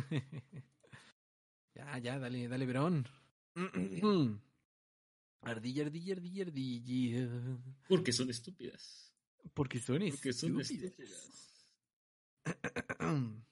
ya, 1.74 1.98
ya, 1.98 2.18
dale, 2.18 2.48
dale, 2.48 2.66
Verón. 2.66 3.06
ardilla, 5.42 5.84
ardilla, 5.84 6.14
ardilla, 6.14 6.42
ardilla. 6.44 7.28
Porque 7.88 8.12
son 8.12 8.30
estúpidas. 8.30 9.12
Porque 9.54 9.78
son 9.78 10.00
Porque 10.08 10.32
son 10.32 10.60
estúpidas. 10.60 11.66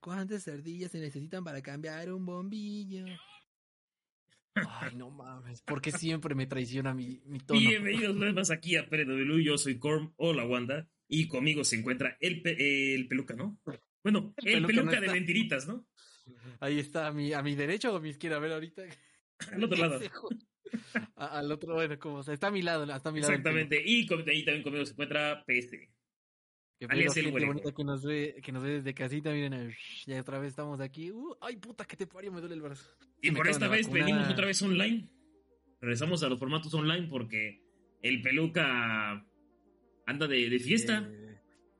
¿Cuántas 0.00 0.46
ardillas 0.48 0.92
se 0.92 1.00
necesitan 1.00 1.42
para 1.44 1.60
cambiar 1.62 2.12
un 2.12 2.24
bombillo? 2.24 3.06
Ay, 4.54 4.94
no 4.96 5.10
mames. 5.10 5.62
¿Por 5.62 5.80
qué 5.80 5.92
siempre 5.92 6.34
me 6.34 6.46
traiciona 6.46 6.94
mi, 6.94 7.20
mi 7.26 7.38
tono? 7.40 7.60
Bienvenidos 7.60 8.14
nuevas 8.16 8.50
aquí 8.50 8.76
a 8.76 8.88
PW. 8.88 9.38
Yo 9.42 9.58
soy 9.58 9.78
Corm 9.78 10.12
o 10.16 10.32
la 10.32 10.44
Wanda. 10.46 10.88
Y 11.08 11.26
conmigo 11.26 11.64
se 11.64 11.76
encuentra 11.76 12.16
el, 12.20 12.42
pe- 12.42 12.94
el 12.94 13.08
peluca, 13.08 13.34
¿no? 13.34 13.58
Bueno, 14.02 14.34
El 14.38 14.54
el, 14.54 14.66
peluca 14.66 14.90
peluca, 14.90 15.00
no 15.00 15.06
de 15.06 15.18
mentiritas, 15.18 15.68
¿no? 15.68 15.86
Ahí 16.60 16.78
está, 16.78 17.08
a 17.08 17.12
mi, 17.12 17.32
a 17.32 17.42
mi 17.42 17.54
derecho 17.54 17.92
o 17.92 17.96
a 17.96 18.00
mi 18.00 18.10
izquierda. 18.10 18.36
A 18.36 18.40
ver, 18.40 18.52
ahorita. 18.52 18.82
Al 19.52 19.64
otro 19.64 19.78
lado. 19.78 20.00
A- 21.16 21.38
al 21.38 21.50
otro, 21.50 21.74
bueno, 21.74 21.98
como 21.98 22.22
sea. 22.22 22.34
Está 22.34 22.48
a 22.48 22.50
mi 22.50 22.60
lado, 22.60 22.84
está 22.84 23.08
a 23.08 23.12
mi 23.12 23.20
lado. 23.20 23.32
Exactamente. 23.32 23.82
Y 23.82 24.00
ahí 24.02 24.44
también 24.44 24.62
conmigo 24.62 24.84
se 24.84 24.92
encuentra 24.92 25.42
PS. 25.46 25.70
Que 26.78 26.86
alias 26.86 27.16
el 27.16 27.30
bonita 27.32 27.72
que 27.72 27.84
nos 27.84 28.04
ve, 28.04 28.36
que 28.42 28.52
nos 28.52 28.62
ve 28.62 28.70
desde 28.74 28.92
casita, 28.94 29.32
miren, 29.32 29.54
eh, 29.54 29.76
ya 30.06 30.20
otra 30.20 30.38
vez 30.38 30.50
estamos 30.50 30.80
aquí. 30.80 31.10
Uh, 31.10 31.36
ay, 31.40 31.56
puta, 31.56 31.84
que 31.86 31.96
te 31.96 32.06
parió, 32.06 32.30
me 32.30 32.40
duele 32.40 32.54
el 32.54 32.60
brazo. 32.60 32.86
Y 33.22 33.30
por 33.32 33.48
esta 33.48 33.66
vez 33.66 33.90
venimos 33.90 34.28
otra 34.28 34.46
vez 34.46 34.60
online. 34.62 35.08
Regresamos 35.80 36.22
a 36.22 36.28
los 36.28 36.38
formatos 36.38 36.72
online 36.74 37.08
porque 37.08 37.62
el 38.02 38.20
peluca 38.20 39.26
anda 40.06 40.26
de, 40.28 40.50
de 40.50 40.58
fiesta. 40.60 41.08
Eh, 41.10 41.27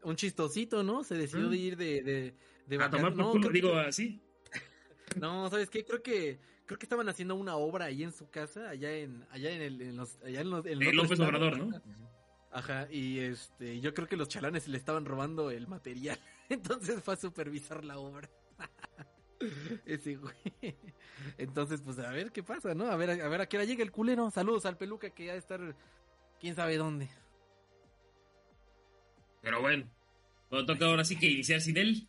un 0.03 0.17
chistosito, 0.17 0.83
¿no? 0.83 1.05
Se 1.05 1.15
decidió 1.17 1.49
de 1.49 1.57
ir 1.57 1.77
de, 1.77 2.03
de, 2.03 2.35
de 2.67 2.83
a 2.85 2.91
tomar 2.91 3.13
por 3.15 3.17
no, 3.25 3.31
culo, 3.33 3.49
digo 3.51 3.73
que- 3.73 3.79
así. 3.81 4.23
No, 5.21 5.49
¿sabes 5.51 5.71
qué? 5.71 5.85
Creo 5.85 6.03
que 6.03 6.39
creo 6.67 6.79
que 6.79 6.85
estaban 6.85 7.09
haciendo 7.09 7.35
una 7.35 7.57
obra 7.57 7.87
ahí 7.87 8.03
en 8.03 8.13
su 8.13 8.29
casa, 8.31 8.69
allá 8.69 8.93
en 8.95 9.25
allá 9.31 9.51
en 9.51 9.63
el 9.63 9.81
en 9.83 9.97
los 9.97 10.19
allá 10.23 10.41
en 10.43 10.51
los 10.51 10.67
en 10.67 10.73
el 10.83 10.89
Eh, 10.89 10.93
López. 10.93 11.19
Obrador, 11.21 11.59
¿no? 11.59 11.83
Ajá, 12.51 12.87
y 12.91 13.19
este 13.21 13.81
yo 13.81 13.95
creo 13.95 14.07
que 14.07 14.17
los 14.17 14.29
chalanes 14.29 14.69
le 14.69 14.77
estaban 14.79 15.05
robando 15.07 15.51
el 15.51 15.67
material. 15.67 16.19
Entonces 16.51 17.03
fue 17.03 17.15
a 17.15 17.17
supervisar 17.17 17.85
la 17.85 17.99
obra. 17.99 18.29
Ese 19.87 20.17
güey. 20.17 20.35
Entonces, 21.39 21.81
pues 21.83 21.99
a 22.01 22.11
ver 22.11 22.33
qué 22.33 22.43
pasa, 22.43 22.75
¿no? 22.75 22.87
A 22.87 22.97
ver, 22.97 23.21
a 23.23 23.29
ver 23.29 23.41
a 23.41 23.47
qué 23.49 23.57
hora 23.57 23.65
llega 23.67 23.83
el 23.83 23.93
culero. 23.93 24.31
Saludos 24.31 24.67
al 24.67 24.77
peluca 24.77 25.11
que 25.11 25.27
ya 25.27 25.33
de 25.33 25.39
estar 25.39 25.77
quién 26.41 26.55
sabe 26.55 26.77
dónde. 26.77 27.09
Pero 29.49 29.63
bueno, 29.63 29.91
toca 30.51 30.85
ahora 30.85 31.07
sí 31.07 31.17
que 31.19 31.27
iniciar 31.31 31.63
sin 31.63 31.79
él. 31.79 32.07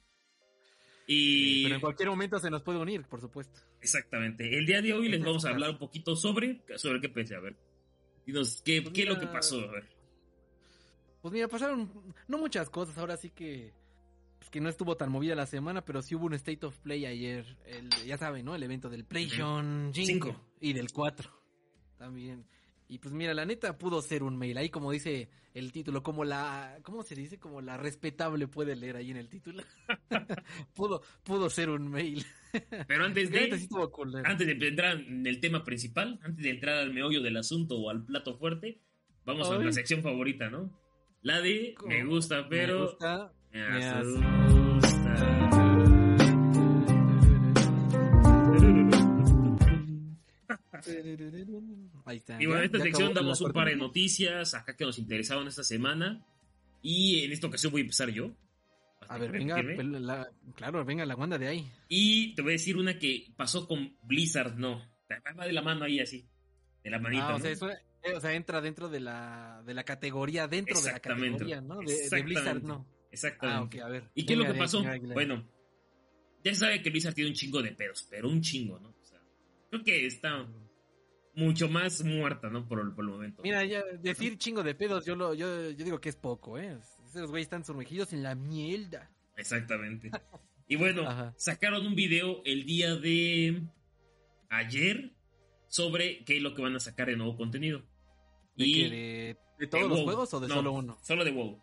Y 1.08 1.64
Pero 1.64 1.76
en 1.76 1.82
cualquier 1.82 2.10
momento 2.10 2.38
se 2.38 2.50
nos 2.50 2.62
puede 2.64 2.80
unir, 2.80 3.04
por 3.06 3.22
supuesto. 3.22 3.62
exactamente, 3.80 4.58
el 4.58 4.66
día 4.66 4.82
de 4.82 4.94
hoy 4.94 5.08
les 5.08 5.24
vamos 5.24 5.46
a 5.46 5.52
hablar 5.52 5.70
un 5.70 5.78
poquito 5.78 6.18
sobre, 6.18 6.62
sobre 6.76 7.00
qué 7.00 7.08
pensé, 7.08 7.36
a 7.36 7.40
ver. 7.40 7.56
Dinos, 8.26 8.62
¿qué, 8.62 8.82
Pues 8.82 8.94
qué 8.94 9.04
es 9.04 9.08
lo 9.08 9.18
que 9.18 9.28
pasó? 9.28 9.62
A 9.62 9.72
ver. 9.72 9.88
Pues 11.22 11.34
mira, 11.34 11.48
pasaron 11.48 11.90
no 12.28 12.38
muchas 12.38 12.70
cosas, 12.70 12.98
ahora 12.98 13.16
sí 13.16 13.30
que 13.30 13.72
pues 14.40 14.50
que 14.50 14.60
no 14.60 14.68
estuvo 14.68 14.98
tan 14.98 15.10
movida 15.10 15.34
la 15.34 15.46
semana, 15.46 15.86
pero 15.86 16.02
sí 16.02 16.16
hubo 16.16 16.26
un 16.26 16.34
State 16.34 16.66
of 16.66 16.78
Play 16.80 17.06
ayer, 17.06 17.46
el, 17.66 17.90
ya 18.06 18.18
saben, 18.18 18.44
¿no? 18.44 18.54
El 18.54 18.64
evento 18.64 18.90
del 18.90 19.06
PlayStation 19.06 19.92
5 19.94 20.06
Cinco. 20.06 20.46
y 20.60 20.74
del 20.74 20.92
4 20.92 21.32
también. 21.98 22.46
Y 22.92 22.98
pues 22.98 23.14
mira, 23.14 23.36
la 23.36 23.46
neta 23.46 23.78
pudo 23.78 24.02
ser 24.02 24.24
un 24.24 24.36
mail, 24.36 24.58
ahí 24.58 24.70
como 24.70 24.92
dice 24.92 25.30
el 25.54 25.72
título, 25.72 26.02
como 26.02 26.26
la, 26.26 26.80
¿cómo 26.82 27.04
se 27.04 27.14
dice? 27.14 27.38
Como 27.38 27.62
la 27.62 27.78
respetable 27.78 28.48
puede 28.48 28.76
leer 28.76 28.96
ahí 28.96 29.12
en 29.12 29.18
el 29.18 29.30
título. 29.30 29.62
pudo, 30.74 31.04
pudo 31.24 31.52
ser 31.52 31.70
un 31.70 31.88
mail. 31.88 32.26
Pero 32.88 33.06
antes 33.06 33.30
sí 33.30 33.34
de, 33.36 33.44
antes 34.24 34.48
de 34.48 34.68
entrar 34.68 35.00
en 35.00 35.28
el 35.28 35.40
tema 35.40 35.64
principal, 35.64 36.20
antes 36.24 36.44
de 36.44 36.50
entrar 36.50 36.78
al 36.78 36.92
meollo 36.92 37.22
del 37.22 37.38
asunto 37.38 37.78
o 37.78 37.92
al 37.92 38.04
plato 38.04 38.36
fuerte, 38.40 38.82
vamos 39.24 39.52
a 39.52 39.60
la 39.60 39.72
sección 39.72 40.02
favorita, 40.02 40.50
¿no? 40.50 40.74
La 41.22 41.42
de 41.42 41.76
me 41.86 42.04
gusta, 42.06 42.42
Me 42.44 42.50
pero 42.50 42.88
gusta, 42.88 43.32
me 43.52 43.70
me 43.70 43.86
asusta. 43.86 45.59
Ahí 52.06 52.18
está. 52.18 52.42
Y 52.42 52.46
bueno, 52.46 52.62
en 52.62 52.66
esta 52.66 52.80
sección 52.80 53.14
damos 53.14 53.42
un 53.42 53.52
par 53.52 53.68
de 53.68 53.76
noticias 53.76 54.54
acá 54.54 54.76
que 54.76 54.86
nos 54.86 54.98
interesaban 55.00 55.48
esta 55.48 55.64
semana. 55.64 56.26
Y 56.82 57.24
en 57.26 57.32
esta 57.32 57.48
ocasión 57.48 57.72
voy 57.72 57.82
a 57.82 57.84
empezar 57.84 58.10
yo. 58.10 58.32
A 59.08 59.18
ver, 59.18 59.32
venga, 59.32 59.62
la- 59.62 60.30
claro, 60.56 60.86
venga 60.86 61.06
la 61.06 61.16
Wanda 61.16 61.38
de 61.38 61.48
ahí. 61.48 61.72
Y 61.88 62.36
te 62.36 62.42
voy 62.42 62.52
a 62.52 62.54
decir 62.54 62.78
una 62.78 63.00
que 63.00 63.34
pasó 63.36 63.68
con 63.68 63.98
Blizzard, 64.04 64.56
no. 64.58 64.82
Va 65.38 65.46
de 65.46 65.54
la 65.54 65.62
mano 65.62 65.86
ahí 65.86 66.00
así. 66.00 66.28
De 66.84 66.90
la 66.90 67.00
manita. 67.00 67.30
Ah, 67.30 67.36
o 67.36 67.38
¿no? 67.38 67.44
sea, 67.44 67.52
eso- 67.52 67.70
eh, 67.72 68.14
o 68.16 68.22
sea, 68.22 68.34
entra 68.34 68.62
dentro 68.62 68.88
de 68.88 69.00
la, 69.00 69.64
de 69.66 69.74
la 69.74 69.84
categoría, 69.84 70.48
dentro 70.48 70.80
de 70.80 70.92
la 70.92 71.00
categoría, 71.00 71.60
¿no? 71.62 71.80
De. 71.80 72.22
Blizzard, 72.24 72.62
no. 72.64 72.86
Exactamente. 73.12 73.78
Ah, 73.78 73.82
ok, 73.82 73.88
a 73.88 73.90
ver. 73.90 74.12
¿Y 74.14 74.26
qué 74.26 74.34
es 74.34 74.38
lo 74.38 74.44
Venga, 74.44 74.54
que 74.54 74.60
pasó? 74.60 74.84
venga. 74.84 75.14
Bueno, 75.14 75.50
ya 76.44 76.54
se 76.54 76.60
sabe 76.60 76.82
que 76.82 76.90
Blizzard 76.92 77.16
tiene 77.16 77.32
un 77.32 77.36
chingo 77.36 77.62
de 77.64 77.72
pedos, 77.72 78.08
pero 78.10 78.30
un 78.30 78.42
chingo, 78.42 78.80
¿no? 78.80 78.90
O 78.90 79.06
sea, 79.06 79.20
creo 79.72 79.84
que 79.84 80.06
está 80.06 80.48
mucho 81.40 81.68
más 81.70 82.04
muerta, 82.04 82.50
¿no? 82.50 82.68
Por, 82.68 82.80
el- 82.82 82.92
por 82.94 83.06
el 83.06 83.12
momento. 83.12 83.42
Mira, 83.44 83.64
ya 83.66 83.84
decir 84.02 84.38
chingo 84.38 84.62
de 84.64 84.76
pedos, 84.76 85.06
yo 85.06 85.16
lo, 85.16 85.34
yo, 85.34 85.72
yo 85.72 85.84
digo 85.86 86.00
que 86.02 86.10
es 86.10 86.16
poco, 86.16 86.58
¿eh? 86.60 86.78
Esos 87.08 87.30
güeyes 87.30 87.46
están 87.48 87.66
sumergidos 87.66 88.14
en 88.14 88.22
la 88.24 88.36
mierda. 88.36 89.10
Exactamente. 89.36 90.12
Y 90.68 90.76
bueno, 90.76 91.08
Ajá. 91.10 91.34
sacaron 91.38 91.86
un 91.88 91.96
video 91.96 92.42
el 92.46 92.66
día 92.66 92.96
de 92.96 93.64
ayer 94.50 95.12
sobre 95.68 96.24
qué 96.26 96.38
es 96.38 96.44
lo 96.44 96.54
que 96.54 96.62
van 96.62 96.76
a 96.76 96.80
sacar 96.80 97.08
de 97.08 97.16
nuevo 97.16 97.36
contenido. 97.38 97.82
¿De, 98.56 98.66
y? 98.68 98.90
¿De, 98.90 99.38
de 99.60 99.68
todos 99.68 99.84
de 99.84 99.90
los 99.90 99.98
WoW. 100.00 100.06
juegos 100.06 100.34
o 100.34 100.40
de 100.40 100.48
No, 100.48 100.56
solo 100.56 100.72
uno? 100.74 100.98
Solo 101.02 101.24
de 101.26 101.32
WoW. 101.32 101.62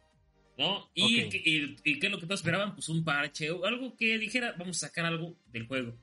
¿No? 0.58 0.90
Y 0.94 1.28
qué 1.28 2.06
es 2.06 2.10
lo 2.10 2.18
que 2.18 2.26
todos 2.26 2.40
esperaban? 2.40 2.74
Pues 2.74 2.88
un 2.88 3.04
parche 3.04 3.50
o 3.50 3.64
algo 3.66 3.94
que 3.96 4.18
dijera, 4.18 4.54
vamos 4.58 4.82
a 4.82 4.86
sacar 4.88 5.04
algo 5.04 5.36
del 5.52 5.66
juego. 5.66 5.94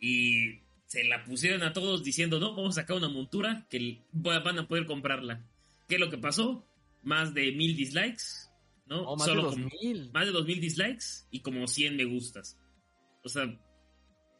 Y 0.00 0.58
se 0.86 1.04
la 1.04 1.24
pusieron 1.24 1.62
a 1.62 1.72
todos 1.72 2.02
diciendo, 2.04 2.38
no, 2.40 2.54
vamos 2.54 2.76
a 2.78 2.82
sacar 2.82 2.96
una 2.96 3.08
montura 3.08 3.66
que 3.68 4.04
va- 4.14 4.40
van 4.40 4.58
a 4.58 4.68
poder 4.68 4.86
comprarla. 4.86 5.44
¿Qué 5.88 5.96
es 5.96 6.00
lo 6.00 6.10
que 6.10 6.18
pasó? 6.18 6.66
Más 7.02 7.34
de 7.34 7.52
mil 7.52 7.76
dislikes, 7.76 8.48
¿no? 8.86 9.02
O 9.02 9.16
más 9.16 9.26
Solo 9.26 9.42
de 9.42 9.46
dos 9.46 9.54
como- 9.56 9.68
mil. 9.82 10.10
más 10.12 10.26
de 10.26 10.32
2000 10.32 10.60
dislikes 10.60 11.04
y 11.30 11.40
como 11.40 11.66
100 11.66 11.96
me 11.96 12.04
gustas. 12.04 12.58
O 13.24 13.28
sea, 13.28 13.58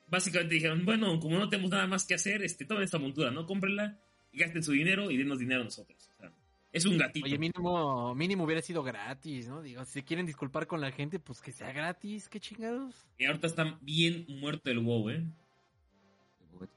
básicamente 0.09 0.55
dijeron, 0.55 0.85
bueno, 0.85 1.19
como 1.21 1.39
no 1.39 1.49
tenemos 1.49 1.71
nada 1.71 1.87
más 1.87 2.05
que 2.05 2.15
hacer, 2.15 2.43
este, 2.43 2.65
tomen 2.65 2.85
esta 2.85 2.99
montura, 2.99 3.31
¿no? 3.31 3.47
Cómprenla 3.47 4.01
gasten 4.33 4.63
su 4.63 4.73
dinero 4.73 5.11
y 5.11 5.17
denos 5.17 5.39
dinero 5.39 5.63
a 5.63 5.65
nosotros. 5.65 6.11
O 6.15 6.17
sea, 6.21 6.33
es 6.71 6.85
un 6.85 6.99
gatito. 6.99 7.25
Oye, 7.25 7.39
mínimo, 7.39 8.15
mínimo 8.15 8.45
hubiera 8.45 8.61
sido 8.61 8.83
gratis, 8.83 9.49
¿no? 9.49 9.63
Digo, 9.63 9.83
si 9.87 9.93
se 9.93 10.05
quieren 10.05 10.27
disculpar 10.27 10.67
con 10.67 10.81
la 10.83 10.93
gente, 10.93 11.19
pues 11.19 11.41
que 11.41 11.53
sea 11.53 11.73
gratis, 11.73 12.29
qué 12.29 12.39
chingados. 12.39 12.95
Y 13.19 13.25
ahorita 13.25 13.47
está 13.47 13.79
bien 13.81 14.27
muerto 14.29 14.71
el 14.71 14.81
WoW, 14.81 15.09
¿eh? 15.11 15.25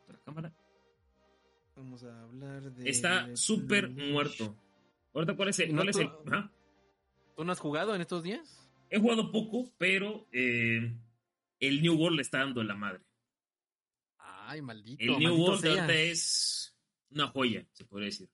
La 0.07 0.19
cámara. 0.25 0.53
Vamos 1.75 2.03
a 2.03 2.21
hablar 2.23 2.71
de... 2.71 2.89
Está 2.89 3.35
súper 3.35 3.89
muerto. 3.89 4.55
Ahorita, 5.13 5.35
¿cuál 5.35 5.49
es 5.49 5.59
el...? 5.59 5.69
¿Y 5.69 5.73
no 5.73 5.77
cuál 5.79 5.89
es 5.89 5.97
el- 5.97 6.09
tú-. 6.09 6.49
¿Tú 7.37 7.43
no 7.45 7.51
has 7.51 7.59
jugado 7.59 7.95
en 7.95 8.01
estos 8.01 8.23
días? 8.23 8.69
He 8.89 8.99
jugado 8.99 9.31
poco, 9.31 9.71
pero 9.77 10.27
eh, 10.31 10.93
el 11.59 11.81
New 11.81 11.95
World 11.95 12.17
le 12.17 12.21
está 12.21 12.39
dando 12.39 12.63
la 12.63 12.75
madre. 12.75 13.01
Ay, 14.17 14.61
maldito. 14.61 15.01
El 15.03 15.09
New 15.19 15.19
maldito 15.19 15.43
World 15.43 15.65
ahorita 15.65 15.93
es 15.93 16.75
una 17.11 17.27
joya, 17.27 17.65
se 17.71 17.85
podría 17.85 18.07
decir. 18.07 18.29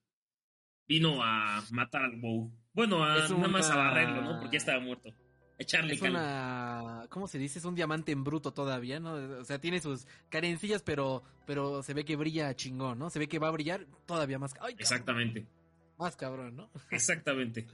Vino 0.87 1.21
a 1.21 1.63
matar 1.71 2.03
al 2.03 2.19
WoW. 2.19 2.51
Bueno, 2.73 3.03
a, 3.03 3.27
nada 3.27 3.47
más 3.47 3.69
a 3.69 3.75
barrerlo, 3.75 4.21
¿no? 4.21 4.39
Porque 4.39 4.53
ya 4.53 4.57
estaba 4.59 4.79
muerto. 4.79 5.13
Echarle 5.57 5.93
Es 5.93 6.01
una... 6.01 7.05
¿Cómo 7.09 7.27
se 7.27 7.37
dice? 7.37 7.59
Es 7.59 7.65
un 7.65 7.75
diamante 7.75 8.11
en 8.11 8.23
bruto 8.23 8.51
todavía, 8.51 8.99
¿no? 8.99 9.13
O 9.13 9.45
sea, 9.45 9.59
tiene 9.59 9.79
sus 9.79 10.05
carencillas, 10.29 10.81
pero, 10.81 11.23
pero 11.45 11.81
se 11.81 11.93
ve 11.93 12.03
que 12.03 12.17
brilla 12.17 12.53
chingón, 12.55 12.99
¿no? 12.99 13.09
Se 13.09 13.19
ve 13.19 13.27
que 13.27 13.39
va 13.39 13.47
a 13.47 13.51
brillar 13.51 13.85
todavía 14.05 14.37
más... 14.37 14.53
Ay, 14.53 14.59
cabrón, 14.59 14.79
Exactamente, 14.79 15.45
Más 15.97 16.15
cabrón, 16.17 16.55
¿no? 16.57 16.69
exactamente. 16.91 17.65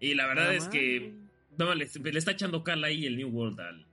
Y 0.00 0.14
la 0.14 0.26
verdad 0.26 0.54
es 0.54 0.68
que 0.68 1.12
no, 1.58 1.74
le, 1.74 1.86
le 1.86 2.18
está 2.18 2.30
echando 2.30 2.62
cal 2.62 2.82
ahí 2.84 3.04
el 3.04 3.16
New 3.16 3.28
World 3.28 3.60
al, 3.60 3.86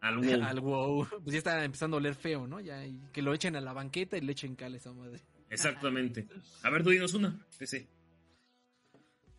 al 0.00 0.18
WoW. 0.20 0.42
Al 0.42 0.60
wow. 0.60 1.08
Pues 1.22 1.32
ya 1.32 1.38
está 1.38 1.64
empezando 1.64 1.96
a 1.96 1.98
oler 1.98 2.14
feo, 2.14 2.46
¿no? 2.46 2.60
Ya, 2.60 2.84
y 2.84 3.00
que 3.12 3.22
lo 3.22 3.32
echen 3.32 3.56
a 3.56 3.60
la 3.60 3.72
banqueta 3.72 4.16
y 4.16 4.20
le 4.20 4.32
echen 4.32 4.54
cal 4.54 4.74
a 4.74 4.76
esa 4.76 4.92
madre. 4.92 5.20
Exactamente. 5.50 6.26
A 6.62 6.70
ver, 6.70 6.82
tú 6.82 6.90
dinos 6.90 7.14
una. 7.14 7.38
PC. 7.58 7.86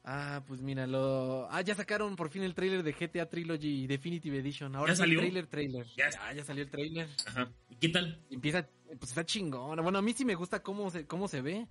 Ah, 0.04 0.44
pues 0.48 0.62
mira, 0.62 0.88
lo... 0.88 1.48
Ah, 1.52 1.62
ya 1.62 1.76
sacaron 1.76 2.16
por 2.16 2.30
fin 2.30 2.44
el 2.44 2.56
trailer 2.56 2.84
de 2.84 2.94
GTA 2.94 3.30
Trilogy 3.30 3.86
Definitive 3.86 4.38
Edition. 4.38 4.76
Ahora 4.76 4.94
¿Ya 4.94 4.96
sí 4.96 5.02
el 5.02 5.08
salió? 5.08 5.20
trailer, 5.20 5.48
trailer. 5.48 5.86
Ya. 5.96 6.10
Ya, 6.10 6.34
ya 6.34 6.44
salió 6.44 6.64
el 6.64 6.70
trailer. 6.70 7.10
Ajá. 7.28 7.52
¿Y 7.70 7.76
qué 7.76 7.90
tal? 7.90 8.20
Empieza, 8.30 8.68
pues 8.98 9.12
está 9.12 9.26
chingón. 9.26 9.82
Bueno, 9.84 10.00
a 10.00 10.02
mí 10.02 10.14
sí 10.14 10.26
me 10.26 10.36
gusta 10.36 10.64
cómo 10.64 10.90
se, 10.90 11.06
cómo 11.06 11.28
se 11.28 11.42
ve. 11.42 11.68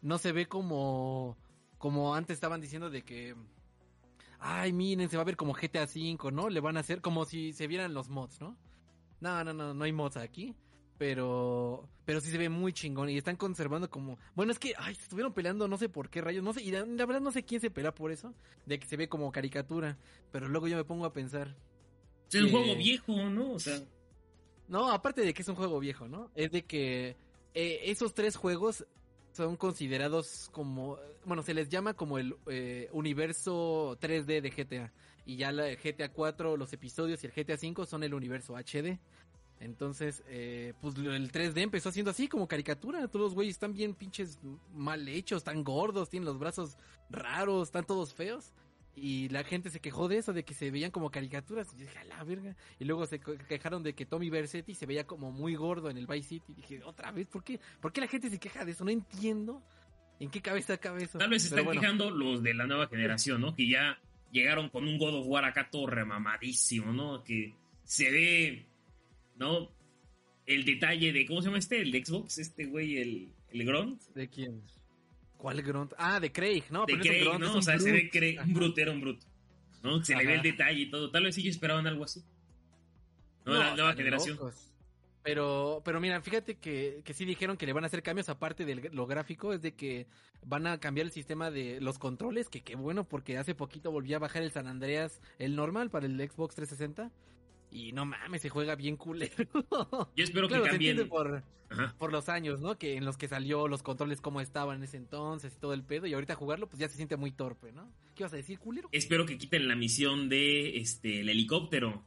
No 0.00 0.18
se 0.18 0.32
ve 0.32 0.46
como, 0.46 1.36
como 1.78 2.14
antes 2.14 2.34
estaban 2.34 2.60
diciendo 2.60 2.90
de 2.90 3.02
que 3.02 3.34
ay, 4.38 4.72
miren, 4.72 5.08
se 5.08 5.16
va 5.16 5.22
a 5.22 5.26
ver 5.26 5.36
como 5.36 5.54
GTA 5.54 5.84
V, 5.84 6.30
¿no? 6.32 6.48
Le 6.48 6.60
van 6.60 6.76
a 6.76 6.80
hacer 6.80 7.00
como 7.00 7.24
si 7.24 7.52
se 7.52 7.66
vieran 7.66 7.94
los 7.94 8.08
mods, 8.08 8.40
¿no? 8.40 8.56
No, 9.20 9.42
no, 9.44 9.52
no, 9.52 9.74
no 9.74 9.84
hay 9.84 9.92
mods 9.92 10.16
aquí. 10.16 10.54
Pero, 10.98 11.88
pero 12.06 12.20
sí 12.20 12.30
se 12.30 12.38
ve 12.38 12.48
muy 12.48 12.72
chingón 12.72 13.10
y 13.10 13.18
están 13.18 13.36
conservando 13.36 13.90
como, 13.90 14.18
bueno, 14.34 14.50
es 14.52 14.58
que, 14.58 14.72
ay, 14.78 14.94
se 14.94 15.02
estuvieron 15.02 15.34
peleando, 15.34 15.68
no 15.68 15.76
sé 15.76 15.90
por 15.90 16.08
qué 16.08 16.22
rayos, 16.22 16.42
no 16.42 16.54
sé, 16.54 16.62
y 16.62 16.70
la, 16.70 16.86
la 16.86 17.04
verdad 17.04 17.20
no 17.20 17.32
sé 17.32 17.44
quién 17.44 17.60
se 17.60 17.70
pelea 17.70 17.94
por 17.94 18.10
eso, 18.12 18.32
de 18.64 18.78
que 18.78 18.86
se 18.86 18.96
ve 18.96 19.06
como 19.08 19.30
caricatura, 19.30 19.98
pero 20.32 20.48
luego 20.48 20.68
yo 20.68 20.76
me 20.76 20.84
pongo 20.84 21.04
a 21.04 21.12
pensar, 21.12 21.54
Es 22.32 22.42
un 22.42 22.50
juego 22.50 22.76
viejo, 22.76 23.12
¿no? 23.28 23.52
O 23.52 23.60
sea, 23.60 23.78
no, 24.68 24.90
aparte 24.90 25.22
de 25.22 25.32
que 25.32 25.42
es 25.42 25.48
un 25.48 25.54
juego 25.54 25.78
viejo, 25.78 26.08
¿no? 26.08 26.30
Es 26.34 26.50
de 26.50 26.64
que 26.64 27.16
eh, 27.54 27.80
esos 27.84 28.14
tres 28.14 28.36
juegos 28.36 28.86
son 29.32 29.56
considerados 29.56 30.48
como, 30.52 30.98
bueno, 31.24 31.42
se 31.42 31.54
les 31.54 31.68
llama 31.68 31.94
como 31.94 32.18
el 32.18 32.36
eh, 32.46 32.88
universo 32.92 33.96
3D 34.00 34.40
de 34.40 34.50
GTA. 34.50 34.92
Y 35.26 35.36
ya 35.36 35.52
la 35.52 35.68
GTA 35.74 36.10
4, 36.12 36.56
los 36.56 36.72
episodios 36.72 37.22
y 37.22 37.26
el 37.26 37.32
GTA 37.32 37.56
5 37.56 37.84
son 37.84 38.02
el 38.02 38.14
universo 38.14 38.56
HD. 38.56 38.98
Entonces, 39.60 40.22
eh, 40.28 40.74
pues 40.80 40.96
el 40.96 41.32
3D 41.32 41.62
empezó 41.62 41.88
haciendo 41.88 42.10
así 42.10 42.28
como 42.28 42.46
caricatura. 42.46 43.06
Todos 43.08 43.26
los 43.26 43.34
güeyes 43.34 43.54
están 43.54 43.72
bien 43.72 43.94
pinches 43.94 44.38
mal 44.74 45.08
hechos, 45.08 45.38
están 45.38 45.64
gordos, 45.64 46.10
tienen 46.10 46.26
los 46.26 46.38
brazos 46.38 46.76
raros, 47.10 47.68
están 47.68 47.86
todos 47.86 48.14
feos. 48.14 48.52
Y 48.94 49.28
la 49.28 49.44
gente 49.44 49.68
se 49.68 49.80
quejó 49.80 50.08
de 50.08 50.16
eso, 50.16 50.32
de 50.32 50.42
que 50.42 50.54
se 50.54 50.70
veían 50.70 50.90
como 50.90 51.10
caricaturas. 51.10 51.68
Y 51.74 51.78
yo 51.78 51.84
dije, 51.84 51.98
a 51.98 52.04
la 52.04 52.24
verga. 52.24 52.56
Y 52.78 52.84
luego 52.84 53.06
se 53.06 53.20
quejaron 53.20 53.82
de 53.82 53.94
que 53.94 54.06
Tommy 54.06 54.30
Versetti 54.30 54.74
se 54.74 54.86
veía 54.86 55.06
como 55.06 55.32
muy 55.32 55.54
gordo 55.54 55.90
en 55.90 55.98
el 55.98 56.06
Vice 56.06 56.28
City. 56.28 56.52
Y 56.52 56.54
dije, 56.54 56.82
otra 56.82 57.12
vez, 57.12 57.26
¿por 57.26 57.44
qué? 57.44 57.60
¿Por 57.80 57.92
qué 57.92 58.00
la 58.00 58.08
gente 58.08 58.30
se 58.30 58.38
queja 58.38 58.64
de 58.64 58.72
eso? 58.72 58.84
No 58.84 58.90
entiendo. 58.90 59.62
¿En 60.18 60.30
qué 60.30 60.40
cabeza 60.40 60.78
cabe 60.78 61.04
eso? 61.04 61.18
tal 61.18 61.28
vez 61.28 61.42
se 61.42 61.48
están 61.48 61.66
bueno, 61.66 61.80
quejando 61.80 62.10
los 62.10 62.42
de 62.42 62.54
la 62.54 62.66
nueva 62.66 62.88
generación, 62.88 63.42
¿no? 63.42 63.54
Que 63.54 63.68
ya 63.68 63.98
llegaron 64.32 64.70
con 64.70 64.88
un 64.88 64.98
God 64.98 65.20
of 65.20 65.26
War 65.26 65.44
acá 65.44 65.68
todo 65.70 65.86
remamadísimo, 65.86 66.92
¿no? 66.92 67.22
Que 67.22 67.54
se 67.84 68.10
ve, 68.10 68.66
¿no? 69.36 69.70
El 70.46 70.64
detalle 70.64 71.12
de, 71.12 71.26
¿cómo 71.26 71.40
se 71.42 71.46
llama 71.46 71.58
este? 71.58 71.80
El 71.80 71.90
de 71.92 72.04
Xbox, 72.04 72.38
este 72.38 72.66
güey, 72.66 72.98
el, 72.98 73.32
el 73.50 73.64
Grunt. 73.66 74.00
¿De 74.14 74.28
quién? 74.28 74.62
¿Cuál 75.36 75.60
Grunt? 75.62 75.92
Ah, 75.98 76.20
de 76.20 76.32
Craig, 76.32 76.62
¿no? 76.70 76.86
de 76.86 76.96
pero 76.96 76.98
no 76.98 77.02
es 77.04 77.10
un 77.10 77.12
Craig, 77.12 77.34
es 77.34 77.40
¿no? 77.40 77.52
un 77.52 77.58
O 77.58 77.62
sea, 77.62 77.78
se 77.78 77.92
ve. 77.92 78.10
Craig, 78.10 78.38
un 78.44 78.54
bruto, 78.54 78.80
era 78.80 78.92
un 78.92 79.00
bruto. 79.00 79.26
¿No? 79.82 80.02
Se 80.04 80.14
le 80.16 80.24
ve 80.24 80.32
el 80.34 80.40
Ajá. 80.40 80.42
detalle 80.48 80.80
y 80.80 80.90
todo. 80.90 81.10
Tal 81.10 81.24
vez 81.24 81.36
ellos 81.38 81.54
esperaban 81.54 81.86
algo 81.86 82.04
así. 82.04 82.22
No, 83.44 83.52
No, 83.54 83.58
la 83.60 83.74
nueva 83.76 83.94
generación. 83.94 84.36
locos. 84.36 84.72
Pero, 85.22 85.82
pero 85.84 86.00
mira, 86.00 86.20
fíjate 86.22 86.54
que, 86.56 87.02
que 87.04 87.12
sí 87.12 87.24
dijeron 87.24 87.56
que 87.56 87.66
le 87.66 87.72
van 87.72 87.82
a 87.82 87.88
hacer 87.88 88.02
cambios 88.02 88.28
aparte 88.28 88.64
de 88.64 88.76
lo 88.92 89.06
gráfico, 89.08 89.52
es 89.52 89.60
de 89.60 89.74
que 89.74 90.06
van 90.44 90.68
a 90.68 90.78
cambiar 90.78 91.06
el 91.06 91.12
sistema 91.12 91.50
de 91.50 91.80
los 91.80 91.98
controles, 91.98 92.48
que 92.48 92.62
qué 92.62 92.76
bueno, 92.76 93.02
porque 93.08 93.36
hace 93.36 93.54
poquito 93.56 93.90
volví 93.90 94.14
a 94.14 94.20
bajar 94.20 94.44
el 94.44 94.52
San 94.52 94.68
Andreas, 94.68 95.20
el 95.40 95.56
normal 95.56 95.90
para 95.90 96.06
el 96.06 96.16
Xbox 96.16 96.54
360, 96.54 97.10
y 97.76 97.92
no 97.92 98.06
mames, 98.06 98.40
se 98.40 98.48
juega 98.48 98.74
bien 98.74 98.96
culero. 98.96 99.34
Yo 100.16 100.24
espero 100.24 100.48
claro, 100.48 100.64
que 100.64 100.70
cambien. 100.70 101.08
por, 101.08 101.42
por 101.98 102.10
los 102.10 102.30
años, 102.30 102.60
¿no? 102.60 102.78
Que 102.78 102.96
en 102.96 103.04
los 103.04 103.18
que 103.18 103.28
salió 103.28 103.68
los 103.68 103.82
controles 103.82 104.22
como 104.22 104.40
estaban 104.40 104.78
en 104.78 104.84
ese 104.84 104.96
entonces 104.96 105.54
y 105.54 105.60
todo 105.60 105.74
el 105.74 105.82
pedo, 105.82 106.06
y 106.06 106.14
ahorita 106.14 106.34
jugarlo 106.34 106.68
pues 106.68 106.80
ya 106.80 106.88
se 106.88 106.96
siente 106.96 107.16
muy 107.16 107.32
torpe, 107.32 107.72
¿no? 107.72 107.92
¿Qué 108.14 108.22
vas 108.22 108.32
a 108.32 108.36
decir, 108.36 108.58
culero? 108.58 108.88
Espero 108.92 109.26
que 109.26 109.36
quiten 109.36 109.68
la 109.68 109.76
misión 109.76 110.30
de 110.30 110.78
este 110.78 111.20
el 111.20 111.28
helicóptero. 111.28 112.02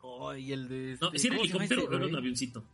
Oh, 0.00 0.32
y 0.34 0.52
el 0.52 0.68
de... 0.68 0.96
No, 1.00 1.08
este, 1.08 1.18
si 1.18 1.26
era 1.26 1.36
¿cómo 1.36 1.46
se 1.46 1.52
llama 1.52 1.64
helicóptero 1.64 1.92
o 1.92 1.96
era 1.96 2.06
un 2.06 2.16
avioncito. 2.16 2.64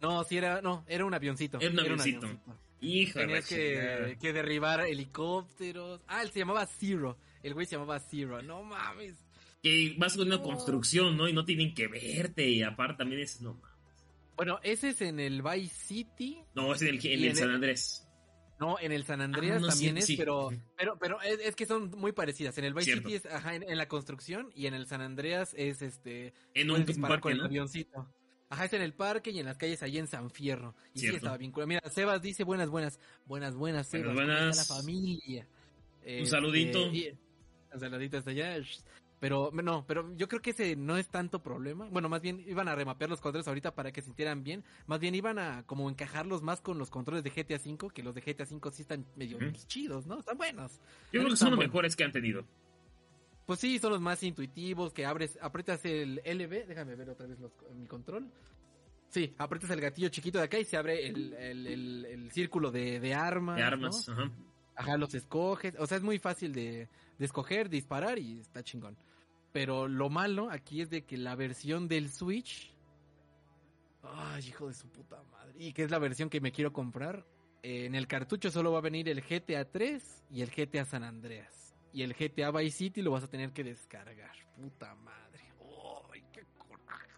No, 0.00 0.24
sí 0.24 0.38
era, 0.38 0.62
no, 0.62 0.84
era 0.88 1.04
un 1.04 1.12
avioncito. 1.12 1.60
Era 1.60 1.70
un 1.70 1.80
avioncito. 1.80 2.26
De 2.26 2.34
la 2.34 3.12
Tenías 3.12 3.46
que, 3.46 4.16
que 4.20 4.32
derribar 4.32 4.80
helicópteros. 4.80 6.00
Ah, 6.06 6.22
él 6.22 6.30
se 6.30 6.38
llamaba 6.38 6.66
Zero. 6.66 7.18
El 7.42 7.54
güey 7.54 7.66
se 7.66 7.76
llamaba 7.76 7.98
Zero. 8.00 8.40
No 8.42 8.62
mames. 8.62 9.25
Que 9.62 9.94
vas 9.98 10.16
con 10.16 10.26
una 10.28 10.40
construcción, 10.42 11.16
¿no? 11.16 11.28
Y 11.28 11.32
no 11.32 11.44
tienen 11.44 11.74
que 11.74 11.88
verte. 11.88 12.48
Y 12.48 12.62
aparte 12.62 12.98
también 12.98 13.20
es. 13.22 13.40
No, 13.40 13.54
mames. 13.54 13.76
Bueno, 14.36 14.60
ese 14.62 14.90
es 14.90 15.00
en 15.00 15.18
el 15.18 15.42
Vice 15.42 15.74
City. 15.74 16.38
no 16.54 16.74
es 16.74 16.82
en 16.82 16.88
el, 16.88 16.94
en 16.96 17.02
Y 17.04 17.12
el 17.12 17.24
en 17.30 17.36
San 17.36 17.48
el- 17.48 17.54
Andrés. 17.54 18.02
No, 18.58 18.78
en 18.80 18.90
el 18.92 19.04
San 19.04 19.20
Andreas 19.20 19.56
Ah, 19.58 19.60
no, 19.60 19.68
también 19.68 19.94
sí, 19.96 19.98
es, 20.00 20.06
sí. 20.06 20.16
pero, 20.16 20.50
pero, 20.78 20.98
pero 20.98 21.20
es, 21.20 21.40
es 21.40 21.54
que 21.56 21.66
son 21.66 21.90
muy 21.90 22.12
parecidas. 22.12 22.56
En 22.56 22.64
el 22.64 22.72
Vice 22.72 22.84
Cierto. 22.86 23.08
City 23.10 23.14
es 23.16 23.26
ajá, 23.32 23.54
en, 23.54 23.62
en 23.64 23.76
la 23.76 23.86
construcción 23.86 24.50
y 24.54 24.66
en 24.66 24.72
el 24.72 24.86
San 24.86 25.02
Andreas 25.02 25.52
es 25.58 25.82
este. 25.82 26.32
En 26.54 26.70
un 26.70 26.84
parque, 26.86 27.20
con 27.20 27.32
el 27.32 27.38
¿no? 27.38 27.44
avioncito. 27.44 28.08
Ajá, 28.48 28.64
es 28.66 28.72
en 28.72 28.80
el 28.82 28.94
parque 28.94 29.30
y 29.30 29.40
en 29.40 29.44
las 29.46 29.58
calles 29.58 29.82
allí 29.82 29.98
en 29.98 30.06
San 30.06 30.30
Fierro. 30.30 30.74
Y 30.94 31.00
sí 31.00 31.08
estaba 31.08 31.36
bien. 31.36 31.52
Mira, 31.66 31.82
Sebas 31.90 32.22
dice 32.22 32.44
buenas, 32.44 32.70
buenas, 32.70 32.98
buenas, 33.26 33.54
buenas, 33.56 33.88
Sebas. 33.88 34.14
Buenas, 34.14 34.38
¿cómo 34.38 34.50
está 34.50 34.62
buenas. 34.64 34.68
la 34.70 34.76
familia. 34.76 35.48
Este, 36.02 36.26
saludito. 36.30 36.78
y- 36.92 37.18
un 37.74 37.80
saludito 37.80 38.16
hasta 38.18 38.30
allá. 38.30 38.56
Pero 39.18 39.50
no, 39.52 39.84
pero 39.86 40.14
yo 40.16 40.28
creo 40.28 40.42
que 40.42 40.50
ese 40.50 40.76
no 40.76 40.98
es 40.98 41.08
tanto 41.08 41.42
problema. 41.42 41.88
Bueno, 41.90 42.08
más 42.10 42.20
bien 42.20 42.44
iban 42.46 42.68
a 42.68 42.74
remapear 42.74 43.08
los 43.08 43.20
controles 43.22 43.48
ahorita 43.48 43.74
para 43.74 43.90
que 43.90 44.02
sintieran 44.02 44.44
bien. 44.44 44.62
Más 44.86 45.00
bien 45.00 45.14
iban 45.14 45.38
a 45.38 45.62
como 45.64 45.88
encajarlos 45.88 46.42
más 46.42 46.60
con 46.60 46.76
los 46.78 46.90
controles 46.90 47.24
de 47.24 47.30
GTA 47.30 47.56
V, 47.56 47.94
que 47.94 48.02
los 48.02 48.14
de 48.14 48.20
GTA 48.20 48.44
V 48.44 48.70
sí 48.72 48.82
están 48.82 49.06
medio 49.16 49.38
chidos, 49.66 50.06
¿no? 50.06 50.18
Están 50.20 50.36
buenos. 50.36 50.80
Yo 51.12 51.20
creo 51.20 51.30
que 51.30 51.36
son 51.36 51.50
los 51.50 51.56
buenos. 51.56 51.72
mejores 51.72 51.96
que 51.96 52.04
han 52.04 52.12
tenido. 52.12 52.44
Pues 53.46 53.60
sí, 53.60 53.78
son 53.78 53.92
los 53.92 54.00
más 54.00 54.22
intuitivos, 54.22 54.92
que 54.92 55.06
abres, 55.06 55.38
aprietas 55.40 55.84
el 55.84 56.20
LB, 56.24 56.66
déjame 56.66 56.94
ver 56.96 57.08
otra 57.10 57.26
vez 57.26 57.38
los- 57.38 57.52
mi 57.74 57.86
control. 57.86 58.28
Sí, 59.08 59.34
aprietas 59.38 59.70
el 59.70 59.80
gatillo 59.80 60.08
chiquito 60.08 60.38
de 60.38 60.44
acá 60.44 60.58
y 60.58 60.64
se 60.64 60.76
abre 60.76 61.06
el, 61.06 61.32
el, 61.32 61.66
el- 61.68 62.04
el 62.06 62.30
círculo 62.32 62.70
de, 62.70 62.98
de 63.00 63.14
armas. 63.14 63.56
De 63.56 63.62
¿no? 63.62 63.68
armas. 63.68 64.08
Ajá. 64.08 64.30
Ajá, 64.74 64.96
los 64.98 65.14
escoges. 65.14 65.74
O 65.78 65.86
sea, 65.86 65.96
es 65.96 66.02
muy 66.02 66.18
fácil 66.18 66.52
de, 66.52 66.88
de 67.18 67.24
escoger, 67.24 67.68
disparar 67.68 68.18
y 68.18 68.40
está 68.40 68.62
chingón. 68.62 68.96
Pero 69.52 69.88
lo 69.88 70.10
malo 70.10 70.50
aquí 70.50 70.82
es 70.82 70.90
de 70.90 71.04
que 71.04 71.16
la 71.16 71.34
versión 71.34 71.88
del 71.88 72.10
Switch. 72.10 72.72
Ay, 74.02 74.48
hijo 74.48 74.68
de 74.68 74.74
su 74.74 74.88
puta 74.88 75.22
madre. 75.32 75.54
Y 75.58 75.72
que 75.72 75.82
es 75.84 75.90
la 75.90 75.98
versión 75.98 76.28
que 76.30 76.40
me 76.40 76.52
quiero 76.52 76.72
comprar. 76.72 77.26
eh, 77.62 77.86
en 77.86 77.94
el 77.94 78.06
cartucho 78.06 78.50
solo 78.50 78.70
va 78.72 78.78
a 78.78 78.82
venir 78.82 79.08
el 79.08 79.22
GTA 79.22 79.64
3 79.70 80.24
y 80.30 80.42
el 80.42 80.50
GTA 80.50 80.84
San 80.84 81.02
Andreas. 81.02 81.74
Y 81.92 82.02
el 82.02 82.14
GTA 82.14 82.50
Vice 82.50 82.76
City 82.76 83.02
lo 83.02 83.10
vas 83.12 83.24
a 83.24 83.28
tener 83.28 83.52
que 83.52 83.64
descargar. 83.64 84.36
Puta 84.54 84.94
madre. 84.96 85.44
Ay, 86.12 86.22
qué 86.32 86.42
coraje. 86.58 87.10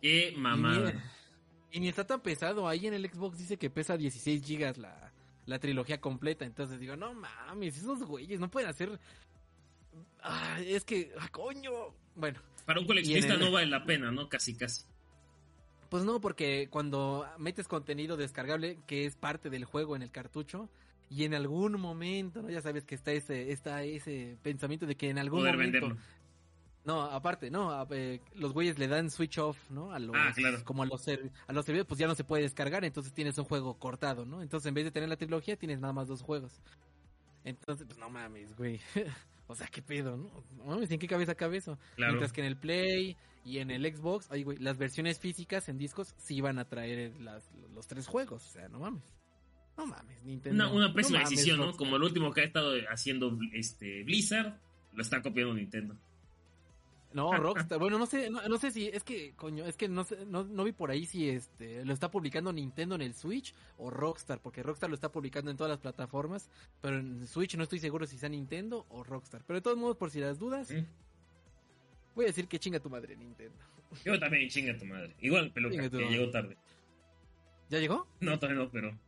Qué 0.00 0.28
Y 0.30 0.36
ni, 0.36 0.36
mamada. 0.36 0.94
y 1.72 1.80
ni 1.80 1.88
está 1.88 2.06
tan 2.06 2.20
pesado. 2.22 2.68
Ahí 2.68 2.86
en 2.86 2.94
el 2.94 3.10
Xbox 3.10 3.38
dice 3.38 3.56
que 3.58 3.68
pesa 3.70 3.96
16 3.96 4.42
gigas 4.44 4.78
la, 4.78 5.12
la 5.46 5.58
trilogía 5.58 6.00
completa. 6.00 6.44
Entonces 6.44 6.78
digo, 6.80 6.96
no 6.96 7.14
mames, 7.14 7.76
esos 7.78 8.02
güeyes 8.04 8.40
no 8.40 8.50
pueden 8.50 8.68
hacer. 8.70 8.98
Ah, 10.22 10.58
es 10.64 10.84
que, 10.84 11.12
ah, 11.18 11.28
coño. 11.30 11.70
Bueno, 12.16 12.40
Para 12.66 12.80
un 12.80 12.86
coleccionista 12.86 13.34
el- 13.34 13.40
no 13.40 13.50
vale 13.52 13.66
la 13.66 13.84
pena, 13.84 14.10
¿no? 14.10 14.28
Casi, 14.28 14.54
casi. 14.54 14.84
pues 15.90 16.04
no, 16.04 16.20
porque 16.20 16.66
cuando 16.70 17.24
metes 17.38 17.68
contenido 17.68 18.16
descargable 18.16 18.78
que 18.86 19.04
es 19.06 19.14
parte 19.14 19.48
del 19.50 19.64
juego 19.64 19.94
en 19.96 20.02
el 20.02 20.10
cartucho. 20.10 20.68
Y 21.10 21.24
en 21.24 21.34
algún 21.34 21.78
momento, 21.80 22.42
¿no? 22.42 22.50
Ya 22.50 22.62
sabes 22.62 22.84
que 22.84 22.94
está 22.96 23.12
ese, 23.12 23.52
está 23.52 23.84
ese 23.84 24.36
pensamiento 24.42 24.86
de 24.86 24.96
que 24.96 25.10
en 25.10 25.18
algún 25.18 25.40
Poder 25.40 25.54
momento 25.56 25.80
venderlo. 25.80 26.02
No, 26.84 27.00
aparte, 27.02 27.50
no, 27.50 27.70
a- 27.72 27.86
eh, 27.92 28.20
los 28.34 28.52
güeyes 28.52 28.78
le 28.78 28.88
dan 28.88 29.10
switch 29.10 29.38
off, 29.38 29.58
¿no? 29.70 29.92
A 29.92 29.98
los, 29.98 30.14
Ah, 30.18 30.32
claro. 30.34 30.62
como 30.64 30.82
a 30.82 30.86
los, 30.86 31.06
a 31.08 31.52
los 31.52 31.64
servidores, 31.64 31.86
pues 31.88 31.98
ya 31.98 32.06
no 32.06 32.14
se 32.14 32.24
puede 32.24 32.42
descargar, 32.42 32.84
entonces 32.84 33.12
tienes 33.14 33.38
un 33.38 33.44
juego 33.46 33.78
cortado, 33.78 34.26
¿no? 34.26 34.42
Entonces 34.42 34.68
en 34.68 34.74
vez 34.74 34.84
de 34.84 34.90
tener 34.90 35.08
la 35.08 35.16
trilogía, 35.16 35.56
tienes 35.56 35.80
nada 35.80 35.94
más 35.94 36.08
dos 36.08 36.20
juegos. 36.20 36.60
Entonces, 37.44 37.86
pues 37.86 37.98
no 37.98 38.10
mames, 38.10 38.54
güey. 38.56 38.80
o 39.46 39.54
sea, 39.54 39.66
qué 39.68 39.82
pedo, 39.82 40.16
¿no? 40.16 40.30
No 40.58 40.64
mames, 40.64 40.90
¿en 40.90 40.98
qué 40.98 41.06
cabeza 41.08 41.34
cabe 41.34 41.56
eso? 41.58 41.78
Claro. 41.96 42.12
Mientras 42.12 42.32
que 42.32 42.40
en 42.42 42.46
el 42.48 42.56
Play 42.56 43.16
y 43.46 43.58
en 43.58 43.70
el 43.70 43.84
Xbox, 43.94 44.26
ay, 44.30 44.42
güey, 44.42 44.58
las 44.58 44.76
versiones 44.78 45.18
físicas 45.18 45.68
en 45.68 45.78
discos 45.78 46.14
sí 46.18 46.40
van 46.40 46.58
a 46.58 46.66
traer 46.66 47.18
las, 47.20 47.44
los 47.74 47.86
tres 47.86 48.06
juegos, 48.06 48.46
o 48.46 48.50
sea, 48.50 48.68
no 48.68 48.78
mames. 48.80 49.02
No 49.76 49.86
mames, 49.86 50.22
Nintendo. 50.24 50.64
Una, 50.64 50.72
una 50.72 50.88
No 50.88 50.94
pésima 50.94 51.18
mames, 51.20 51.30
decisión, 51.30 51.58
¿no? 51.58 51.76
Como 51.76 51.98
lo 51.98 52.06
último 52.06 52.30
que 52.32 52.42
ha 52.42 52.44
estado 52.44 52.72
haciendo 52.90 53.36
este 53.54 54.04
Blizzard, 54.04 54.58
lo 54.92 55.02
está 55.02 55.20
copiando 55.22 55.54
Nintendo. 55.54 55.96
No, 57.14 57.32
Rockstar. 57.32 57.78
Bueno, 57.78 57.96
no 57.96 58.06
sé, 58.06 58.28
no, 58.28 58.42
no 58.48 58.58
sé 58.58 58.72
si 58.72 58.88
es 58.88 59.04
que, 59.04 59.34
coño, 59.36 59.64
es 59.66 59.76
que 59.76 59.88
no, 59.88 60.02
sé, 60.02 60.26
no, 60.26 60.42
no 60.42 60.64
vi 60.64 60.72
por 60.72 60.90
ahí 60.90 61.06
si 61.06 61.28
este 61.28 61.84
lo 61.84 61.94
está 61.94 62.10
publicando 62.10 62.52
Nintendo 62.52 62.96
en 62.96 63.02
el 63.02 63.14
Switch 63.14 63.54
o 63.78 63.88
Rockstar, 63.88 64.40
porque 64.40 64.64
Rockstar 64.64 64.90
lo 64.90 64.96
está 64.96 65.12
publicando 65.12 65.48
en 65.52 65.56
todas 65.56 65.70
las 65.70 65.78
plataformas, 65.78 66.50
pero 66.80 66.98
en 66.98 67.24
Switch 67.28 67.56
no 67.56 67.62
estoy 67.62 67.78
seguro 67.78 68.04
si 68.06 68.18
sea 68.18 68.28
Nintendo 68.28 68.84
o 68.88 69.04
Rockstar. 69.04 69.44
Pero 69.46 69.58
de 69.58 69.62
todos 69.62 69.78
modos, 69.78 69.96
por 69.96 70.10
si 70.10 70.18
las 70.18 70.40
dudas, 70.40 70.74
voy 72.16 72.24
a 72.24 72.28
decir 72.28 72.48
que 72.48 72.58
chinga 72.58 72.80
tu 72.80 72.90
madre 72.90 73.16
Nintendo. 73.16 73.58
Yo 74.04 74.18
también, 74.18 74.48
chinga 74.48 74.76
tu 74.76 74.84
madre. 74.84 75.14
Igual, 75.20 75.52
peluca, 75.52 75.76
que 75.76 75.82
madre. 75.90 76.10
llegó 76.10 76.30
tarde. 76.32 76.56
¿Ya 77.70 77.78
llegó? 77.78 78.08
No, 78.18 78.36
todavía 78.40 78.64
no, 78.64 78.70
pero. 78.70 78.98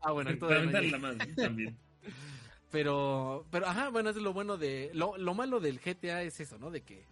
Ah, 0.00 0.10
bueno, 0.10 0.36
todavía 0.38 0.80
no 0.80 0.90
la 0.90 0.98
madre 0.98 1.26
también. 1.34 1.78
Pero, 2.70 3.46
pero, 3.52 3.68
ajá, 3.68 3.90
bueno, 3.90 4.10
eso 4.10 4.18
es 4.18 4.24
lo 4.24 4.32
bueno 4.32 4.56
de, 4.56 4.90
lo, 4.94 5.16
lo 5.16 5.32
malo 5.32 5.60
del 5.60 5.78
GTA 5.78 6.24
es 6.24 6.40
eso, 6.40 6.58
¿no? 6.58 6.72
De 6.72 6.80
que, 6.82 7.06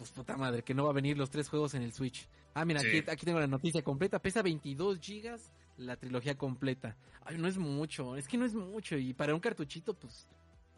pues 0.00 0.12
puta 0.12 0.34
madre, 0.34 0.62
que 0.64 0.72
no 0.72 0.84
va 0.84 0.90
a 0.90 0.94
venir 0.94 1.18
los 1.18 1.28
tres 1.28 1.46
juegos 1.50 1.74
en 1.74 1.82
el 1.82 1.92
Switch. 1.92 2.26
Ah, 2.54 2.64
mira, 2.64 2.80
Sí. 2.80 2.86
aquí, 2.88 3.10
aquí 3.10 3.26
tengo 3.26 3.38
la 3.38 3.46
noticia 3.46 3.82
completa, 3.82 4.18
pesa 4.18 4.40
22 4.40 4.98
gigas 4.98 5.52
la 5.76 5.96
trilogía 5.96 6.38
completa. 6.38 6.96
Ay, 7.22 7.36
no 7.36 7.46
es 7.46 7.58
mucho, 7.58 8.16
es 8.16 8.26
que 8.26 8.38
no 8.38 8.46
es 8.46 8.54
mucho, 8.54 8.96
y 8.96 9.12
para 9.12 9.34
un 9.34 9.40
cartuchito, 9.40 9.92
pues, 9.92 10.26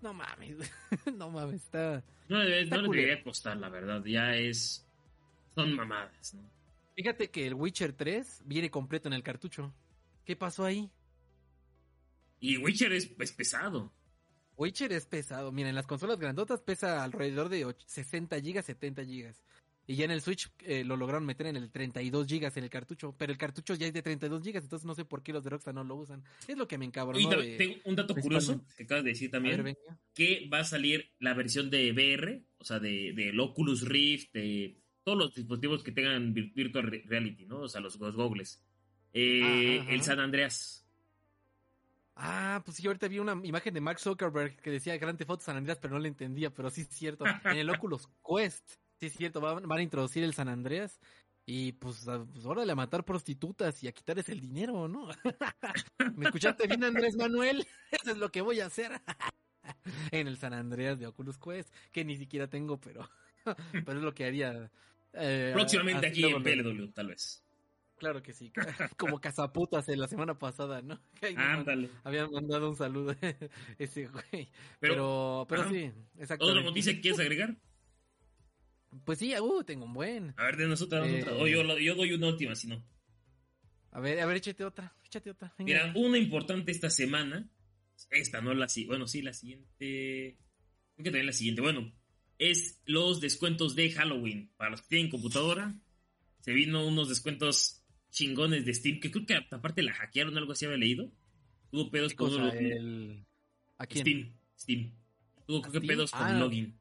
no 0.01 0.13
mames. 0.13 0.57
no 1.17 1.31
mames, 1.31 1.63
está. 1.63 2.03
No, 2.29 2.43
Está 2.43 2.77
no 2.79 2.83
le 2.83 2.89
debería 3.01 3.23
costar, 3.23 3.57
la 3.59 3.69
verdad. 3.69 4.05
Ya 4.05 4.35
es. 4.35 4.85
Son 5.55 5.73
mamadas, 5.73 6.35
¿no? 6.35 6.43
Fíjate 6.97 7.31
que 7.31 7.47
el 7.47 7.55
Witcher 7.55 7.93
3 7.93 8.43
viene 8.45 8.73
completo 8.73 9.07
en 9.07 9.13
el 9.15 9.23
cartucho. 9.23 9.73
¿Qué 10.25 10.35
pasó 10.35 10.65
ahí? 10.65 10.91
Y 12.41 12.57
Witcher 12.57 12.93
es 12.93 13.07
pesado. 13.33 13.93
Witcher 14.63 14.93
es 14.93 15.07
pesado. 15.07 15.51
Mira, 15.53 15.69
en 15.69 15.75
las 15.75 15.87
consolas 15.87 16.19
grandotas 16.19 16.61
pesa 16.61 17.03
alrededor 17.05 17.49
de 17.49 17.67
och- 17.67 17.77
60 17.87 18.41
gigas, 18.41 18.65
70 18.67 19.05
gigas. 19.05 19.43
Y 19.85 19.97
ya 19.97 20.05
en 20.05 20.13
el 20.13 20.21
Switch 20.23 20.49
eh, 20.61 20.85
lo 20.85 20.97
lograron 20.97 21.27
meter 21.27 21.49
en 21.49 21.57
el 21.57 21.69
32 21.69 22.29
gigas 22.29 22.57
en 22.57 22.63
el 22.63 22.71
cartucho. 22.71 23.17
Pero 23.19 23.33
el 23.33 23.39
cartucho 23.39 23.75
ya 23.75 23.89
es 23.89 23.93
de 23.93 24.01
32 24.03 24.43
gigas, 24.45 24.63
entonces 24.63 24.87
no 24.87 24.95
sé 24.95 25.05
por 25.05 25.23
qué 25.25 25.33
los 25.33 25.43
de 25.43 25.51
Rockstar 25.51 25.75
no 25.75 25.83
lo 25.83 25.97
usan. 25.97 26.23
Es 26.47 26.57
lo 26.57 26.69
que 26.69 26.79
me 26.79 26.85
encabronó. 26.85 27.19
Y 27.19 27.27
de- 27.43 27.57
tengo 27.57 27.75
un 27.87 27.97
dato 27.97 28.15
curioso 28.15 28.65
que 28.77 28.85
acabas 28.85 29.03
de 29.05 29.11
decir 29.11 29.31
ver, 29.33 29.43
también. 29.57 29.77
que 30.15 30.49
va 30.53 30.61
a 30.61 30.65
salir 30.65 31.11
la 31.19 31.35
versión 31.35 31.69
de 31.69 31.91
VR, 31.91 32.45
o 32.59 32.65
sea, 32.65 32.79
de, 32.79 33.13
del 33.13 33.39
Oculus 33.41 33.83
Rift, 33.83 34.33
de 34.35 34.79
todos 35.03 35.19
los 35.19 35.35
dispositivos 35.35 35.83
que 35.83 35.91
tengan 35.91 36.33
vir- 36.33 36.55
Virtual 36.55 36.85
Re- 36.87 37.03
Reality, 37.05 37.47
¿no? 37.47 37.63
O 37.63 37.69
sea, 37.69 37.81
los, 37.81 37.99
los 37.99 38.15
goggles. 38.15 38.63
Eh, 39.13 39.43
Ajá, 39.43 39.83
ajá. 39.83 39.93
El 39.95 40.03
San 40.03 40.21
Andreas. 40.21 40.82
Ah, 42.15 42.61
pues 42.65 42.77
sí, 42.77 42.87
ahorita 42.87 43.09
vi 43.09 43.19
una 43.19 43.33
imagen 43.45 43.73
de 43.75 43.81
Mark 43.81 43.99
Zuckerberg 43.99 44.57
que 44.61 44.71
decía 44.71 44.97
Grand 44.99 45.19
Theft 45.19 45.31
Auto 45.31 45.45
San 45.45 45.57
Andreas, 45.57 45.79
pero 45.81 45.95
no 45.95 46.01
le 46.01 46.09
entendía, 46.09 46.51
pero 46.51 46.71
sí 46.71 46.83
es 46.83 46.89
cierto. 46.89 47.25
En 47.57 47.57
el 47.59 47.71
Oculus 47.71 48.09
Quest, 48.27 48.73
sí 49.01 49.07
es 49.07 49.15
cierto, 49.15 49.41
van, 49.41 49.67
van 49.67 49.79
a 49.79 49.83
introducir 49.83 50.23
el 50.23 50.35
San 50.35 50.49
Andreas 50.49 51.01
y 51.47 51.73
pues, 51.73 52.07
a- 52.09 52.25
pues 52.25 52.45
órale 52.45 52.73
a 52.73 52.77
matar 52.77 53.05
prostitutas 53.05 53.83
y 53.83 53.89
a 53.89 53.93
quitarles 53.93 54.29
el 54.29 54.41
dinero, 54.41 54.89
¿no? 54.89 55.09
¿Me 56.17 56.27
escuchaste 56.27 56.67
bien, 56.67 56.85
Andrés 56.85 57.17
Manuel? 57.17 57.67
Eso 57.91 58.11
es 58.13 58.17
lo 58.19 58.31
que 58.31 58.41
voy 58.43 58.61
a 58.61 58.67
hacer. 58.67 58.93
en 60.11 60.27
el 60.29 60.37
San 60.39 60.53
Andreas 60.53 60.99
de 60.99 61.07
Oculus 61.07 61.39
Quest, 61.39 61.73
que 61.91 62.05
ni 62.05 62.17
siquiera 62.17 62.47
tengo, 62.49 62.79
pero, 62.81 63.09
pero 63.73 63.99
es 63.99 64.05
lo 64.05 64.13
que 64.15 64.27
haría. 64.27 64.71
eh, 65.15 65.51
Próximamente 65.55 66.07
aquí 66.07 66.25
en 66.25 66.43
PLW, 66.43 66.93
tal 66.93 67.09
vez. 67.09 67.43
Claro 68.03 68.21
que 68.21 68.33
sí, 68.33 68.53
como 68.99 69.21
cazaputas 69.21 69.89
en 69.89 70.01
la 70.01 70.09
semana 70.09 70.37
pasada, 70.37 70.83
¿no? 70.83 71.01
Ándale. 71.37 71.89
habían 72.03 72.33
mandado 72.33 72.69
un 72.69 72.75
saludo 72.75 73.15
ese 73.79 74.09
güey. 74.09 74.51
Pero, 74.81 75.47
Pero, 75.49 75.71
sí, 75.71 75.93
exacto. 76.19 76.47
¿otra 76.47 76.65
noticia 76.65 76.93
que 76.95 77.01
quieres 77.01 77.21
agregar? 77.21 77.57
Pues 79.05 79.21
sí, 79.21 79.33
uh, 79.39 79.63
tengo 79.63 79.85
un 79.85 79.95
buen. 79.95 80.35
A 80.37 80.47
ver, 80.47 80.57
denos 80.57 80.83
otra. 80.83 81.01
denos 81.01 81.21
Eh. 81.21 81.23
otra. 81.23 81.35
O 81.37 81.47
yo, 81.47 81.79
yo 81.79 81.95
doy 81.95 82.13
una 82.13 82.27
última, 82.27 82.57
si 82.57 82.67
no. 82.67 82.85
A 83.93 84.01
ver, 84.01 84.19
a 84.19 84.27
ver, 84.27 84.39
échate 84.39 84.65
otra, 84.65 84.97
échate 85.05 85.31
otra. 85.31 85.55
venga. 85.57 85.73
Mira, 85.73 85.93
una 85.95 86.19
importante 86.19 86.73
esta 86.73 86.91
semana. 86.91 87.49
Esta, 88.11 88.41
no 88.41 88.53
la 88.53 88.69
siguiente. 88.69 88.95
Bueno, 88.95 89.07
sí, 89.07 89.23
la 89.23 89.33
siguiente. 89.33 90.39
Creo 90.97 91.05
que 91.05 91.05
también 91.05 91.27
la 91.27 91.33
siguiente. 91.33 91.63
Bueno, 91.63 91.93
es 92.39 92.83
los 92.85 93.21
descuentos 93.21 93.77
de 93.77 93.93
Halloween. 93.93 94.53
Para 94.57 94.71
los 94.71 94.83
que 94.83 94.89
tienen 94.89 95.09
computadora, 95.09 95.79
se 96.41 96.53
vino 96.53 96.85
unos 96.85 97.09
descuentos 97.09 97.82
chingones 98.13 98.65
de 98.65 98.73
Steam. 98.75 99.01
Que 99.01 99.11
creo 99.11 99.27
que 99.27 99.35
aparte 99.51 99.83
la 99.83 99.93
hackearon, 99.93 100.39
algo 100.39 100.53
así 100.53 100.65
había 100.67 100.79
leído. 100.79 101.11
Tuvo 101.73 101.91
pedos 101.91 102.13
¿Qué 102.13 102.17
con 102.17 102.31
cosa? 102.31 102.49
El... 102.57 103.25
¿A 103.79 103.87
quién? 103.87 104.05
Steam. 104.07 104.33
Steam. 104.57 104.93
Tuvo 105.47 105.63
creo 105.63 105.73
que 105.81 105.87
pedos 105.89 106.13
con 106.13 106.23
Ah. 106.23 106.39
login. 106.39 106.79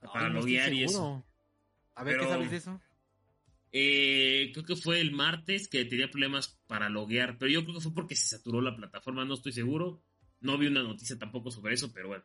Para 0.00 0.28
no 0.28 0.40
loguear 0.40 0.72
y 0.72 0.84
eso. 0.84 1.24
A 1.96 2.04
ver, 2.04 2.14
Pero- 2.14 2.26
¿qué 2.26 2.32
sabes 2.32 2.50
de 2.52 2.56
eso? 2.58 2.80
Eh, 3.72 4.50
creo 4.52 4.64
que 4.64 4.76
fue 4.76 5.00
el 5.00 5.12
martes 5.12 5.68
que 5.68 5.84
tenía 5.84 6.10
problemas 6.10 6.58
para 6.66 6.88
loguear, 6.88 7.38
pero 7.38 7.50
yo 7.52 7.62
creo 7.62 7.76
que 7.76 7.80
fue 7.82 7.94
porque 7.94 8.16
se 8.16 8.26
saturó 8.26 8.60
la 8.60 8.74
plataforma, 8.74 9.24
no 9.24 9.34
estoy 9.34 9.52
seguro. 9.52 10.02
No 10.40 10.58
vi 10.58 10.66
una 10.66 10.82
noticia 10.82 11.18
tampoco 11.18 11.50
sobre 11.50 11.74
eso, 11.74 11.92
pero 11.92 12.08
bueno. 12.08 12.24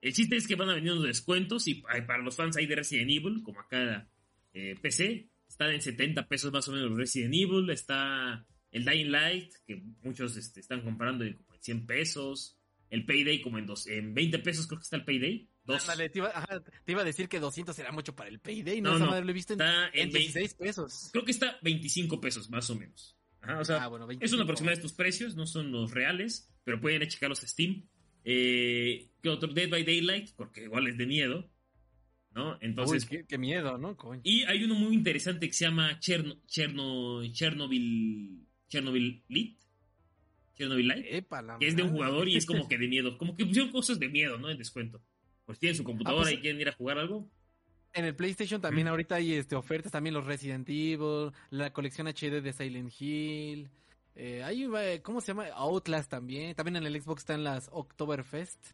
El 0.00 0.12
chiste 0.14 0.36
es 0.36 0.46
que 0.48 0.54
van 0.56 0.70
a 0.70 0.74
venir 0.74 0.92
unos 0.92 1.04
descuentos 1.04 1.68
y 1.68 1.74
para 1.74 2.18
los 2.18 2.36
fans 2.36 2.56
ahí 2.56 2.66
de 2.66 2.76
Resident 2.76 3.10
Evil, 3.10 3.42
como 3.42 3.60
acá 3.60 4.08
eh, 4.54 4.76
PC, 4.80 5.28
están 5.52 5.70
en 5.70 5.82
70 5.82 6.28
pesos 6.28 6.50
más 6.50 6.66
o 6.68 6.72
menos 6.72 6.96
Resident 6.96 7.34
Evil, 7.34 7.68
está 7.70 8.44
el 8.70 8.84
Dying 8.84 9.10
Light, 9.10 9.52
que 9.66 9.82
muchos 10.02 10.36
este, 10.36 10.60
están 10.60 10.80
comprando 10.80 11.24
en 11.24 11.34
como 11.34 11.54
en 11.54 11.62
100 11.62 11.86
pesos, 11.86 12.58
el 12.88 13.04
Payday 13.04 13.42
como 13.42 13.58
en, 13.58 13.66
dos, 13.66 13.86
en 13.86 14.14
20 14.14 14.38
pesos 14.38 14.66
creo 14.66 14.78
que 14.78 14.84
está 14.84 14.96
el 14.96 15.04
Payday. 15.04 15.48
Dos. 15.64 15.82
Ándale, 15.82 16.08
te, 16.08 16.18
iba, 16.18 16.28
ajá, 16.34 16.62
te 16.62 16.92
iba 16.92 17.02
a 17.02 17.04
decir 17.04 17.28
que 17.28 17.38
200 17.38 17.78
era 17.78 17.92
mucho 17.92 18.16
para 18.16 18.30
el 18.30 18.40
Payday, 18.40 18.80
¿no? 18.80 18.98
No, 18.98 19.06
no, 19.10 19.20
lo 19.20 19.30
he 19.30 19.32
visto 19.32 19.52
en, 19.52 19.60
Está 19.60 19.88
en 19.88 20.08
en 20.08 20.12
20 20.12 20.18
16 20.18 20.54
pesos. 20.54 21.10
creo 21.12 21.24
que 21.24 21.30
está 21.30 21.58
25 21.62 22.20
pesos 22.20 22.50
más 22.50 22.68
o 22.70 22.74
menos. 22.74 23.16
Ajá, 23.42 23.60
o 23.60 23.64
sea, 23.64 23.84
ah, 23.84 23.88
bueno, 23.88 24.06
Es 24.06 24.08
25. 24.08 24.34
una 24.36 24.44
aproximada 24.44 24.74
de 24.74 24.80
estos 24.80 24.94
precios, 24.94 25.36
no 25.36 25.46
son 25.46 25.70
los 25.70 25.90
reales, 25.92 26.50
pero 26.64 26.80
pueden 26.80 27.02
ir 27.02 27.06
a 27.06 27.10
checarlos 27.10 27.44
a 27.44 27.46
Steam. 27.46 27.86
Eh, 28.24 29.10
¿Qué 29.22 29.28
otro? 29.28 29.52
Dead 29.52 29.68
by 29.68 29.84
Daylight, 29.84 30.30
porque 30.34 30.64
igual 30.64 30.86
es 30.86 30.96
de 30.96 31.06
miedo, 31.06 31.51
¿no? 32.34 32.58
Entonces, 32.60 33.04
Uy, 33.04 33.08
qué, 33.08 33.26
qué 33.26 33.38
miedo, 33.38 33.78
¿no? 33.78 33.96
Coño. 33.96 34.20
y 34.24 34.44
hay 34.44 34.64
uno 34.64 34.74
muy 34.74 34.94
interesante 34.94 35.46
que 35.46 35.52
se 35.52 35.64
llama 35.64 35.98
Cherno, 35.98 36.36
Cherno, 36.46 37.22
Chernobyl, 37.32 38.46
Chernobyl 38.68 39.24
Lit, 39.28 39.58
Chernobyl 40.54 40.88
Light, 40.88 41.06
Epa, 41.08 41.42
la 41.42 41.58
que 41.58 41.68
es 41.68 41.76
de 41.76 41.82
un 41.82 41.90
jugador 41.90 42.28
y 42.28 42.36
es 42.36 42.46
como 42.46 42.68
que 42.68 42.78
de 42.78 42.88
miedo, 42.88 43.18
como 43.18 43.36
que 43.36 43.46
pusieron 43.46 43.70
cosas 43.70 43.98
de 43.98 44.08
miedo, 44.08 44.38
¿no? 44.38 44.50
En 44.50 44.58
descuento. 44.58 45.02
Pues 45.44 45.58
tienen 45.58 45.76
su 45.76 45.84
computadora 45.84 46.24
pues, 46.24 46.34
y 46.34 46.40
quieren 46.40 46.60
ir 46.60 46.68
a 46.68 46.72
jugar 46.72 46.98
algo. 46.98 47.28
En 47.94 48.06
el 48.06 48.14
PlayStation 48.14 48.60
también 48.60 48.88
ahorita 48.88 49.16
hay 49.16 49.34
este, 49.34 49.54
ofertas, 49.54 49.92
también 49.92 50.14
los 50.14 50.24
Resident 50.24 50.66
Evil, 50.68 51.32
la 51.50 51.72
colección 51.72 52.06
HD 52.06 52.40
de 52.40 52.52
Silent 52.52 52.92
Hill. 52.98 53.70
eh, 54.14 54.42
hay, 54.42 54.64
eh, 54.64 55.02
¿cómo 55.02 55.20
se 55.20 55.28
llama? 55.28 55.48
Outlast 55.54 56.10
también. 56.10 56.54
También 56.54 56.76
en 56.76 56.86
el 56.86 57.02
Xbox 57.02 57.22
están 57.22 57.44
las 57.44 57.68
Oktoberfest. 57.70 58.72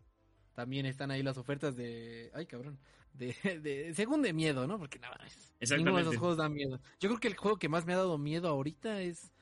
También 0.55 0.87
están 0.87 1.11
ahí 1.11 1.23
las 1.23 1.38
ofertas 1.38 1.77
de... 1.77 2.31
Ay, 2.35 2.47
cabrón. 2.47 2.79
De, 3.19 3.35
de 3.61 3.93
según 3.95 4.23
de 4.23 4.33
miedo, 4.33 4.67
¿no? 4.67 4.79
Porque 4.79 4.99
nada, 4.99 5.19
es- 5.61 5.71
ninguno 5.73 5.97
de 5.97 6.03
esos 6.03 6.17
juegos 6.17 6.37
da 6.37 6.49
miedo. 6.49 6.81
Yo 7.01 7.09
creo 7.09 7.19
que 7.21 7.29
el 7.29 7.37
juego 7.37 7.59
que 7.59 7.69
más 7.69 7.85
me 7.85 7.93
ha 7.95 7.97
dado 7.97 8.17
miedo 8.19 8.49
ahorita 8.49 9.03
es... 9.03 9.33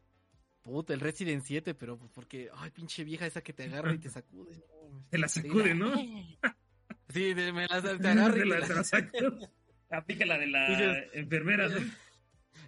Puta, 0.62 0.94
el 0.94 1.00
Resident 1.00 1.44
7, 1.44 1.74
pero 1.74 1.96
pues 1.96 2.10
porque... 2.12 2.50
Ay, 2.56 2.70
pinche 2.72 3.04
vieja 3.04 3.26
esa 3.26 3.40
que 3.42 3.52
te 3.52 3.64
agarra 3.64 3.94
y 3.94 3.98
te 3.98 4.10
sacude. 4.10 4.56
no, 4.90 5.06
Te 5.10 5.18
la 5.18 5.28
sacude, 5.28 5.74
¿no? 5.74 5.92
Sí, 7.08 7.34
de- 7.34 7.52
me 7.52 7.68
la, 7.68 7.80
te 7.80 7.88
agarra 8.08 8.36
y 8.36 8.50
Te 8.50 8.66
te 8.66 8.74
la- 8.74 8.82
sacude. 8.84 9.48
Aplica 9.90 10.26
la 10.26 10.38
de 10.38 10.46
la 10.48 10.68
Dices- 10.68 11.08
enfermera, 11.12 11.68
¿no? 11.68 11.76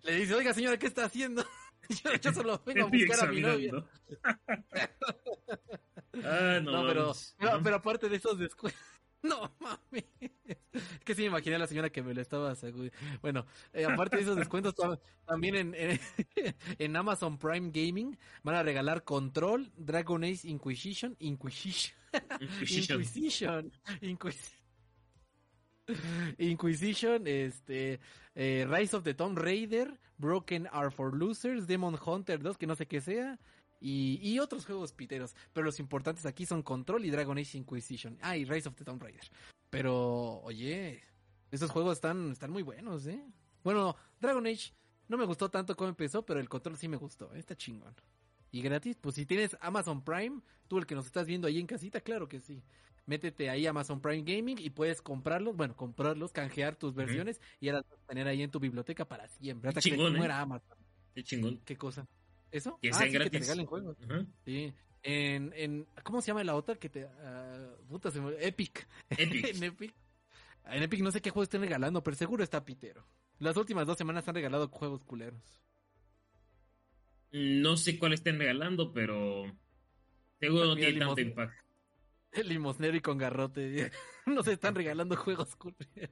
Le 0.05 0.15
dice, 0.15 0.35
oiga 0.35 0.55
señora, 0.55 0.79
¿qué 0.79 0.87
está 0.87 1.07
haciendo? 1.07 1.45
Yo, 2.05 2.15
yo 2.21 2.33
solo 2.35 2.63
vengo 2.67 2.87
a 2.87 2.91
buscar 2.91 3.29
a 3.29 3.33
mi 3.33 3.41
novia. 3.41 3.73
ah, 6.25 6.61
no, 6.63 6.83
No, 6.83 6.87
pero, 6.89 7.11
Ajá. 7.39 7.61
pero 7.65 7.77
aparte 7.77 8.09
de 8.09 8.17
esos 8.17 8.39
descuentos. 8.39 8.81
Que 11.09 11.15
sí 11.15 11.23
me 11.23 11.29
imaginé 11.29 11.57
a 11.57 11.59
la 11.61 11.67
señora 11.67 11.89
que 11.89 12.03
me 12.03 12.13
lo 12.13 12.21
estaba. 12.21 12.55
Bueno, 13.23 13.47
eh, 13.73 13.87
aparte 13.87 14.17
de 14.17 14.23
esos 14.25 14.37
descuentos, 14.37 14.75
tam- 14.75 15.01
también 15.25 15.57
en, 15.57 15.75
en, 15.75 15.99
en 16.79 16.97
Amazon 16.97 17.39
Prime 17.39 17.71
Gaming 17.73 18.15
van 18.43 18.55
a 18.57 18.63
regalar 18.63 19.05
Control, 19.05 19.73
Dragon 19.75 20.23
Age 20.23 20.41
Inquisition, 20.49 21.17
Inquisition, 21.21 21.95
Inquisition. 22.43 23.01
Inquisition, 23.01 23.73
Inquisition, 24.03 24.59
Inquisition, 26.37 27.27
este, 27.27 28.01
eh, 28.35 28.67
Rise 28.69 28.97
of 28.97 29.05
the 29.05 29.15
Tomb 29.15 29.39
Raider, 29.39 29.99
Broken 30.19 30.69
Are 30.71 30.91
for 30.91 31.15
Losers, 31.17 31.67
Demon 31.67 31.99
Hunter 32.05 32.43
2, 32.43 32.59
que 32.59 32.67
no 32.67 32.77
sé 32.77 32.87
qué 32.87 33.01
sea, 33.01 33.39
y, 33.81 34.19
y 34.23 34.39
otros 34.41 34.67
juegos 34.67 34.93
piteros. 34.93 35.35
Pero 35.55 35.65
los 35.65 35.81
importantes 35.81 36.27
aquí 36.27 36.45
son 36.45 36.63
Control 36.63 37.05
y 37.07 37.11
Dragon 37.11 37.39
Age 37.39 37.57
Inquisition. 37.57 38.19
Ah, 38.21 38.37
y 38.37 38.45
Rise 38.45 38.69
of 38.69 38.75
the 38.75 38.85
Tomb 38.85 39.01
Raider. 39.03 39.23
Pero, 39.71 40.41
oye, 40.41 41.03
esos 41.51 41.71
juegos 41.71 41.95
están, 41.95 42.31
están 42.31 42.51
muy 42.51 42.63
buenos, 42.63 43.07
¿eh? 43.07 43.23
Bueno, 43.63 43.97
Dragon 44.21 44.47
Age 44.47 44.73
no 45.09 45.17
me 45.17 45.25
gustó 45.25 45.51
tanto 45.51 45.77
como 45.77 45.89
empezó, 45.89 46.25
pero 46.25 46.41
el 46.41 46.49
Control 46.49 46.77
sí 46.77 46.89
me 46.89 46.97
gustó, 46.97 47.35
¿eh? 47.35 47.39
está 47.39 47.57
chingón. 47.57 47.95
Y 48.51 48.63
gratis, 48.63 48.97
pues 49.01 49.15
si 49.15 49.27
tienes 49.27 49.57
Amazon 49.61 50.03
Prime, 50.03 50.41
tú 50.69 50.79
el 50.79 50.87
que 50.87 50.95
nos 50.95 51.07
estás 51.07 51.27
viendo 51.27 51.49
ahí 51.49 51.59
en 51.59 51.67
casita, 51.67 52.01
claro 52.01 52.29
que 52.29 52.41
sí. 52.41 52.63
Métete 53.07 53.49
ahí 53.49 53.67
a 53.67 53.71
Amazon 53.71 54.01
Prime 54.01 54.23
Gaming 54.23 54.59
y 54.59 54.71
puedes 54.71 55.01
comprarlos, 55.01 55.57
bueno, 55.57 55.75
comprarlos, 55.77 56.33
canjear 56.33 56.77
tus 56.77 56.95
versiones 56.95 57.41
y 57.59 57.71
las 57.71 57.83
vas 57.89 57.99
a 58.01 58.07
tener 58.07 58.27
ahí 58.27 58.43
en 58.43 58.51
tu 58.51 58.61
biblioteca 58.61 59.07
para 59.07 59.29
siempre. 59.29 59.69
Hasta 59.69 59.81
que 59.81 59.91
chingón, 59.91 60.15
te 60.15 60.21
¿eh? 60.21 60.31
Amazon. 60.31 60.77
Qué 61.15 61.25
chingón. 61.25 61.59
¿Qué 61.65 61.77
cosa? 61.77 62.07
¿Eso? 62.51 62.79
Que 62.81 62.91
ah, 62.91 62.95
sí, 62.95 63.05
que 63.05 63.11
te 63.11 63.19
gratis. 63.19 63.41
regalen 63.41 63.67
juegos. 63.67 63.97
Sí. 64.45 64.75
En, 65.11 65.55
en, 65.57 65.87
¿cómo 66.03 66.21
se 66.21 66.27
llama 66.27 66.45
la 66.45 66.55
otra 66.55 66.75
que 66.77 66.91
te, 66.91 67.07
ah, 67.07 67.75
puta, 67.89 68.11
se 68.11 68.21
me- 68.21 68.35
Epic. 68.47 68.87
Epic. 69.09 69.45
en 69.57 69.63
Epic. 69.63 69.95
En 70.67 70.83
Epic 70.83 71.01
no 71.01 71.11
sé 71.11 71.23
qué 71.23 71.31
juego 71.31 71.45
estén 71.45 71.63
regalando, 71.63 72.05
pero 72.05 72.15
seguro 72.15 72.45
está 72.45 72.63
pitero. 72.63 73.07
Las 73.39 73.57
últimas 73.57 73.87
dos 73.87 73.97
semanas 73.97 74.29
han 74.29 74.35
regalado 74.35 74.69
juegos 74.69 75.03
culeros. 75.05 75.63
No 77.33 77.79
sé 77.79 77.99
cuál 77.99 78.13
estén 78.13 78.39
regalando, 78.39 78.93
pero 78.93 79.45
seguro 80.41 80.67
no 80.67 80.77
tiene 80.77 80.99
tanto 80.99 81.23
impacto. 81.23 81.57
El 82.33 82.49
limosnero 82.51 82.95
y 82.95 83.01
con 83.01 83.17
garrote. 83.17 83.91
Nos 84.27 84.47
están 84.47 84.75
regalando 84.75 85.17
juegos 85.17 85.57
culeros. 85.57 86.11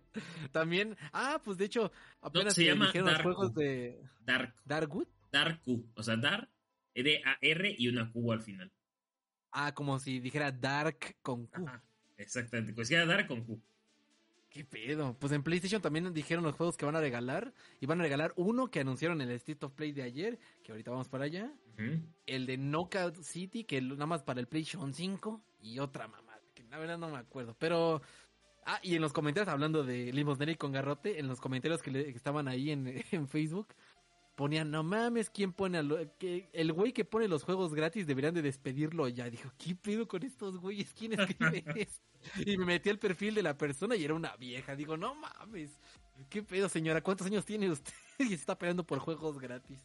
También, 0.53 0.97
ah, 1.12 1.38
pues 1.45 1.59
de 1.59 1.67
hecho, 1.67 1.93
apenas 2.23 2.55
se 2.55 2.62
que 2.62 2.69
llama 2.71 2.87
dijeron 2.87 3.12
los 3.12 3.21
juegos 3.21 3.53
de 3.55 4.00
Dark, 4.21 4.55
Darkwood. 4.65 5.09
Darku, 5.31 5.87
o 5.95 6.03
sea, 6.03 6.17
Dar, 6.17 6.49
D-A-R 6.95 7.75
y 7.76 7.88
una 7.88 8.11
Q 8.11 8.33
al 8.33 8.41
final. 8.41 8.73
Ah, 9.53 9.73
como 9.75 9.99
si 9.99 10.21
dijera 10.21 10.53
Dark 10.53 11.17
con 11.23 11.47
Q. 11.47 11.67
Ajá. 11.67 11.83
Exactamente, 12.19 12.73
pues 12.73 12.88
queda 12.88 13.05
dar 13.07 13.26
con 13.26 13.43
Q. 13.45 13.61
¿Qué 14.50 14.65
pedo? 14.65 15.15
Pues 15.19 15.33
en 15.33 15.43
PlayStation 15.43 15.83
también 15.83 16.12
dijeron 16.15 16.43
los 16.43 16.55
juegos 16.55 16.79
que 16.79 16.87
van 16.87 16.97
a 16.97 17.00
regalar. 17.00 17.53
Y 17.81 17.85
van 17.87 18.00
a 18.00 18.05
regalar 18.05 18.33
uno 18.37 18.71
que 18.71 18.81
anunciaron 18.81 19.21
en 19.21 19.29
el 19.29 19.37
State 19.37 19.67
of 19.67 19.73
Play 19.73 19.93
de 19.93 20.03
ayer, 20.03 20.38
que 20.65 20.73
ahorita 20.73 20.91
vamos 20.91 21.09
para 21.09 21.25
allá. 21.25 21.53
El 22.25 22.47
de 22.47 22.57
Knockout 22.57 23.23
City, 23.23 23.65
que 23.65 23.83
nada 23.83 24.07
más 24.07 24.23
para 24.23 24.41
el 24.41 24.47
PlayStation 24.47 24.95
5. 24.95 25.43
Y 25.61 25.79
otra 25.79 26.09
mamá, 26.09 26.38
que 26.55 26.65
la 26.65 26.79
verdad 26.79 26.97
no 26.99 27.11
me 27.11 27.19
acuerdo. 27.19 27.55
Pero... 27.59 28.00
Ah, 28.69 28.81
y 28.83 28.97
en 28.97 29.03
los 29.03 29.12
comentarios, 29.12 29.53
hablando 29.53 29.85
de 29.85 30.12
Limosnera 30.12 30.50
y 30.50 30.57
con 30.57 30.73
garrote, 30.73 31.21
en 31.21 31.29
los 31.29 31.41
comentarios 31.41 31.83
que, 31.83 31.93
le- 31.93 32.05
que 32.07 32.17
estaban 32.17 32.49
ahí 32.49 32.71
en, 32.73 33.00
en 33.12 33.29
Facebook, 33.29 33.69
ponían, 34.37 34.71
no 34.71 34.83
mames, 34.85 35.31
¿quién 35.31 35.52
pone 35.52 35.78
a 35.78 35.83
lo- 35.83 35.99
que 36.19 36.49
El 36.52 36.73
güey 36.73 36.93
que 36.93 37.05
pone 37.05 37.26
los 37.26 37.43
juegos 37.43 37.75
gratis 37.75 38.07
deberían 38.07 38.35
de 38.35 38.43
despedirlo 38.43 39.09
ya. 39.09 39.28
Dijo, 39.28 39.50
¿qué 39.59 39.75
pedo 39.75 40.07
con 40.07 40.23
estos 40.23 40.59
güeyes? 40.59 40.93
¿Quién 40.95 41.19
escribe 41.19 41.64
esto? 41.76 42.05
Y 42.45 42.57
me 42.59 42.64
metí 42.66 42.90
al 42.90 42.99
perfil 42.99 43.35
de 43.35 43.43
la 43.43 43.57
persona 43.57 43.97
y 43.97 44.05
era 44.05 44.14
una 44.14 44.37
vieja. 44.37 44.76
Digo, 44.76 44.97
no 44.97 45.14
mames, 45.14 45.71
¿qué 46.28 46.43
pedo, 46.43 46.69
señora? 46.69 47.00
¿Cuántos 47.00 47.26
años 47.26 47.45
tiene 47.45 47.71
usted? 47.71 47.93
y 48.19 48.28
se 48.28 48.35
está 48.35 48.57
peleando 48.59 48.85
por 48.85 48.99
juegos 49.00 49.38
gratis. 49.38 49.81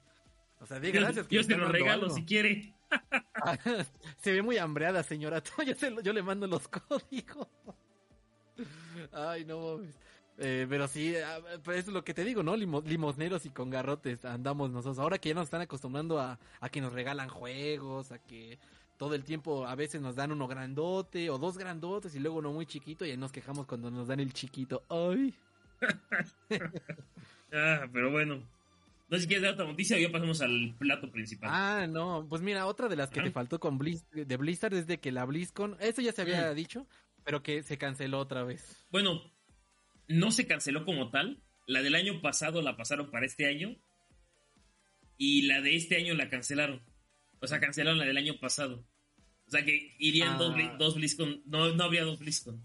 O 0.59 0.65
sea, 0.67 0.79
de 0.79 0.91
gracias. 0.91 1.27
que 1.27 1.37
Yo 1.37 1.43
se 1.43 1.55
lo 1.57 1.67
regalo 1.69 2.03
algo. 2.03 2.15
si 2.15 2.23
quiere. 2.23 2.75
se 4.21 4.31
ve 4.31 4.41
muy 4.43 4.57
hambreada, 4.57 5.01
señora. 5.01 5.41
Yo, 5.65 5.73
se 5.75 5.89
lo- 5.89 6.01
yo 6.01 6.13
le 6.13 6.21
mando 6.21 6.45
los 6.45 6.67
códigos. 6.67 7.47
Ay, 9.11 9.45
no 9.45 9.59
mames. 9.77 9.95
Eh, 10.43 10.65
pero 10.67 10.87
sí, 10.87 11.13
ah, 11.17 11.39
pues 11.63 11.79
es 11.79 11.87
lo 11.93 12.03
que 12.03 12.13
te 12.15 12.23
digo, 12.25 12.41
¿no? 12.41 12.55
Limo- 12.57 12.81
limosneros 12.81 13.45
y 13.45 13.51
con 13.51 13.69
garrotes 13.69 14.25
andamos 14.25 14.71
nosotros. 14.71 14.97
Ahora 14.97 15.19
que 15.19 15.29
ya 15.29 15.35
nos 15.35 15.43
están 15.45 15.61
acostumbrando 15.61 16.19
a, 16.19 16.39
a 16.59 16.69
que 16.69 16.81
nos 16.81 16.93
regalan 16.93 17.29
juegos, 17.29 18.11
a 18.11 18.17
que 18.17 18.57
todo 18.97 19.13
el 19.15 19.23
tiempo 19.23 19.65
a 19.67 19.75
veces 19.75 20.01
nos 20.01 20.15
dan 20.15 20.31
uno 20.31 20.47
grandote 20.47 21.29
o 21.29 21.37
dos 21.37 21.57
grandotes 21.57 22.15
y 22.15 22.19
luego 22.19 22.37
uno 22.39 22.51
muy 22.51 22.65
chiquito 22.65 23.05
y 23.05 23.11
ahí 23.11 23.17
nos 23.17 23.31
quejamos 23.31 23.67
cuando 23.67 23.91
nos 23.91 24.07
dan 24.07 24.19
el 24.19 24.33
chiquito. 24.33 24.83
Ay. 24.89 25.33
Ah, 27.53 27.85
pero 27.91 28.09
bueno. 28.11 28.41
No 29.09 29.17
sé 29.17 29.23
si 29.23 29.27
quieres 29.27 29.43
dar 29.43 29.53
otra 29.55 29.65
noticia 29.65 29.97
o 29.97 29.99
ya 29.99 30.09
pasamos 30.09 30.39
al 30.41 30.73
plato 30.79 31.11
principal. 31.11 31.49
Ah, 31.51 31.85
no, 31.85 32.25
pues 32.29 32.41
mira, 32.41 32.65
otra 32.65 32.87
de 32.87 32.95
las 32.95 33.09
que 33.09 33.19
Ah. 33.19 33.23
te 33.23 33.31
faltó 33.31 33.59
con 33.59 33.77
Blizz, 33.77 34.05
de 34.13 34.37
Blizzard 34.37 34.73
es 34.73 34.87
de 34.87 34.99
que 35.01 35.11
la 35.11 35.25
BlizzCon, 35.25 35.75
eso 35.81 36.01
ya 36.01 36.13
se 36.13 36.21
había 36.21 36.53
dicho, 36.53 36.87
pero 37.25 37.43
que 37.43 37.61
se 37.63 37.77
canceló 37.77 38.19
otra 38.19 38.43
vez. 38.45 38.85
Bueno, 38.89 39.21
no 40.11 40.31
se 40.31 40.47
canceló 40.47 40.85
como 40.85 41.09
tal. 41.09 41.41
La 41.67 41.81
del 41.81 41.95
año 41.95 42.21
pasado 42.21 42.61
la 42.61 42.75
pasaron 42.77 43.09
para 43.11 43.25
este 43.25 43.47
año. 43.47 43.75
Y 45.17 45.43
la 45.43 45.61
de 45.61 45.75
este 45.75 45.97
año 45.97 46.13
la 46.15 46.29
cancelaron. 46.29 46.81
O 47.39 47.47
sea, 47.47 47.59
cancelaron 47.59 47.99
la 47.99 48.05
del 48.05 48.17
año 48.17 48.39
pasado. 48.39 48.83
O 49.47 49.51
sea 49.51 49.63
que 49.65 49.93
irían 49.99 50.33
Ah. 50.33 50.37
dos, 50.37 50.55
Bli- 50.55 50.77
dos 50.77 50.95
BlizzCon. 50.95 51.41
No, 51.45 51.73
no 51.73 51.83
habría 51.83 52.03
dos 52.03 52.19
BlizzCon. 52.19 52.61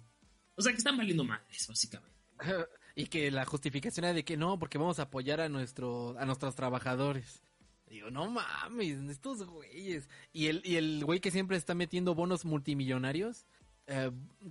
O 0.55 0.62
sea 0.62 0.73
que 0.73 0.79
están 0.79 0.97
valiendo 0.97 1.25
madres, 1.25 1.67
básicamente. 1.69 2.17
y 2.97 3.07
que 3.07 3.31
la 3.31 3.45
justificación 3.45 4.05
era 4.05 4.15
de 4.15 4.25
que 4.25 4.37
no, 4.37 4.59
porque 4.59 4.79
vamos 4.79 4.99
a 4.99 5.03
apoyar 5.03 5.41
a 5.41 5.49
nuestro, 5.49 6.17
a 6.19 6.25
nuestros 6.25 6.55
trabajadores. 6.55 7.43
Digo, 7.88 8.11
no 8.11 8.29
mames, 8.31 8.99
estos 9.11 9.45
güeyes. 9.45 10.09
Y 10.33 10.47
el, 10.47 10.62
y 10.65 10.76
el 10.76 11.05
güey 11.05 11.21
que 11.21 11.31
siempre 11.31 11.57
está 11.57 11.75
metiendo 11.75 12.15
bonos 12.15 12.45
multimillonarios, 12.45 13.47
eh, 13.87 14.11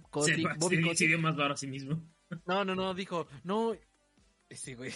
Kotick- 0.10 0.58
Bobby 0.60 0.82
Kotick, 0.82 1.18
más 1.18 1.36
barato 1.36 1.56
a 1.56 1.58
sí 1.58 1.68
mismo. 1.68 2.02
No, 2.46 2.65
no, 2.65 2.75
no, 2.75 2.94
dijo, 2.94 3.27
no. 3.44 3.75
Ese 4.48 4.75
güey, 4.75 4.91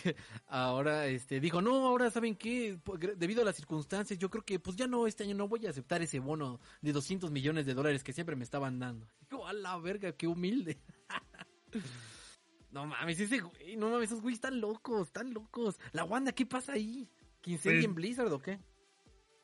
ahora, 0.48 1.08
este, 1.08 1.40
dijo, 1.40 1.60
no, 1.62 1.88
ahora, 1.88 2.12
¿saben 2.12 2.36
qué? 2.36 2.78
Debido 3.18 3.42
a 3.42 3.46
las 3.46 3.56
circunstancias, 3.56 4.20
yo 4.20 4.30
creo 4.30 4.46
que, 4.46 4.60
pues 4.60 4.78
ya 4.78 4.86
no, 4.86 5.08
este 5.08 5.24
año 5.24 5.34
no 5.36 5.48
voy 5.48 5.66
a 5.66 5.72
aceptar 5.72 6.04
ese 6.04 6.20
bono 6.20 6.60
de 6.82 6.92
200 6.92 7.32
millones 7.32 7.66
de 7.66 7.74
dólares 7.74 8.04
que 8.04 8.14
siempre 8.14 8.36
me 8.36 8.44
estaban 8.44 8.78
dando. 8.78 9.08
Digo, 9.30 9.48
a 9.48 9.54
la 9.54 9.76
verga, 9.80 10.12
qué 10.12 10.28
humilde. 10.28 10.78
no 12.72 12.86
mames, 12.86 13.20
ese 13.20 13.40
güey, 13.40 13.76
no 13.76 13.90
mames, 13.90 14.10
esos 14.10 14.22
güeyes 14.22 14.38
están 14.38 14.62
locos, 14.62 15.08
están 15.08 15.34
locos. 15.34 15.80
La 15.94 16.04
Wanda, 16.04 16.32
¿qué 16.32 16.46
pasa 16.46 16.74
ahí? 16.74 17.10
¿Que 17.42 17.52
incendien 17.52 17.94
Pues- 17.94 17.96
Blizzard 17.96 18.32
o 18.32 18.40
qué? 18.40 18.60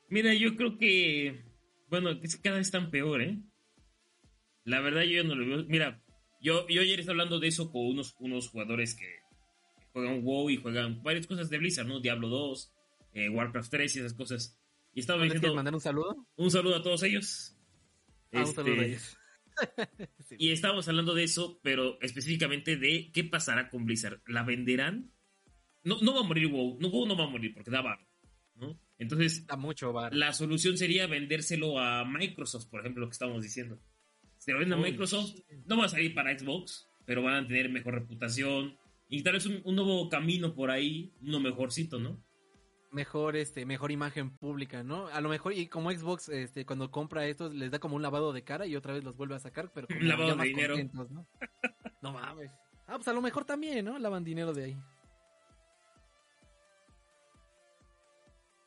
Mira, 0.10 0.34
yo 0.36 0.56
creo 0.56 0.78
que. 0.78 1.44
Bueno, 1.90 2.12
es 2.12 2.36
que 2.36 2.42
cada 2.44 2.58
vez 2.58 2.68
están 2.68 2.92
peor, 2.92 3.22
¿eh? 3.24 3.40
La 4.66 4.82
verdad, 4.82 5.02
yo 5.02 5.24
ya 5.24 5.28
no 5.28 5.34
lo 5.34 5.48
veo. 5.48 5.66
Mira, 5.68 6.04
yo, 6.42 6.68
yo 6.68 6.82
ayer 6.82 7.00
estaba 7.00 7.14
hablando 7.14 7.40
de 7.40 7.48
eso 7.48 7.72
con 7.72 7.86
unos, 7.88 8.16
unos 8.20 8.50
jugadores 8.50 8.96
que 8.96 9.08
juegan 9.94 10.24
WoW 10.24 10.50
y 10.50 10.58
juegan 10.58 11.02
varias 11.04 11.28
cosas 11.28 11.50
de 11.50 11.58
Blizzard, 11.58 11.88
¿no? 11.88 12.00
Diablo 12.00 12.28
2, 12.30 12.74
eh, 13.14 13.30
Warcraft 13.30 13.72
3 13.72 13.96
y 13.96 14.00
esas 14.00 14.14
cosas. 14.14 14.60
Y 14.94 15.00
estaba 15.02 15.18
¿No 15.20 15.24
les 15.26 15.32
quieres 15.34 15.42
diciendo 15.42 15.56
mandar 15.56 15.74
un 15.74 15.82
saludo? 15.82 16.28
un 16.38 16.52
saludo 16.52 16.76
a 16.76 16.82
todos 16.84 17.04
ellos. 17.04 17.56
Ah, 18.34 18.38
un 18.40 18.42
Este, 18.44 18.56
saludo 18.56 18.82
a 18.82 18.86
ellos. 18.86 19.18
Sí. 20.28 20.36
Y 20.38 20.52
estábamos 20.52 20.86
hablando 20.90 21.14
de 21.14 21.24
eso, 21.24 21.62
pero 21.64 21.98
específicamente 22.02 22.76
de 22.76 23.10
qué 23.14 23.24
pasará 23.24 23.70
con 23.70 23.86
Blizzard. 23.86 24.20
¿La 24.28 24.44
venderán? 24.44 25.14
No, 25.84 25.98
no 26.02 26.14
va 26.14 26.20
a 26.22 26.24
morir 26.24 26.48
WoW. 26.48 26.78
No, 26.82 26.90
WoW 26.90 27.06
no 27.08 27.16
va 27.16 27.24
a 27.24 27.30
morir 27.30 27.54
porque 27.54 27.72
da 27.72 27.82
barro, 27.82 28.06
¿no? 28.56 28.78
Entonces, 28.98 29.46
Da 29.48 29.56
mucho 29.56 29.94
bar. 29.94 30.14
la 30.14 30.34
solución 30.34 30.78
sería 30.78 31.08
vendérselo 31.08 31.80
a 31.80 32.04
Microsoft, 32.04 32.68
por 32.70 32.82
ejemplo, 32.82 33.02
lo 33.02 33.08
que 33.08 33.14
estamos 33.14 33.42
diciendo. 33.44 33.80
Si 34.46 34.52
lo 34.52 34.60
venden 34.60 34.78
a 34.78 34.82
Microsoft, 34.82 35.40
no 35.66 35.78
va 35.78 35.86
a 35.86 35.90
salir 35.90 36.14
para 36.14 36.38
Xbox, 36.38 36.88
pero 37.04 37.24
van 37.24 37.44
a 37.44 37.48
tener 37.48 37.68
mejor 37.70 37.96
reputación 37.96 38.78
y 39.10 39.24
tal 39.24 39.34
vez 39.34 39.48
un, 39.48 39.60
un 39.64 39.76
nuevo 39.76 40.08
camino 40.08 40.54
por 40.54 40.70
ahí, 40.70 41.12
uno 41.22 41.40
mejorcito, 41.40 41.98
¿no? 41.98 42.24
mejor 42.92 43.36
este 43.36 43.66
mejor 43.66 43.92
imagen 43.92 44.30
pública, 44.38 44.82
¿no? 44.82 45.08
A 45.08 45.20
lo 45.20 45.28
mejor 45.28 45.52
y 45.52 45.68
como 45.68 45.92
Xbox 45.92 46.30
este 46.30 46.66
cuando 46.66 46.92
compra 46.92 47.26
estos 47.26 47.54
les 47.54 47.70
da 47.70 47.80
como 47.80 47.96
un 47.98 48.02
lavado 48.04 48.32
de 48.34 48.44
cara 48.44 48.68
y 48.68 48.76
otra 48.76 48.94
vez 48.94 49.04
los 49.04 49.18
vuelve 49.18 49.36
a 49.36 49.40
sacar, 49.40 49.72
pero 49.74 49.88
como 49.88 50.00
Un 50.00 50.08
lavado 50.08 50.36
de 50.36 50.44
dinero. 50.46 50.78
¿no? 50.94 51.28
No 52.02 52.14
mames. 52.14 52.52
Ah, 52.88 52.98
pues 52.98 53.08
a 53.08 53.14
lo 53.14 53.22
mejor 53.22 53.46
también, 53.46 53.84
¿no? 53.84 53.98
Lavan 53.98 54.24
dinero 54.24 54.54
de 54.54 54.66
ahí. 54.66 54.78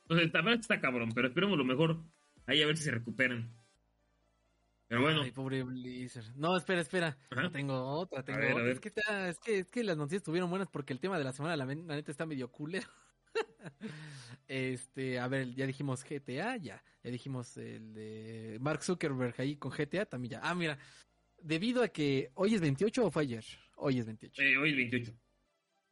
Entonces, 0.03 0.35
la 0.35 0.43
verdad 0.43 0.61
está 0.61 0.81
cabrón, 0.81 1.13
pero 1.15 1.29
esperemos 1.29 1.57
lo 1.57 1.65
mejor. 1.65 1.99
Ahí 2.47 2.61
a 2.61 2.67
ver 2.67 2.77
si 2.77 2.83
se 2.83 2.91
recuperan. 2.91 3.49
Pero 4.89 5.03
bueno, 5.03 5.21
Ay, 5.23 5.31
pobre 5.33 5.63
Blizzard. 5.63 6.35
No, 6.37 6.57
espera, 6.57 6.81
espera. 6.81 7.19
Ajá. 7.31 7.51
Tengo 7.51 7.75
otra, 7.79 8.25
tengo 8.25 8.39
ver, 8.39 8.49
a 8.49 8.53
otra. 8.55 8.65
ver. 8.65 8.73
Es 8.73 8.81
que, 8.81 8.89
está- 8.89 9.29
es 9.29 9.39
que 9.39 9.59
es 9.59 9.71
que 9.71 9.85
las 9.85 9.97
noticias 9.99 10.21
estuvieron 10.21 10.49
buenas 10.51 10.69
porque 10.69 10.95
el 10.95 11.01
tema 11.01 11.19
de 11.19 11.25
la 11.25 11.33
semana 11.33 11.57
la, 11.57 11.67
la 11.67 11.75
neta 11.75 12.11
está 12.11 12.25
medio 12.27 12.51
culero. 12.51 12.89
este, 14.49 15.19
a 15.19 15.29
ver, 15.29 15.55
ya 15.55 15.67
dijimos 15.67 16.05
GTA, 16.05 16.57
ya. 16.57 16.83
Ya 17.05 17.11
dijimos 17.11 17.57
el 17.57 17.93
de 17.95 18.59
Mark 18.61 18.83
Zuckerberg 18.83 19.35
ahí 19.39 19.57
con 19.57 19.71
GTA 19.73 20.07
también 20.07 20.33
ya. 20.33 20.41
Ah, 20.43 20.55
mira. 20.55 20.79
Debido 21.41 21.83
a 21.83 21.89
que 21.89 22.31
hoy 22.35 22.55
es 22.55 22.61
28 22.61 23.07
o 23.07 23.11
fue 23.11 23.23
ayer? 23.23 23.45
Hoy 23.77 23.99
es 23.99 24.07
28. 24.07 24.43
eh, 24.43 24.57
hoy 24.57 24.71
es 24.71 24.77
28. 24.77 25.13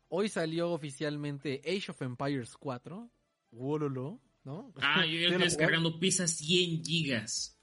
Hoy 0.08 0.28
salió 0.28 0.70
oficialmente 0.72 1.60
Age 1.64 1.90
of 1.90 2.02
Empires 2.02 2.56
4. 2.56 3.10
Wololo, 3.52 4.20
¿no? 4.44 4.72
Ah, 4.76 5.04
yo 5.06 5.12
ya 5.12 5.18
¿Sí 5.28 5.32
estoy 5.34 5.44
descargando 5.44 6.00
pesa 6.00 6.26
100 6.26 6.82
gigas. 6.84 7.55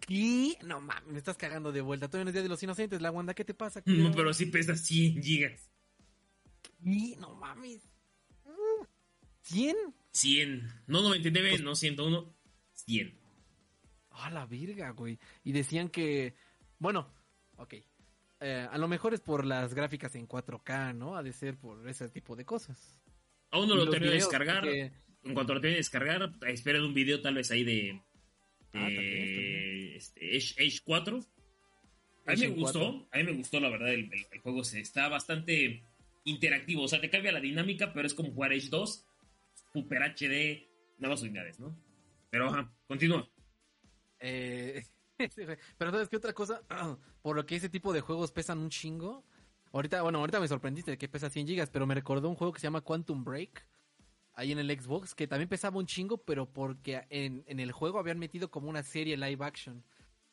¿Qué? 0.00 0.56
No 0.62 0.80
mames, 0.80 1.06
me 1.12 1.18
estás 1.18 1.36
cagando 1.36 1.72
de 1.72 1.80
vuelta. 1.80 2.08
Todavía 2.08 2.24
no 2.24 2.30
es 2.30 2.34
Día 2.34 2.42
de 2.42 2.48
los 2.48 2.62
Inocentes, 2.62 3.00
la 3.00 3.10
Wanda, 3.10 3.34
¿qué 3.34 3.44
te 3.44 3.54
pasa? 3.54 3.82
No, 3.86 4.12
pero 4.12 4.32
sí 4.34 4.46
pesa 4.46 4.76
100 4.76 5.22
gigas. 5.22 5.70
¿Qué? 6.84 7.16
No 7.18 7.34
mames. 7.34 7.82
¿100? 9.48 9.74
100. 10.12 10.68
No 10.86 11.02
99, 11.02 11.50
Pues- 11.50 11.62
no 11.62 11.74
101. 11.74 12.34
100. 12.74 13.14
A 14.10 14.30
la 14.30 14.46
virga, 14.46 14.90
güey. 14.90 15.18
Y 15.44 15.52
decían 15.52 15.88
que, 15.88 16.34
bueno, 16.78 17.08
ok. 17.56 17.74
Eh, 18.40 18.68
a 18.70 18.78
lo 18.78 18.88
mejor 18.88 19.14
es 19.14 19.20
por 19.20 19.44
las 19.44 19.74
gráficas 19.74 20.14
en 20.14 20.26
4K, 20.26 20.92
¿no? 20.94 21.16
Ha 21.16 21.22
de 21.22 21.32
ser 21.32 21.56
por 21.56 21.86
ese 21.88 22.08
tipo 22.08 22.36
de 22.36 22.44
cosas. 22.44 22.98
Aún 23.50 23.68
no 23.68 23.74
lo 23.76 23.84
los 23.84 23.90
termino 23.92 24.10
de 24.12 24.18
descargar. 24.18 24.66
En 24.66 25.34
cuanto 25.34 25.54
lo 25.54 25.60
termine 25.60 25.76
de 25.76 25.80
descargar, 25.80 26.32
esperen 26.46 26.82
un 26.82 26.94
video 26.94 27.20
tal 27.22 27.34
vez 27.34 27.50
ahí 27.50 27.64
de. 27.64 28.02
Ah, 28.72 28.80
también, 28.80 28.94
de 28.94 29.65
este, 29.96 30.36
Age, 30.36 30.54
Age 30.64 30.78
4. 30.84 31.16
A 31.16 31.20
mí 31.20 31.24
Age 32.32 32.48
me 32.48 32.54
gustó, 32.56 32.80
4. 32.80 33.08
a 33.12 33.16
mí 33.18 33.24
me 33.24 33.32
gustó 33.32 33.60
la 33.60 33.68
verdad 33.70 33.92
el, 33.92 34.12
el- 34.12 34.26
el 34.32 34.40
juego 34.40 34.64
se 34.64 34.80
está 34.80 35.08
bastante 35.08 35.82
interactivo, 36.24 36.82
o 36.82 36.88
sea, 36.88 37.00
te 37.00 37.08
cambia 37.10 37.30
la 37.32 37.40
dinámica, 37.40 37.92
pero 37.92 38.06
es 38.06 38.14
como 38.14 38.32
jugar 38.32 38.52
Age 38.52 38.68
2, 38.68 39.06
Super 39.72 40.02
HD, 40.02 40.66
nuevas 40.98 41.22
unidades, 41.22 41.60
¿no? 41.60 41.76
Pero 42.30 42.48
ajá, 42.48 42.72
continúa. 42.88 43.28
Eh, 44.20 44.82
pero 45.78 45.90
¿sabes 45.90 46.08
qué 46.08 46.16
otra 46.16 46.32
cosa? 46.32 46.62
Por 47.22 47.36
lo 47.36 47.46
que 47.46 47.56
ese 47.56 47.68
tipo 47.68 47.92
de 47.92 48.00
juegos 48.00 48.32
pesan 48.32 48.58
un 48.58 48.70
chingo. 48.70 49.24
Ahorita, 49.72 50.02
bueno, 50.02 50.18
ahorita 50.20 50.40
me 50.40 50.48
sorprendiste 50.48 50.92
de 50.92 50.98
que 50.98 51.08
pesa 51.08 51.28
100 51.28 51.46
gigas, 51.46 51.70
pero 51.70 51.86
me 51.86 51.94
recordó 51.94 52.28
un 52.28 52.34
juego 52.34 52.52
que 52.52 52.60
se 52.60 52.66
llama 52.66 52.80
Quantum 52.80 53.24
Break. 53.24 53.66
Ahí 54.36 54.52
en 54.52 54.58
el 54.58 54.70
Xbox, 54.70 55.14
que 55.14 55.26
también 55.26 55.48
pesaba 55.48 55.78
un 55.78 55.86
chingo, 55.86 56.18
pero 56.18 56.46
porque 56.46 57.04
en, 57.10 57.42
en 57.48 57.58
el 57.58 57.72
juego 57.72 57.98
habían 57.98 58.18
metido 58.18 58.50
como 58.50 58.68
una 58.70 58.82
serie 58.84 59.16
live 59.16 59.44
action. 59.44 59.82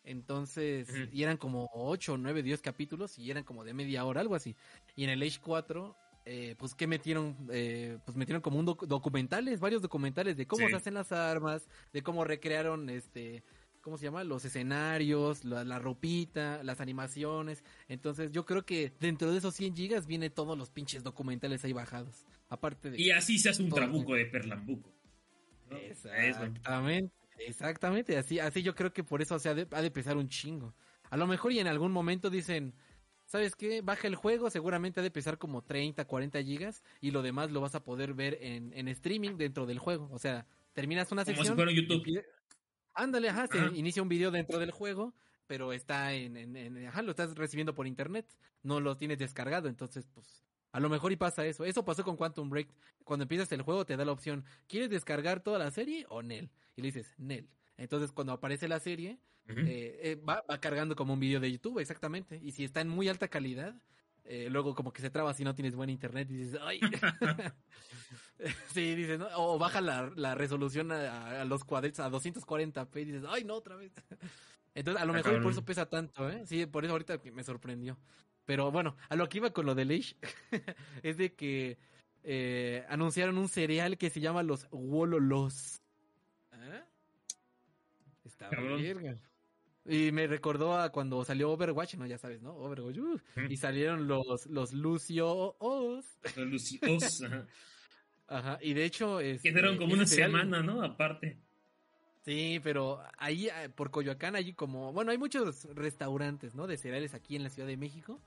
Entonces, 0.04 0.90
y 1.14 1.24
eran 1.24 1.38
como 1.38 1.70
8, 1.74 2.18
9, 2.18 2.44
10 2.44 2.62
capítulos 2.62 3.18
y 3.18 3.32
eran 3.32 3.44
como 3.44 3.64
de 3.64 3.74
media 3.74 4.04
hora, 4.06 4.22
algo 4.22 4.36
así. 4.36 4.56
Y 4.96 5.06
en 5.06 5.10
el 5.12 5.22
Age 5.24 5.40
4, 5.42 5.96
eh, 6.26 6.56
pues, 6.58 6.76
¿qué 6.76 6.88
metieron? 6.88 7.36
Eh, 7.52 7.98
pues 8.06 8.18
metieron 8.18 8.42
como 8.42 8.60
un 8.60 8.66
doc- 8.66 8.86
documentales, 8.86 9.62
varios 9.62 9.82
documentales 9.82 10.36
de 10.36 10.46
cómo 10.46 10.66
Sí. 10.66 10.72
se 10.72 10.76
hacen 10.76 10.94
las 10.94 11.12
armas, 11.14 11.68
de 11.94 12.04
cómo 12.04 12.24
recrearon 12.26 12.90
este 12.90 13.44
¿cómo 13.82 13.98
se 13.98 14.06
llama? 14.06 14.24
Los 14.24 14.46
escenarios, 14.46 15.44
la, 15.44 15.66
la 15.66 15.78
ropita, 15.78 16.64
las 16.64 16.80
animaciones. 16.80 17.66
Entonces 17.90 18.32
yo 18.32 18.46
creo 18.46 18.66
que 18.66 18.94
dentro 19.02 19.30
de 19.30 19.38
esos 19.40 19.54
100 19.56 19.76
gigas 19.76 20.08
viene 20.08 20.30
todos 20.30 20.58
los 20.58 20.70
pinches 20.70 21.04
documentales 21.04 21.66
ahí 21.66 21.74
bajados. 21.74 22.26
Aparte 22.54 22.92
de... 22.92 23.02
Y 23.02 23.10
así 23.10 23.40
se 23.40 23.50
hace 23.50 23.64
un 23.64 23.70
trabuco 23.72 24.14
de 24.14 24.26
Perlambuco. 24.28 24.94
Exactamente, 25.72 27.12
exactamente. 27.40 28.18
Así, 28.18 28.40
así 28.40 28.62
yo 28.62 28.76
creo 28.76 28.94
que 28.94 29.04
por 29.04 29.22
eso 29.22 29.36
o 29.36 29.40
sea, 29.40 29.52
ha, 29.52 29.56
de, 29.56 29.68
ha 29.72 29.82
de 29.82 29.92
pesar 29.92 30.18
un 30.18 30.30
chingo. 30.30 30.76
A 31.10 31.18
lo 31.18 31.28
mejor 31.28 31.52
y 31.52 31.60
en 31.60 31.68
algún 31.68 31.92
momento 31.92 32.30
dicen, 32.30 32.74
¿sabes 33.26 33.56
qué? 33.56 33.82
Baja 33.82 34.08
el 34.08 34.16
juego, 34.16 34.50
seguramente 34.50 35.00
ha 35.00 35.04
de 35.04 35.12
pesar 35.12 35.38
como 35.38 35.64
30, 35.64 36.06
40 36.06 36.44
gigas 36.44 36.84
y 37.02 37.12
lo 37.12 37.22
demás 37.22 37.52
lo 37.52 37.62
vas 37.62 37.76
a 37.76 37.84
poder 37.84 38.14
ver 38.14 38.38
en, 38.42 38.72
en 38.74 38.88
streaming 38.88 39.38
dentro 39.38 39.66
del 39.66 39.80
juego. 39.80 40.10
O 40.12 40.20
sea, 40.20 40.46
terminas 40.74 41.12
una 41.12 41.24
Como 41.24 41.34
si 41.34 41.38
sección. 41.40 41.56
fuera 41.56 41.72
YouTube. 41.72 42.24
Ándale, 42.94 43.30
ajá, 43.30 43.48
se 43.48 43.58
inicia 43.78 44.04
un 44.04 44.10
video 44.10 44.30
dentro 44.30 44.60
del 44.60 44.70
juego, 44.70 45.16
pero 45.48 45.74
está 45.74 46.14
en, 46.14 46.38
en- 46.38 46.56
en- 46.56 46.86
ajá, 46.88 47.02
lo 47.02 47.10
estás 47.12 47.34
recibiendo 47.36 47.74
por 47.74 47.88
internet, 47.88 48.28
no 48.62 48.80
lo 48.80 48.96
tienes 48.98 49.18
descargado, 49.18 49.68
entonces, 49.68 50.06
pues, 50.14 50.44
a 50.74 50.80
lo 50.80 50.90
mejor 50.90 51.12
y 51.12 51.16
pasa 51.16 51.46
eso. 51.46 51.64
Eso 51.64 51.86
pasó 51.86 52.04
con 52.04 52.18
Quantum 52.18 52.50
Break. 52.50 52.68
Cuando 53.04 53.24
empiezas 53.24 53.52
el 53.52 53.62
juego 53.62 53.86
te 53.86 53.96
da 53.96 54.04
la 54.04 54.12
opción, 54.12 54.44
¿quieres 54.68 54.90
descargar 54.90 55.40
toda 55.40 55.60
la 55.60 55.72
serie 55.72 56.06
o 56.10 56.22
Nel? 56.22 56.50
Y 56.76 56.82
le 56.82 56.88
dices, 56.88 57.14
Nel. 57.18 57.48
Entonces, 57.78 58.12
cuando 58.12 58.34
aparece 58.34 58.68
la 58.68 58.80
serie, 58.80 59.20
eh, 59.48 60.00
eh, 60.04 60.16
va, 60.28 60.44
va 60.50 60.60
cargando 60.60 60.96
como 60.96 61.14
un 61.14 61.20
video 61.20 61.40
de 61.40 61.52
YouTube, 61.52 61.80
exactamente. 61.80 62.40
Y 62.42 62.52
si 62.52 62.64
está 62.64 62.82
en 62.82 62.90
muy 62.90 63.08
alta 63.08 63.28
calidad, 63.28 63.76
eh, 64.26 64.48
luego 64.50 64.74
como 64.74 64.94
que 64.94 65.02
se 65.02 65.10
traba 65.10 65.34
si 65.34 65.44
no 65.44 65.54
tienes 65.54 65.76
buen 65.76 65.90
internet 65.90 66.30
y 66.32 66.38
dices, 66.38 66.60
ay. 66.62 66.80
sí, 68.74 68.96
dices, 68.96 69.20
¿no? 69.20 69.28
o 69.36 69.60
baja 69.60 69.80
la, 69.80 70.12
la 70.16 70.34
resolución 70.34 70.92
a, 70.92 71.42
a 71.42 71.46
los 71.46 71.64
cuadros 71.64 72.00
a 72.00 72.10
240p 72.10 73.02
y 73.02 73.06
dices, 73.06 73.24
ay, 73.30 73.44
no, 73.44 73.56
otra 73.56 73.76
vez. 73.76 73.92
Entonces, 74.76 75.04
a 75.04 75.06
lo 75.06 75.14
mejor 75.14 75.42
por 75.44 75.52
eso 75.52 75.64
pesa 75.64 75.86
tanto, 75.88 76.28
¿eh? 76.30 76.44
Sí, 76.48 76.66
por 76.66 76.84
eso 76.84 76.94
ahorita 76.94 77.20
me 77.32 77.44
sorprendió. 77.44 77.98
Pero 78.46 78.72
bueno, 78.72 78.96
a 79.10 79.16
lo 79.16 79.30
que 79.30 79.38
iba 79.38 79.52
con 79.52 79.66
lo 79.66 79.76
de 79.76 79.86
Leish 79.86 80.16
es 81.04 81.18
de 81.18 81.34
que 81.34 81.78
eh, 82.24 82.86
anunciaron 82.90 83.38
un 83.38 83.48
cereal 83.50 83.98
que 83.98 84.10
se 84.10 84.20
llama 84.20 84.44
los 84.44 84.68
Wololos. 84.72 85.82
¿Eh? 86.54 86.84
Está 88.26 88.50
verga. 88.50 89.16
Y 89.86 90.12
me 90.14 90.28
recordó 90.28 90.78
a 90.78 90.92
cuando 90.92 91.26
salió 91.26 91.52
Overwatch, 91.52 91.96
¿no? 91.96 92.06
Ya 92.06 92.18
sabes, 92.18 92.42
¿no? 92.42 92.54
Overwatch. 92.56 92.98
uh, 92.98 93.20
y 93.50 93.58
salieron 93.58 94.08
los, 94.08 94.46
los 94.48 94.72
Lucio 94.74 95.56
Os. 95.60 96.06
Los 96.38 96.48
Lucios, 96.48 97.22
ajá. 97.24 97.46
Ajá. 98.28 98.60
Y 98.62 98.74
de 98.74 98.86
hecho. 98.86 99.20
Que 99.20 99.32
este, 99.32 99.52
fueron 99.52 99.78
como 99.78 99.94
una 99.94 100.06
cereal- 100.06 100.32
semana, 100.32 100.64
¿no? 100.64 100.82
Aparte. 100.82 101.38
Sí, 102.24 102.62
pero 102.64 103.04
ahí 103.18 103.48
eh, 103.50 103.68
por 103.76 103.92
Coyoacán, 103.92 104.38
allí 104.38 104.54
como, 104.54 104.94
bueno, 104.94 105.12
hay 105.12 105.18
muchos 105.18 105.66
restaurantes, 105.76 106.56
¿no? 106.56 106.68
De 106.68 106.78
cereales 106.78 107.14
aquí 107.14 107.36
en 107.36 107.44
la 107.44 107.50
Ciudad 107.50 107.68
de 107.68 107.76
México. 107.76 108.22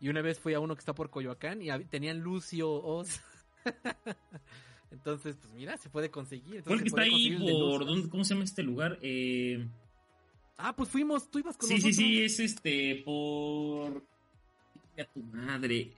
Y 0.00 0.08
una 0.08 0.22
vez 0.22 0.40
fui 0.40 0.54
a 0.54 0.60
uno 0.60 0.74
que 0.74 0.80
está 0.80 0.94
por 0.94 1.10
Coyoacán 1.10 1.60
y 1.62 1.68
tenían 1.84 2.20
Lucio 2.20 2.70
Os. 2.70 3.20
Entonces, 4.90 5.36
pues 5.36 5.52
mira, 5.52 5.76
se 5.76 5.88
puede 5.90 6.10
conseguir. 6.10 6.62
¿Cuál 6.64 6.78
Entonces, 6.78 6.82
que 6.82 6.90
se 6.90 6.96
está 6.96 7.02
ahí 7.02 7.36
por. 7.38 7.86
¿dónde, 7.86 8.08
¿Cómo 8.08 8.24
se 8.24 8.34
llama 8.34 8.44
este 8.44 8.62
lugar? 8.62 8.98
Eh, 9.02 9.66
Ah, 10.62 10.76
pues 10.76 10.90
fuimos, 10.90 11.30
tú 11.30 11.38
ibas 11.38 11.56
con 11.56 11.68
sí, 11.68 11.80
sí, 11.80 11.86
nosotros. 11.88 11.96
sí, 11.96 12.22
es 12.22 12.40
este. 12.40 13.02
Por. 13.04 14.04
Chinga 14.90 15.04
tu 15.12 15.20
madre. 15.22 15.92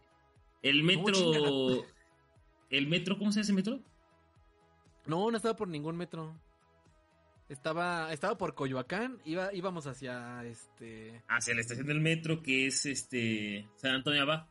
El 0.63 0.85
metro. 0.85 1.85
el 2.71 2.87
metro, 2.87 3.19
¿cómo 3.19 3.33
se 3.33 3.37
llama 3.41 3.45
ese 3.45 3.53
metro? 3.53 3.81
No, 5.07 5.31
no 5.31 5.37
estaba 5.37 5.57
por 5.57 5.67
ningún 5.67 5.97
metro. 5.97 6.33
Estaba, 7.53 8.13
estaba 8.13 8.37
por 8.39 8.55
Coyoacán, 8.55 9.21
iba, 9.25 9.53
íbamos 9.55 9.87
hacia 9.87 10.45
este. 10.45 11.23
Hacia 11.29 11.55
la 11.55 11.61
estación 11.61 11.87
del 11.87 12.01
metro, 12.01 12.43
que 12.43 12.67
es 12.67 12.87
este. 12.87 13.69
San 13.77 13.95
Antonio 13.97 14.23
Abad. 14.23 14.47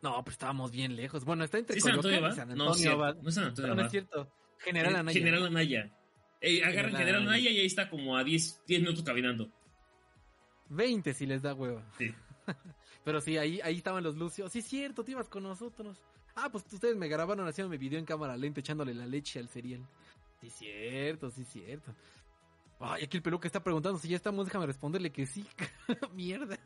No, 0.00 0.22
pues 0.24 0.34
estábamos 0.34 0.70
bien 0.72 0.96
lejos. 0.96 1.24
Bueno, 1.24 1.44
está 1.44 1.58
entre 1.58 1.74
¿Sí, 1.76 1.80
San 1.80 1.92
Antonio 1.94 2.18
Coyoacán 2.20 2.48
y 2.48 2.52
Abad? 2.52 2.56
San 2.56 2.58
No, 2.58 2.72
Antonio 2.72 2.92
Abad. 2.92 3.16
no 3.22 3.28
es 3.28 3.34
San 3.34 3.44
Antonio 3.44 3.68
No, 3.68 3.74
no 3.74 3.80
Abad. 3.80 3.86
es 3.86 3.90
cierto. 3.92 4.32
General 4.58 4.96
Anaya. 4.96 5.18
General 5.18 5.46
Anaya. 5.46 5.96
Eh, 6.40 6.60
agarran 6.62 6.72
General 6.74 6.96
General 6.98 7.22
Anaya. 7.22 7.30
Anaya 7.36 7.50
y 7.50 7.58
ahí 7.60 7.66
está 7.66 7.88
como 7.90 8.16
a 8.16 8.24
10, 8.24 8.62
10 8.66 8.80
minutos 8.80 9.04
caminando. 9.04 9.50
20 10.70 11.14
si 11.14 11.26
les 11.26 11.42
da 11.42 11.54
hueva. 11.54 11.84
Sí. 11.98 12.12
Pero 13.04 13.20
sí, 13.20 13.36
ahí, 13.38 13.60
ahí 13.62 13.76
estaban 13.76 14.02
los 14.04 14.16
lucios. 14.16 14.50
Sí, 14.52 14.60
es 14.60 14.66
cierto, 14.66 15.04
te 15.04 15.12
ibas 15.12 15.28
con 15.28 15.42
nosotros. 15.42 15.98
Ah, 16.34 16.48
pues 16.50 16.64
ustedes 16.72 16.96
me 16.96 17.08
grabaron 17.08 17.46
haciendo 17.46 17.68
mi 17.70 17.76
video 17.76 17.98
en 17.98 18.04
cámara 18.06 18.36
lenta 18.36 18.60
echándole 18.60 18.94
la 18.94 19.06
leche 19.06 19.38
al 19.38 19.48
cereal. 19.48 19.86
Sí, 20.42 20.50
cierto, 20.50 21.30
sí, 21.30 21.44
cierto. 21.44 21.94
Ay, 22.80 23.04
aquí 23.04 23.16
el 23.16 23.22
peluca 23.22 23.46
está 23.46 23.62
preguntando 23.62 23.96
si 23.98 24.08
ya 24.08 24.16
estamos. 24.16 24.44
Déjame 24.44 24.66
responderle 24.66 25.12
que 25.12 25.24
sí. 25.24 25.46
Mierda. 26.12 26.58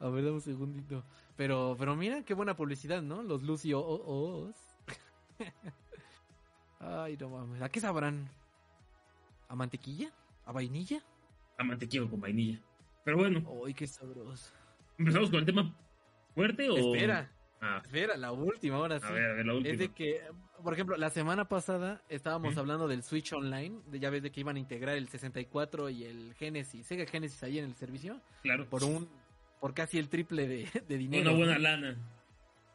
A 0.00 0.08
ver, 0.08 0.24
dame 0.24 0.36
un 0.36 0.40
segundito. 0.40 1.04
Pero, 1.36 1.76
pero 1.78 1.94
mira, 1.94 2.22
qué 2.22 2.32
buena 2.32 2.56
publicidad, 2.56 3.02
¿no? 3.02 3.22
Los 3.22 3.42
Lucio 3.42 3.78
Os. 3.86 4.56
Ay, 6.80 7.18
no 7.18 7.28
mames. 7.28 7.60
¿A 7.60 7.68
qué 7.68 7.78
sabrán? 7.78 8.26
¿A 9.48 9.54
mantequilla? 9.54 10.10
¿A 10.46 10.52
vainilla? 10.52 11.02
A 11.58 11.64
mantequilla 11.64 12.08
con 12.08 12.20
vainilla. 12.20 12.58
Pero 13.04 13.18
bueno, 13.18 13.44
Ay, 13.66 13.74
qué 13.74 13.86
sabroso. 13.86 14.50
¿empezamos 14.98 15.28
con 15.30 15.40
el 15.40 15.46
tema 15.46 15.74
fuerte 16.34 16.70
o...? 16.70 16.94
Espera, 16.94 17.30
Ah, 17.60 17.80
espera, 17.84 18.16
la 18.16 18.32
última 18.32 18.76
ahora 18.76 18.98
sí. 18.98 19.06
a 19.06 19.10
ver, 19.10 19.30
a 19.30 19.34
ver, 19.34 19.46
la 19.46 19.54
última. 19.54 19.72
Es 19.72 19.78
de 19.78 19.88
que, 19.90 20.22
por 20.66 20.72
ejemplo, 20.72 20.96
la 20.96 21.10
semana 21.10 21.44
pasada 21.48 22.02
estábamos 22.08 22.56
hablando 22.56 22.88
del 22.88 23.04
Switch 23.04 23.32
Online, 23.32 23.82
de 23.86 24.00
ya 24.00 24.10
ves 24.10 24.20
de 24.24 24.32
que 24.32 24.40
iban 24.40 24.56
a 24.56 24.58
integrar 24.58 24.96
el 24.96 25.06
64 25.08 25.90
y 25.90 26.02
el 26.02 26.34
Genesis, 26.34 26.84
Sega 26.84 27.06
Genesis 27.06 27.40
ahí 27.44 27.60
en 27.60 27.66
el 27.66 27.76
servicio, 27.76 28.20
Claro. 28.42 28.68
por 28.68 28.82
un 28.82 29.08
por 29.60 29.74
casi 29.74 29.96
el 30.00 30.08
triple 30.08 30.48
de, 30.48 30.68
de 30.88 30.98
dinero. 30.98 31.30
Una 31.30 31.38
buena 31.38 31.58
lana. 31.60 31.96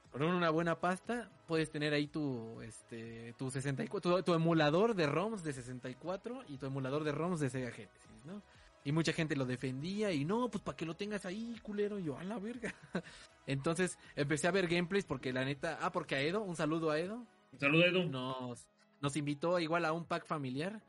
Por 0.10 0.24
una 0.24 0.50
buena 0.52 0.80
pasta, 0.80 1.30
puedes 1.50 1.70
tener 1.70 1.92
ahí 1.94 2.08
tu 2.08 2.62
este 2.62 3.34
tu 3.38 3.52
64, 3.52 4.00
tu, 4.00 4.24
tu 4.24 4.34
emulador 4.36 4.96
de 4.96 5.08
ROMs 5.08 5.44
de 5.44 5.52
64 5.52 6.46
y 6.48 6.60
tu 6.60 6.68
emulador 6.68 7.04
de 7.04 7.12
ROMs 7.12 7.42
de 7.42 7.50
Sega 7.50 7.72
Genesis, 7.72 8.26
¿no? 8.26 8.42
Y 8.86 8.94
mucha 8.94 9.12
gente 9.12 9.36
lo 9.36 9.46
defendía 9.46 10.14
y 10.14 10.24
no, 10.24 10.50
pues 10.50 10.64
para 10.64 10.78
que 10.78 10.86
lo 10.86 10.96
tengas 10.96 11.26
ahí, 11.26 11.58
culero, 11.62 12.00
y 12.00 12.06
yo 12.06 12.18
a 12.18 12.24
la 12.24 12.40
verga. 12.40 12.74
Entonces, 13.46 13.98
empecé 14.16 14.48
a 14.48 14.52
ver 14.52 14.70
gameplays 14.70 15.04
porque 15.04 15.34
la 15.34 15.44
neta, 15.44 15.78
ah, 15.82 15.92
porque 15.92 16.16
a 16.16 16.22
Edo, 16.22 16.40
un 16.42 16.56
saludo 16.56 16.90
a 16.90 16.98
Edo, 16.98 17.28
Un 17.52 17.76
Edu. 17.76 18.04
nos, 18.06 18.68
nos 19.02 19.16
invitó 19.16 19.60
igual 19.60 19.86
a 19.86 19.94
un 19.94 20.06
pack 20.06 20.26
familiar 20.26 20.82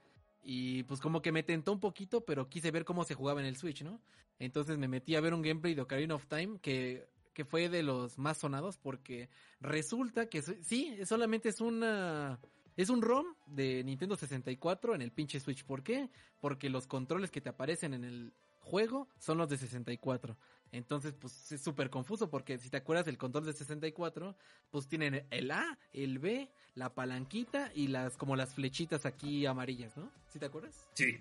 y 0.42 0.82
pues 0.84 1.00
como 1.00 1.22
que 1.22 1.32
me 1.32 1.42
tentó 1.42 1.72
un 1.72 1.80
poquito, 1.80 2.24
pero 2.24 2.48
quise 2.48 2.70
ver 2.70 2.84
cómo 2.84 3.04
se 3.04 3.14
jugaba 3.14 3.40
en 3.40 3.46
el 3.46 3.56
Switch, 3.56 3.82
¿no? 3.82 4.00
Entonces 4.38 4.78
me 4.78 4.88
metí 4.88 5.14
a 5.14 5.20
ver 5.20 5.34
un 5.34 5.42
gameplay 5.42 5.74
de 5.74 5.82
Ocarina 5.82 6.14
of 6.14 6.26
Time 6.26 6.58
que, 6.60 7.08
que 7.32 7.44
fue 7.44 7.68
de 7.68 7.82
los 7.82 8.18
más 8.18 8.38
sonados 8.38 8.76
porque 8.76 9.28
resulta 9.60 10.26
que 10.28 10.42
sí, 10.42 10.98
solamente 11.04 11.48
es 11.48 11.60
una... 11.60 12.40
Es 12.74 12.88
un 12.88 13.02
ROM 13.02 13.26
de 13.44 13.84
Nintendo 13.84 14.16
64 14.16 14.94
en 14.94 15.02
el 15.02 15.12
pinche 15.12 15.38
Switch. 15.38 15.62
¿Por 15.62 15.82
qué? 15.82 16.08
Porque 16.40 16.70
los 16.70 16.86
controles 16.86 17.30
que 17.30 17.42
te 17.42 17.50
aparecen 17.50 17.92
en 17.92 18.02
el 18.02 18.32
juego 18.60 19.08
son 19.18 19.36
los 19.36 19.50
de 19.50 19.58
64. 19.58 20.38
Entonces, 20.72 21.12
pues 21.12 21.52
es 21.52 21.60
súper 21.62 21.90
confuso 21.90 22.30
porque 22.30 22.56
si 22.58 22.70
te 22.70 22.78
acuerdas 22.78 23.04
del 23.04 23.18
control 23.18 23.44
de 23.44 23.52
64, 23.52 24.34
pues 24.70 24.88
tienen 24.88 25.26
el 25.30 25.50
A, 25.50 25.78
el 25.92 26.18
B, 26.18 26.50
la 26.74 26.94
palanquita 26.94 27.70
y 27.74 27.88
las 27.88 28.16
como 28.16 28.36
las 28.36 28.54
flechitas 28.54 29.04
aquí 29.04 29.44
amarillas, 29.44 29.94
¿no? 29.98 30.10
¿Sí 30.30 30.38
te 30.38 30.46
acuerdas? 30.46 30.86
Sí. 30.94 31.20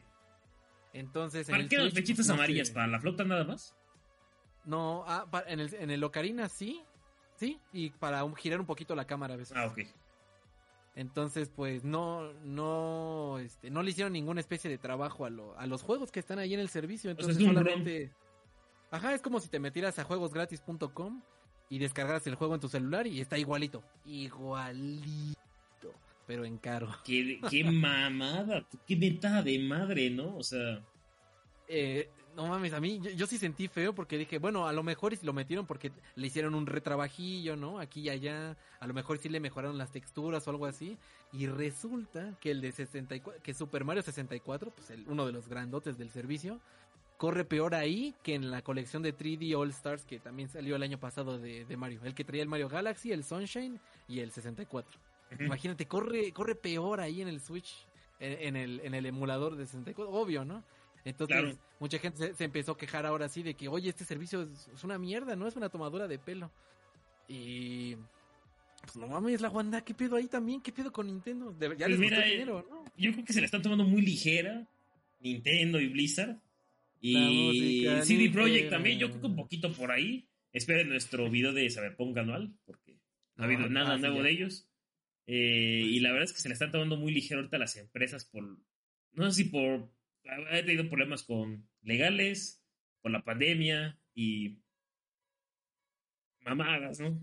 Entonces, 0.93 1.47
en 1.49 1.51
¿Para 1.53 1.63
el 1.63 1.69
qué 1.69 1.77
las 1.79 1.91
flechitas 1.93 2.27
no 2.27 2.33
amarillas? 2.35 2.71
¿Para 2.71 2.87
la 2.87 2.99
flauta 3.01 3.25
nada 3.25 3.43
más? 3.43 3.75
No, 4.63 5.03
ah, 5.07 5.25
en 5.47 5.59
el, 5.59 5.73
en 5.73 5.91
el 5.91 6.03
Ocarina 6.03 6.47
sí, 6.47 6.81
sí, 7.35 7.59
y 7.73 7.89
para 7.89 8.23
un- 8.23 8.35
girar 8.35 8.59
un 8.59 8.65
poquito 8.65 8.95
la 8.95 9.05
cámara 9.05 9.33
a 9.33 9.37
veces. 9.37 9.57
Ah, 9.57 9.65
ok. 9.67 9.79
Entonces, 10.95 11.49
pues 11.53 11.83
no, 11.83 12.31
no, 12.43 13.39
este, 13.39 13.69
no 13.69 13.81
le 13.81 13.91
hicieron 13.91 14.11
ninguna 14.13 14.41
especie 14.41 14.69
de 14.69 14.77
trabajo 14.77 15.25
a, 15.25 15.29
lo- 15.29 15.57
a 15.57 15.65
los 15.65 15.81
juegos 15.83 16.11
que 16.11 16.19
están 16.19 16.37
ahí 16.39 16.53
en 16.53 16.59
el 16.59 16.69
servicio. 16.69 17.09
Entonces 17.11 17.37
es 17.37 17.41
un 17.43 17.49
solamente, 17.49 18.11
ajá, 18.91 19.13
es 19.13 19.21
como 19.21 19.39
si 19.39 19.49
te 19.49 19.59
metieras 19.59 19.97
a 19.99 20.03
juegosgratis.com 20.03 21.21
y 21.69 21.79
descargaras 21.79 22.27
el 22.27 22.35
juego 22.35 22.53
en 22.53 22.61
tu 22.61 22.69
celular 22.69 23.07
y 23.07 23.21
está 23.21 23.37
igualito, 23.37 23.83
igualito, 24.05 25.35
pero 26.27 26.45
en 26.45 26.57
caro. 26.57 26.89
Qué, 27.05 27.39
qué 27.49 27.63
mamada. 27.63 28.65
Qué 28.85 28.95
mentada 28.95 29.41
de 29.41 29.57
madre, 29.59 30.09
¿no? 30.09 30.35
O 30.35 30.43
sea... 30.43 30.83
Eh, 31.67 32.09
no 32.35 32.47
mames, 32.47 32.73
a 32.73 32.79
mí 32.79 32.99
yo, 33.01 33.11
yo 33.11 33.27
sí 33.27 33.37
sentí 33.37 33.67
feo 33.67 33.93
porque 33.93 34.17
dije, 34.17 34.39
bueno, 34.39 34.67
a 34.67 34.73
lo 34.73 34.83
mejor 34.83 35.15
si 35.15 35.25
lo 35.25 35.33
metieron 35.33 35.65
porque 35.65 35.91
le 36.15 36.27
hicieron 36.27 36.55
un 36.55 36.65
retrabajillo, 36.65 37.55
¿no? 37.55 37.79
Aquí 37.79 38.01
y 38.01 38.09
allá, 38.09 38.57
a 38.79 38.87
lo 38.87 38.93
mejor 38.93 39.17
sí 39.17 39.29
le 39.29 39.39
mejoraron 39.39 39.77
las 39.77 39.91
texturas 39.91 40.47
o 40.47 40.51
algo 40.51 40.65
así. 40.65 40.97
Y 41.33 41.47
resulta 41.47 42.37
que 42.39 42.51
el 42.51 42.61
de 42.61 42.71
64, 42.71 43.41
que 43.41 43.53
Super 43.53 43.85
Mario 43.85 44.03
64, 44.03 44.71
pues 44.71 44.89
el, 44.89 45.07
uno 45.07 45.25
de 45.25 45.31
los 45.31 45.47
grandotes 45.47 45.97
del 45.97 46.09
servicio, 46.09 46.59
corre 47.21 47.45
peor 47.45 47.75
ahí 47.75 48.15
que 48.23 48.33
en 48.33 48.49
la 48.49 48.63
colección 48.63 49.03
de 49.03 49.15
3D 49.15 49.55
All 49.55 49.69
Stars 49.69 50.05
que 50.05 50.17
también 50.17 50.49
salió 50.49 50.75
el 50.75 50.81
año 50.81 50.99
pasado 50.99 51.37
de, 51.37 51.65
de 51.65 51.77
Mario. 51.77 51.99
El 52.03 52.15
que 52.15 52.23
traía 52.23 52.41
el 52.41 52.49
Mario 52.49 52.67
Galaxy, 52.67 53.11
el 53.11 53.23
Sunshine 53.23 53.79
y 54.07 54.21
el 54.21 54.31
64. 54.31 54.99
ujú. 55.31 55.43
Imagínate, 55.43 55.85
corre, 55.85 56.31
corre 56.31 56.55
peor 56.55 56.99
ahí 56.99 57.21
en 57.21 57.27
el 57.27 57.39
Switch. 57.39 57.85
en, 58.19 58.55
el, 58.55 58.81
en 58.83 58.95
el 58.95 59.05
emulador 59.05 59.55
de 59.55 59.67
64, 59.67 60.11
obvio, 60.11 60.43
¿no? 60.45 60.63
Entonces, 61.05 61.59
mucha 61.79 61.99
gente 61.99 62.33
se, 62.33 62.43
empezó 62.43 62.71
a 62.71 62.77
quejar 62.79 63.05
ahora 63.05 63.29
sí 63.29 63.43
de 63.43 63.53
que, 63.53 63.67
oye, 63.67 63.89
este 63.89 64.03
servicio 64.03 64.41
es, 64.41 64.83
una 64.83 64.97
mierda, 64.97 65.35
¿no? 65.35 65.47
Es 65.47 65.55
una 65.55 65.69
tomadura 65.69 66.07
de 66.07 66.17
pelo. 66.17 66.49
Y. 67.27 67.97
Pues 68.81 68.95
no 68.95 69.07
mames, 69.07 69.41
la 69.41 69.49
Wanda, 69.51 69.81
¿qué 69.81 69.93
pedo 69.93 70.15
ahí 70.15 70.25
también? 70.25 70.59
¿Qué 70.59 70.71
pedo 70.71 70.91
con 70.91 71.05
Nintendo? 71.05 71.55
ya 71.59 71.85
pues 71.85 71.99
mira, 71.99 72.25
eh, 72.25 72.31
dinero, 72.31 72.65
¿no? 72.67 72.83
Yo 72.97 73.11
creo 73.11 73.25
que 73.25 73.33
se 73.33 73.41
la 73.41 73.45
están 73.45 73.61
tomando 73.61 73.83
muy 73.83 74.01
ligera. 74.01 74.67
Nintendo 75.19 75.79
y 75.79 75.87
Blizzard. 75.87 76.39
Y 77.01 77.85
CD 78.03 78.29
Projekt 78.29 78.69
también, 78.69 78.99
yo 78.99 79.09
creo 79.09 79.21
que 79.21 79.27
un 79.27 79.35
poquito 79.35 79.73
por 79.73 79.91
ahí. 79.91 80.29
Esperen 80.53 80.89
nuestro 80.89 81.29
video 81.29 81.53
de 81.53 81.69
Cyberpunk 81.69 82.17
anual, 82.17 82.53
porque 82.65 82.99
no 83.35 83.43
ha 83.43 83.47
habido 83.47 83.67
nada 83.69 83.97
nuevo 83.97 84.21
de 84.21 84.31
ellos. 84.31 84.69
Eh, 85.25 85.83
y 85.85 85.99
la 85.99 86.11
verdad 86.11 86.25
es 86.25 86.33
que 86.33 86.41
se 86.41 86.49
le 86.49 86.53
están 86.53 86.71
tomando 86.71 86.97
muy 86.97 87.13
ligero 87.13 87.39
ahorita 87.39 87.57
las 87.57 87.77
empresas 87.77 88.25
por. 88.25 88.43
No 89.13 89.31
sé 89.31 89.43
si 89.43 89.49
por 89.49 89.91
ha 90.25 90.65
tenido 90.65 90.87
problemas 90.89 91.23
con 91.23 91.67
legales, 91.81 92.63
con 93.01 93.11
la 93.11 93.23
pandemia 93.23 93.99
y 94.13 94.59
mamadas, 96.41 96.99
¿no? 96.99 97.19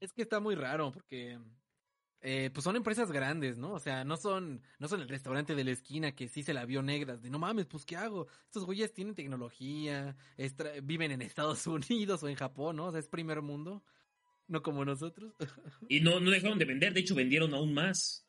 Es 0.00 0.12
que 0.12 0.22
está 0.22 0.40
muy 0.40 0.54
raro 0.54 0.92
porque 0.92 1.38
eh, 2.28 2.50
pues 2.52 2.64
son 2.64 2.74
empresas 2.74 3.12
grandes, 3.12 3.56
¿no? 3.56 3.72
O 3.72 3.78
sea, 3.78 4.02
no 4.02 4.16
son, 4.16 4.60
no 4.80 4.88
son 4.88 5.00
el 5.00 5.08
restaurante 5.08 5.54
de 5.54 5.62
la 5.62 5.70
esquina 5.70 6.10
que 6.10 6.26
sí 6.26 6.42
se 6.42 6.54
la 6.54 6.64
vio 6.64 6.82
negras, 6.82 7.22
de 7.22 7.30
no 7.30 7.38
mames, 7.38 7.66
pues 7.66 7.86
¿qué 7.86 7.94
hago? 7.94 8.26
Estos 8.46 8.64
güeyes 8.64 8.92
tienen 8.92 9.14
tecnología, 9.14 10.16
viven 10.82 11.12
en 11.12 11.22
Estados 11.22 11.64
Unidos 11.68 12.24
o 12.24 12.28
en 12.28 12.34
Japón, 12.34 12.74
¿no? 12.74 12.86
O 12.86 12.90
sea, 12.90 12.98
es 12.98 13.06
primer 13.06 13.42
mundo, 13.42 13.84
no 14.48 14.60
como 14.60 14.84
nosotros. 14.84 15.34
y 15.88 16.00
no, 16.00 16.18
no 16.18 16.32
dejaron 16.32 16.58
de 16.58 16.64
vender, 16.64 16.92
de 16.92 16.98
hecho 16.98 17.14
vendieron 17.14 17.54
aún 17.54 17.72
más. 17.72 18.26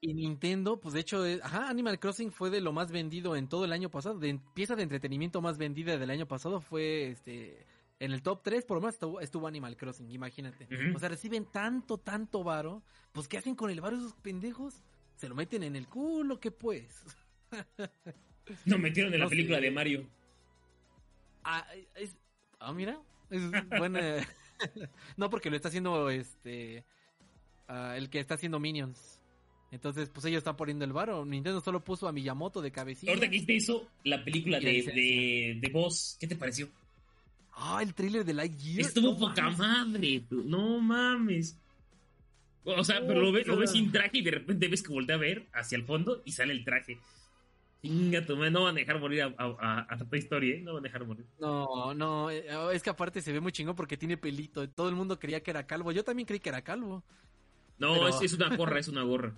Y 0.00 0.12
Nintendo, 0.12 0.80
pues 0.80 0.94
de 0.94 1.00
hecho, 1.02 1.22
ajá, 1.40 1.68
Animal 1.68 2.00
Crossing 2.00 2.32
fue 2.32 2.50
de 2.50 2.60
lo 2.60 2.72
más 2.72 2.90
vendido 2.90 3.36
en 3.36 3.48
todo 3.48 3.64
el 3.64 3.72
año 3.72 3.92
pasado. 3.92 4.18
De 4.18 4.40
pieza 4.54 4.74
de 4.74 4.82
entretenimiento 4.82 5.40
más 5.40 5.56
vendida 5.56 5.96
del 5.98 6.10
año 6.10 6.26
pasado 6.26 6.60
fue 6.60 7.10
este 7.10 7.64
en 7.98 8.12
el 8.12 8.22
top 8.22 8.42
3 8.42 8.64
por 8.64 8.76
lo 8.76 8.80
menos 8.80 9.22
estuvo, 9.22 9.46
Animal 9.46 9.76
Crossing, 9.76 10.10
imagínate. 10.10 10.68
O 10.94 10.98
sea, 10.98 11.08
reciben 11.08 11.46
tanto, 11.46 11.98
tanto 11.98 12.44
varo. 12.44 12.82
Pues, 13.12 13.28
¿qué 13.28 13.38
hacen 13.38 13.54
con 13.54 13.70
el 13.70 13.80
varo 13.80 13.96
esos 13.96 14.14
pendejos? 14.14 14.82
¿Se 15.16 15.28
lo 15.28 15.34
meten 15.34 15.62
en 15.62 15.76
el 15.76 15.88
culo? 15.88 16.38
¿Qué 16.40 16.50
pues? 16.50 17.04
Lo 18.64 18.78
metieron 18.78 19.12
en 19.12 19.20
la 19.20 19.28
película 19.28 19.60
de 19.60 19.70
Mario. 19.70 20.06
Ah, 21.42 21.66
ah 22.60 22.72
mira. 22.72 23.00
Es 23.30 23.42
buena. 23.76 24.00
no, 25.16 25.30
porque 25.30 25.50
lo 25.50 25.56
está 25.56 25.68
haciendo 25.68 26.10
este. 26.10 26.84
Ah, 27.66 27.94
el 27.96 28.08
que 28.08 28.20
está 28.20 28.34
haciendo 28.34 28.60
Minions. 28.60 29.20
Entonces, 29.72 30.08
pues 30.10 30.24
ellos 30.26 30.38
están 30.38 30.56
poniendo 30.56 30.84
el 30.84 30.92
varo. 30.92 31.24
Nintendo 31.24 31.60
solo 31.60 31.82
puso 31.82 32.06
a 32.06 32.12
Miyamoto 32.12 32.62
de 32.62 32.70
cabecilla. 32.70 33.12
Ahorita 33.12 33.28
que 33.28 33.52
hizo 33.52 33.88
la 34.04 34.24
película 34.24 34.60
de, 34.60 34.82
de, 34.82 35.58
de 35.60 35.68
Boss, 35.72 36.16
¿qué 36.20 36.28
te 36.28 36.36
pareció? 36.36 36.68
Ah, 37.58 37.80
el 37.82 37.94
tráiler 37.94 38.24
de 38.24 38.34
Lightyear. 38.34 38.80
Estuvo 38.80 39.18
poca 39.18 39.48
madre, 39.50 40.22
no 40.30 40.78
mames. 40.78 41.58
O 42.64 42.84
sea, 42.84 43.00
pero 43.06 43.20
lo 43.20 43.32
ves, 43.32 43.46
lo 43.46 43.56
ves 43.56 43.72
sin 43.72 43.90
traje 43.90 44.18
y 44.18 44.22
de 44.22 44.32
repente 44.32 44.68
ves 44.68 44.82
que 44.82 44.92
voltea 44.92 45.16
a 45.16 45.18
ver 45.18 45.46
hacia 45.54 45.76
el 45.76 45.84
fondo 45.84 46.20
y 46.24 46.32
sale 46.32 46.52
el 46.52 46.64
traje. 46.64 46.98
Chinga 47.80 48.26
tu 48.26 48.36
no 48.36 48.64
van 48.64 48.76
a 48.76 48.78
dejar 48.80 48.98
morir 48.98 49.22
a, 49.22 49.34
a, 49.38 49.86
a, 49.88 49.98
Toy 49.98 50.18
Story, 50.18 50.52
¿eh? 50.52 50.60
No 50.60 50.74
van 50.74 50.82
a 50.82 50.88
dejar 50.88 51.06
morir. 51.06 51.24
No, 51.38 51.94
no, 51.94 52.30
eh, 52.30 52.44
es 52.72 52.82
que 52.82 52.90
aparte 52.90 53.22
se 53.22 53.32
ve 53.32 53.40
muy 53.40 53.52
chingón 53.52 53.76
porque 53.76 53.96
tiene 53.96 54.16
pelito. 54.16 54.68
Todo 54.68 54.88
el 54.88 54.94
mundo 54.94 55.18
creía 55.18 55.42
que 55.42 55.50
era 55.50 55.66
calvo. 55.66 55.92
Yo 55.92 56.04
también 56.04 56.26
creí 56.26 56.40
que 56.40 56.48
era 56.50 56.62
calvo. 56.62 57.04
No, 57.78 58.08
es, 58.08 58.20
es, 58.20 58.32
una 58.34 58.54
gorra, 58.56 58.80
es 58.80 58.88
una 58.88 59.02
gorra. 59.02 59.34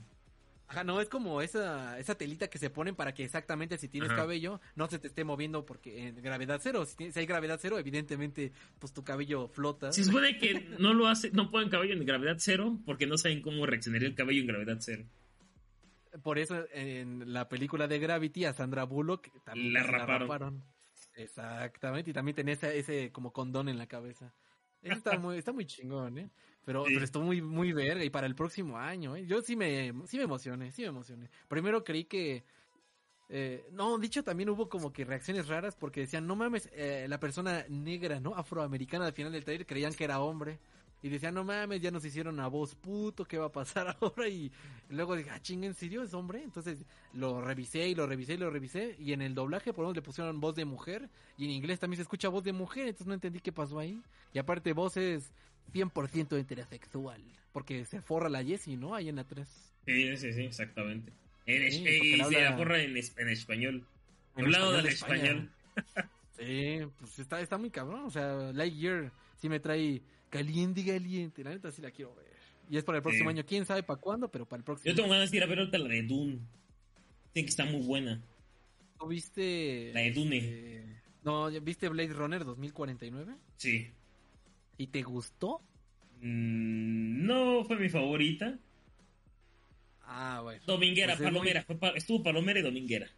Ajá, 0.69 0.85
no, 0.85 1.01
es 1.01 1.09
como 1.09 1.41
esa, 1.41 1.99
esa 1.99 2.15
telita 2.15 2.49
que 2.49 2.59
se 2.59 2.69
ponen 2.69 2.95
para 2.95 3.15
que 3.15 3.25
exactamente 3.25 3.79
si 3.79 3.89
tienes 3.89 4.13
cabello 4.13 4.61
no 4.77 4.87
se 4.87 4.99
te 4.99 5.09
esté 5.09 5.25
moviendo 5.25 5.65
porque 5.65 6.09
en 6.09 6.23
gravedad 6.23 6.61
cero, 6.63 6.85
si, 6.85 7.11
hay 7.19 7.27
gravedad 7.27 7.59
cero, 7.61 7.79
evidentemente 7.79 8.53
pues 8.79 8.93
tu 8.93 9.03
cabello 9.03 9.49
flota. 9.49 9.93
Se 9.93 10.05
supone 10.05 10.37
que 10.39 10.69
no 10.79 10.93
lo 10.93 11.09
hace, 11.09 11.31
no 11.31 11.51
ponen 11.51 11.71
cabello 11.71 11.95
en 11.95 12.05
gravedad 12.05 12.37
cero 12.39 12.79
porque 12.85 13.07
no 13.07 13.17
saben 13.17 13.41
cómo 13.41 13.65
reaccionaría 13.65 14.09
el 14.09 14.15
cabello 14.15 14.43
en 14.43 14.47
gravedad 14.47 14.77
cero. 14.81 15.05
Por 16.23 16.39
eso 16.39 16.67
en 16.73 17.33
la 17.33 17.49
película 17.49 17.89
de 17.89 17.99
Gravity 17.99 18.45
a 18.45 18.53
Sandra 18.53 18.85
Bullock 18.85 19.29
también 19.45 19.73
la 19.73 19.83
raparon. 19.85 20.63
Exactamente, 21.15 22.11
y 22.11 22.13
también 22.15 22.37
tenía 22.37 22.55
ese, 22.55 22.79
ese 22.79 23.11
como 23.11 23.33
condón 23.33 23.71
en 23.71 23.79
la 23.79 23.87
cabeza. 23.87 24.35
está 24.83 25.19
muy, 25.19 25.39
está 25.39 25.53
muy 25.53 25.65
chingón, 25.65 26.19
¿eh? 26.19 26.31
Pero, 26.65 26.85
pero 26.85 27.03
estuvo 27.03 27.25
muy, 27.25 27.41
muy 27.41 27.73
verga 27.73 28.05
y 28.05 28.11
para 28.11 28.27
el 28.27 28.35
próximo 28.35 28.77
año, 28.77 29.17
¿eh? 29.17 29.27
Yo 29.27 29.41
sí 29.41 29.57
me, 29.57 29.93
sí 30.07 30.19
me 30.19 30.25
emocioné, 30.25 30.71
sí 30.71 30.83
me 30.83 30.89
emocioné. 30.89 31.31
Primero 31.49 31.83
creí 31.83 32.05
que... 32.05 32.45
Eh, 33.31 33.67
no, 33.73 33.99
dicho 33.99 34.23
también 34.23 34.49
hubo 34.49 34.71
como 34.71 34.91
que 34.91 35.05
reacciones 35.05 35.49
raras 35.49 35.77
porque 35.77 36.01
decían, 36.01 36.27
no 36.27 36.35
mames, 36.35 36.71
eh, 36.73 37.07
la 37.09 37.21
persona 37.21 37.65
negra, 37.69 38.21
¿no? 38.21 38.35
Afroamericana 38.35 39.07
al 39.07 39.13
final 39.13 39.33
del 39.33 39.45
trailer 39.45 39.67
creían 39.67 39.93
que 39.93 40.05
era 40.05 40.21
hombre. 40.21 40.59
Y 41.01 41.09
decían, 41.11 41.35
no 41.35 41.45
mames, 41.45 41.81
ya 41.81 41.93
nos 41.93 42.05
hicieron 42.05 42.41
a 42.41 42.49
voz 42.49 42.75
puto, 42.75 43.25
¿qué 43.25 43.39
va 43.39 43.47
a 43.47 43.53
pasar 43.53 43.97
ahora? 44.01 44.29
Y 44.29 44.51
luego 44.89 45.15
dije, 45.15 45.31
ah, 45.31 45.41
ching, 45.41 45.63
¿en 45.63 45.75
serio 45.75 46.03
es 46.03 46.13
hombre? 46.13 46.43
Entonces 46.43 46.85
lo 47.13 47.41
revisé 47.41 47.89
y 47.89 47.95
lo 47.95 48.07
revisé 48.07 48.35
y 48.35 48.39
lo 48.39 48.51
revisé. 48.51 48.97
Y 48.99 49.13
en 49.13 49.23
el 49.23 49.35
doblaje, 49.35 49.73
por 49.73 49.83
lo 49.83 49.89
menos 49.89 49.97
le 49.97 50.03
pusieron 50.03 50.41
voz 50.41 50.57
de 50.57 50.65
mujer. 50.65 51.09
Y 51.37 51.45
en 51.45 51.53
inglés 51.53 51.79
también 51.79 51.99
se 51.99 52.03
escucha 52.03 52.29
voz 52.29 52.43
de 52.43 52.53
mujer, 52.53 52.89
entonces 52.89 53.07
no 53.07 53.15
entendí 53.15 53.39
qué 53.39 53.53
pasó 53.53 53.79
ahí. 53.79 54.03
Y 54.33 54.39
aparte, 54.41 54.73
voces 54.73 55.33
100% 55.73 56.39
heterosexual. 56.39 57.23
Porque 57.53 57.85
se 57.85 58.01
forra 58.01 58.29
la 58.29 58.45
Jessie, 58.45 58.77
¿no? 58.77 58.95
Ahí 58.95 59.09
en 59.09 59.17
la 59.17 59.25
3. 59.25 59.49
Sí, 59.87 60.17
sí, 60.17 60.33
sí, 60.33 60.43
exactamente. 60.43 61.13
En 61.47 61.73
sí, 61.73 61.85
y 61.89 62.17
se 62.17 62.53
forra 62.53 62.83
en, 62.83 62.97
en 62.97 63.29
español. 63.29 63.87
En 64.37 64.45
Hablado 64.45 64.73
del 64.73 64.87
español. 64.87 65.51
sí, 66.39 66.81
pues 66.99 67.19
está, 67.19 67.41
está 67.41 67.57
muy 67.57 67.71
cabrón. 67.71 68.05
O 68.05 68.11
sea, 68.11 68.53
Lightyear 68.53 69.11
sí 69.41 69.49
me 69.49 69.61
trae 69.61 70.03
caliente, 70.29 70.85
caliente. 70.85 71.43
La 71.43 71.51
neta 71.51 71.71
sí 71.71 71.81
la 71.81 71.91
quiero 71.91 72.15
ver. 72.15 72.27
Y 72.71 72.77
es 72.77 72.85
para 72.85 72.99
el 72.99 73.03
próximo 73.03 73.31
año. 73.31 73.45
Quién 73.47 73.65
sabe 73.65 73.83
para 73.83 73.99
cuándo, 73.99 74.31
pero 74.31 74.47
para 74.47 74.59
el 74.59 74.65
próximo 74.65 74.91
Yo 74.91 74.95
tengo 74.95 75.09
ganas 75.09 75.31
de 75.31 75.39
ir 75.39 75.43
a 75.43 75.47
ver 75.47 75.59
ahorita 75.61 75.79
la 75.79 75.89
de 75.89 76.03
Dune. 76.03 76.39
Que 77.33 77.41
está 77.41 77.65
muy 77.65 77.81
buena. 77.81 78.23
¿Tú 78.99 79.07
viste. 79.09 79.91
La 79.95 80.01
de 80.01 80.13
Dune. 80.13 80.39
Eh, 80.43 81.01
no, 81.25 81.51
¿viste 81.63 81.89
Blade 81.89 82.13
Runner 82.13 82.45
2049? 82.45 83.35
Sí. 83.57 83.91
¿Y 84.79 84.87
te 84.87 85.03
gustó? 85.03 85.61
Mm, 86.23 87.27
no 87.27 87.65
fue 87.65 87.77
mi 87.77 87.89
favorita. 87.89 88.59
Ah, 90.05 90.41
bueno. 90.43 90.63
Dominguera, 90.67 91.17
pues 91.17 91.29
Palomera. 91.29 91.67
estuvo 91.95 92.23
Palomera 92.23 92.61
y 92.61 92.63
Dominguera. 92.63 93.09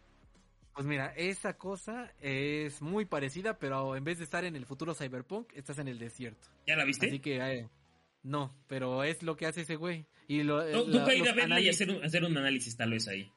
Pues 0.73 0.85
mira, 0.85 1.13
esa 1.15 1.57
cosa 1.57 2.13
es 2.19 2.81
muy 2.81 3.05
parecida, 3.05 3.59
pero 3.59 3.95
en 3.95 4.03
vez 4.03 4.17
de 4.17 4.23
estar 4.23 4.43
en 4.43 4.55
el 4.55 4.65
futuro 4.65 4.95
cyberpunk, 4.95 5.51
estás 5.53 5.77
en 5.79 5.87
el 5.87 5.99
desierto. 5.99 6.47
¿Ya 6.65 6.75
la 6.75 6.85
viste? 6.85 7.07
Así 7.07 7.19
que, 7.19 7.37
eh, 7.37 7.69
no, 8.23 8.55
pero 8.67 9.03
es 9.03 9.21
lo 9.21 9.35
que 9.35 9.45
hace 9.45 9.61
ese 9.61 9.75
güey. 9.75 10.05
Y 10.27 10.43
lo, 10.43 10.63
no, 10.63 11.05
la, 11.05 11.13
ir 11.13 11.27
a 11.27 11.33
verla 11.33 11.59
y 11.59 11.69
hacer 11.69 11.91
un, 11.91 12.03
hacer 12.03 12.23
un 12.23 12.37
análisis 12.37 12.75
tal 12.75 12.91
vez 12.91 13.07
ahí. 13.07 13.29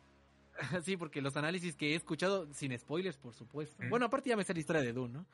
sí, 0.85 0.97
porque 0.97 1.21
los 1.21 1.37
análisis 1.37 1.75
que 1.75 1.93
he 1.93 1.95
escuchado, 1.97 2.53
sin 2.55 2.77
spoilers, 2.79 3.19
por 3.19 3.35
supuesto. 3.35 3.83
Bueno, 3.89 4.07
aparte 4.07 4.31
ya 4.31 4.37
me 4.37 4.45
sé 4.45 4.55
la 4.55 4.61
historia 4.61 4.83
de 4.83 4.93
Dune, 4.93 5.13
¿no? 5.13 5.27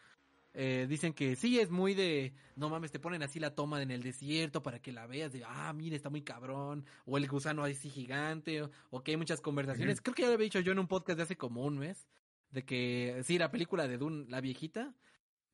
Eh, 0.52 0.86
dicen 0.88 1.12
que 1.12 1.36
sí 1.36 1.60
es 1.60 1.70
muy 1.70 1.94
de, 1.94 2.32
no 2.56 2.68
mames, 2.68 2.90
te 2.90 2.98
ponen 2.98 3.22
así 3.22 3.38
la 3.38 3.54
toma 3.54 3.80
en 3.82 3.92
el 3.92 4.02
desierto 4.02 4.62
para 4.62 4.80
que 4.80 4.90
la 4.90 5.06
veas, 5.06 5.32
de, 5.32 5.44
ah, 5.46 5.72
mire, 5.72 5.94
está 5.94 6.10
muy 6.10 6.22
cabrón, 6.22 6.84
o 7.04 7.18
el 7.18 7.28
gusano 7.28 7.62
así 7.62 7.88
gigante, 7.88 8.62
o, 8.90 9.02
que 9.02 9.12
hay 9.12 9.16
muchas 9.16 9.40
conversaciones. 9.40 10.00
Creo 10.00 10.14
que 10.14 10.22
ya 10.22 10.28
lo 10.28 10.34
había 10.34 10.44
dicho 10.44 10.60
yo 10.60 10.72
en 10.72 10.80
un 10.80 10.88
podcast 10.88 11.18
de 11.18 11.22
hace 11.22 11.36
como 11.36 11.64
un 11.64 11.78
mes, 11.78 12.08
de 12.50 12.64
que 12.64 13.20
sí, 13.24 13.38
la 13.38 13.52
película 13.52 13.86
de 13.86 13.96
Dune, 13.96 14.26
la 14.28 14.40
viejita, 14.40 14.92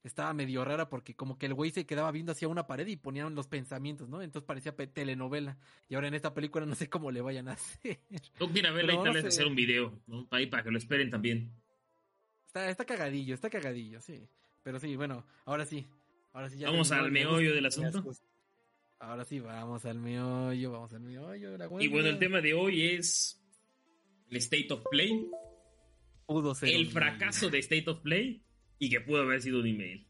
estaba 0.02 0.32
medio 0.32 0.64
rara 0.64 0.88
porque 0.88 1.14
como 1.14 1.37
que 1.37 1.46
el 1.46 1.54
güey 1.54 1.72
se 1.72 1.85
quedaba 1.85 2.11
viendo 2.12 2.32
hacia 2.32 2.48
una 2.48 2.66
pared 2.66 2.87
y 2.87 2.96
ponían 2.96 3.35
los 3.35 3.48
pensamientos, 3.48 4.09
¿no? 4.09 4.22
Entonces 4.22 4.46
parecía 4.46 4.74
telenovela. 4.74 5.59
Y 5.88 5.94
ahora 5.96 6.09
en 6.09 6.14
esta 6.14 6.32
película 6.32 6.64
no 6.64 6.74
sé 6.74 6.88
cómo 6.88 7.11
le 7.11 7.20
vayan 7.20 7.48
a 7.48 7.52
hacer. 7.52 8.00
Tú 8.38 8.50
quieres 8.50 8.72
verla 8.72 8.94
y 8.94 9.02
tal 9.02 9.14
vez 9.14 9.24
hacer 9.24 9.46
un 9.46 9.56
video, 9.56 10.00
¿no? 10.06 10.26
Ahí 10.30 10.46
para 10.46 10.62
que 10.62 10.70
lo 10.70 10.78
esperen 10.78 11.11
también. 11.11 11.50
Está, 12.46 12.70
está 12.70 12.85
cagadillo, 12.85 13.35
está 13.35 13.50
cagadillo, 13.50 14.00
sí. 14.00 14.28
Pero 14.66 14.81
sí, 14.81 14.96
bueno, 14.96 15.24
ahora 15.44 15.64
sí. 15.64 15.87
Ahora 16.33 16.50
sí 16.50 16.59
ya 16.59 16.68
vamos 16.68 16.90
al 16.90 17.12
meollo 17.12 17.55
del 17.55 17.66
asunto. 17.66 18.02
Ahora 18.98 19.24
sí, 19.24 19.38
vamos 19.38 19.85
al 19.85 20.00
meollo, 20.00 20.72
vamos 20.72 20.92
al 20.92 21.02
meollo. 21.02 21.57
y 21.79 21.87
bueno, 21.87 22.09
el 22.09 22.18
tema 22.18 22.40
de 22.40 22.52
hoy 22.52 22.83
es 22.83 23.40
el 24.29 24.38
State 24.38 24.66
of 24.72 24.83
Play. 24.90 25.31
Pudo 26.26 26.52
ser. 26.57 26.70
El 26.70 26.88
fracaso 26.88 27.48
de 27.48 27.61
State 27.61 27.88
of 27.88 28.00
Play 28.00 28.42
y 28.81 28.90
que 28.90 29.00
pudo 29.00 29.22
haber 29.22 29.40
sido 29.40 29.61
un 29.61 29.68
email. 29.68 30.05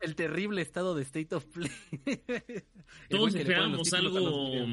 El 0.00 0.14
terrible 0.14 0.62
estado 0.62 0.94
de 0.94 1.02
State 1.02 1.34
of 1.34 1.44
Play. 1.46 1.72
Todos 3.10 3.34
esperábamos 3.34 3.92
algo 3.94 4.64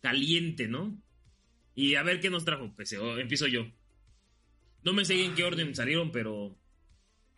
caliente, 0.00 0.66
¿no? 0.66 1.00
Y 1.76 1.94
a 1.94 2.02
ver 2.02 2.18
qué 2.18 2.30
nos 2.30 2.44
trajo, 2.44 2.72
pues, 2.74 2.92
empiezo 2.92 3.46
yo. 3.46 3.64
No 4.82 4.92
me 4.92 5.04
sé 5.04 5.24
en 5.24 5.36
qué 5.36 5.44
orden 5.44 5.72
salieron, 5.72 6.10
pero 6.10 6.58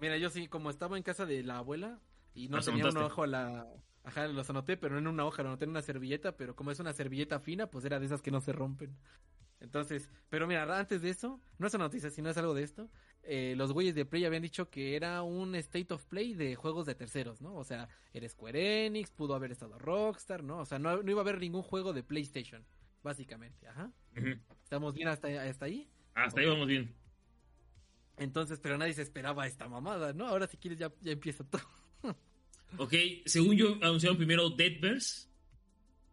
Mira, 0.01 0.17
yo 0.17 0.31
sí, 0.31 0.49
como 0.49 0.71
estaba 0.71 0.97
en 0.97 1.03
casa 1.03 1.27
de 1.27 1.43
la 1.43 1.59
abuela, 1.59 1.99
y 2.35 2.49
no 2.49 2.61
tenía 2.61 2.87
un 2.87 2.97
ojo 2.99 3.23
a 3.25 3.27
la... 3.27 3.67
Ajá, 4.05 4.27
los 4.29 4.49
anoté, 4.49 4.77
pero 4.77 4.95
no 4.95 5.01
en 5.01 5.07
una 5.09 5.25
hoja, 5.27 5.43
lo 5.43 5.51
anoté 5.51 5.65
en 5.65 5.71
una 5.71 5.83
servilleta, 5.83 6.37
pero 6.37 6.55
como 6.57 6.71
es 6.71 6.81
una 6.81 6.93
servilleta 6.93 7.41
fina, 7.41 7.67
pues 7.69 7.85
era 7.85 7.99
de 7.99 8.07
esas 8.07 8.23
que 8.23 8.31
no 8.31 8.41
se 8.41 8.53
rompen. 8.53 8.97
Entonces, 9.61 10.09
pero 10.31 10.47
mira, 10.47 10.79
antes 10.79 11.03
de 11.03 11.11
eso, 11.11 11.41
no 11.59 11.67
es 11.67 11.75
una 11.75 11.85
noticia, 11.85 12.11
sino 12.11 12.31
es 12.31 12.37
algo 12.39 12.55
de 12.55 12.63
esto. 12.63 12.89
eh, 13.25 13.55
los 13.57 13.73
güeyes 13.73 13.95
de 13.95 14.07
Play 14.07 14.25
habían 14.25 14.41
dicho 14.43 14.71
que 14.71 14.95
era 14.97 15.23
un 15.23 15.55
state 15.57 15.93
of 15.93 16.05
play 16.07 16.33
de 16.33 16.55
juegos 16.55 16.87
de 16.87 16.95
terceros, 16.95 17.43
¿no? 17.43 17.55
O 17.57 17.65
sea, 17.65 17.89
era 18.15 18.27
Square 18.29 18.87
Enix, 18.87 19.11
pudo 19.11 19.35
haber 19.35 19.51
estado 19.51 19.79
Rockstar, 19.79 20.43
¿no? 20.45 20.61
O 20.61 20.65
sea, 20.65 20.79
no, 20.79 21.03
no 21.03 21.11
iba 21.11 21.21
a 21.21 21.25
haber 21.25 21.41
ningún 21.41 21.63
juego 21.63 21.93
de 21.93 22.03
PlayStation, 22.05 22.65
básicamente, 23.03 23.67
ajá. 23.69 23.91
¿Estamos 24.63 24.95
bien 24.95 25.09
hasta, 25.09 25.29
hasta 25.43 25.65
ahí? 25.67 25.91
Hasta 26.15 26.41
ahí 26.41 26.47
vamos 26.47 26.69
bien. 26.69 26.95
Entonces, 28.19 28.59
pero 28.61 28.77
nadie 28.79 28.95
se 28.95 29.03
esperaba 29.03 29.47
esta 29.47 29.69
mamada, 29.69 30.13
¿no? 30.13 30.27
Ahora 30.27 30.47
si 30.49 30.57
quieres 30.57 30.79
ya, 30.79 30.93
ya 31.01 31.13
empieza 31.13 31.45
todo. 31.45 31.63
Ok, 32.77 32.93
según 33.25 33.57
yo, 33.57 33.77
anunciaron 33.81 34.19
primero 34.19 34.51
Deadverse. 34.51 35.27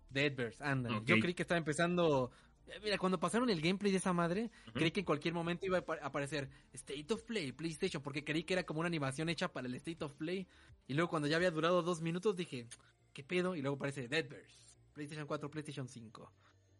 Deadverse, 0.09 0.63
anda. 0.63 1.01
Yo 1.05 1.19
creí 1.19 1.33
que 1.33 1.41
estaba 1.41 1.57
empezando. 1.57 2.31
eh, 2.67 2.79
Mira, 2.81 2.97
cuando 2.97 3.19
pasaron 3.19 3.49
el 3.49 3.59
gameplay 3.61 3.91
de 3.91 3.97
esa 3.97 4.13
madre, 4.13 4.49
creí 4.73 4.91
que 4.91 5.01
en 5.01 5.05
cualquier 5.05 5.33
momento 5.33 5.65
iba 5.65 5.79
a 5.79 5.81
apa- 5.81 5.97
aparecer 6.01 6.49
State 6.71 7.05
of 7.13 7.23
Play, 7.23 7.51
PlayStation, 7.51 8.01
porque 8.01 8.23
creí 8.23 8.43
que 8.43 8.53
era 8.53 8.63
como 8.65 8.79
una 8.79 8.87
animación 8.87 9.27
hecha 9.27 9.51
para 9.51 9.67
el 9.67 9.75
State 9.75 10.01
of 10.05 10.13
Play. 10.13 10.47
Y 10.87 10.93
luego 10.93 11.09
cuando 11.09 11.27
ya 11.27 11.35
había 11.35 11.51
durado 11.51 11.81
dos 11.81 11.99
minutos 12.01 12.37
dije, 12.37 12.67
¿qué 13.11 13.23
pedo? 13.23 13.55
Y 13.57 13.61
luego 13.61 13.75
aparece 13.75 14.07
Deadverse, 14.07 14.55
PlayStation 14.93 15.27
4, 15.27 15.51
PlayStation 15.51 15.89
5. 15.89 16.31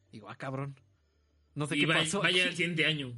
Digo, 0.10 0.30
ah, 0.30 0.38
cabrón. 0.38 0.80
No 1.54 1.66
sé 1.68 1.76
Y 1.76 1.82
qué 1.82 1.86
vaya, 1.88 2.00
pasó. 2.00 2.22
vaya 2.22 2.44
aquí. 2.44 2.50
el 2.52 2.56
siguiente 2.56 2.86
año. 2.86 3.14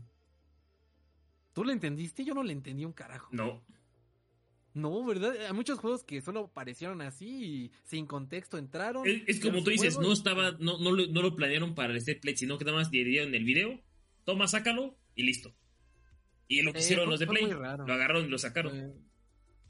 ¿Tú 1.57 1.63
lo 1.65 1.71
entendiste? 1.71 2.23
Yo 2.23 2.35
no 2.35 2.43
le 2.43 2.53
entendí 2.53 2.85
un 2.85 2.93
carajo. 2.93 3.29
No. 3.31 3.63
No, 4.75 5.03
¿verdad? 5.03 5.33
Hay 5.47 5.53
muchos 5.53 5.79
juegos 5.79 6.03
que 6.03 6.21
solo 6.21 6.41
aparecieron 6.41 7.01
así 7.01 7.27
y 7.27 7.71
sin 7.83 8.05
contexto 8.05 8.59
entraron. 8.59 9.07
Es, 9.07 9.23
es 9.25 9.39
como 9.39 9.63
tú 9.63 9.71
dices, 9.71 9.97
no 9.97 10.13
estaba, 10.13 10.51
no, 10.59 10.77
no, 10.77 10.91
lo, 10.91 11.07
no 11.07 11.23
lo 11.23 11.35
planearon 11.35 11.73
para 11.73 11.93
el 11.93 11.97
State 11.97 12.19
Play, 12.19 12.37
sino 12.37 12.59
que 12.59 12.65
nada 12.65 12.77
más 12.77 12.91
dieron 12.91 13.33
el 13.33 13.43
video, 13.43 13.81
toma, 14.23 14.47
sácalo 14.47 14.95
y 15.15 15.23
listo. 15.23 15.55
Y 16.47 16.61
lo 16.61 16.73
que 16.73 16.77
Eh, 16.77 16.81
hicieron 16.83 17.05
fue- 17.05 17.11
los 17.13 17.19
de 17.21 17.25
Play, 17.25 17.47
lo 17.49 17.57
agarraron 17.65 18.25
y 18.25 18.29
lo 18.29 18.37
sacaron. 18.37 18.71
Fue, 18.71 18.93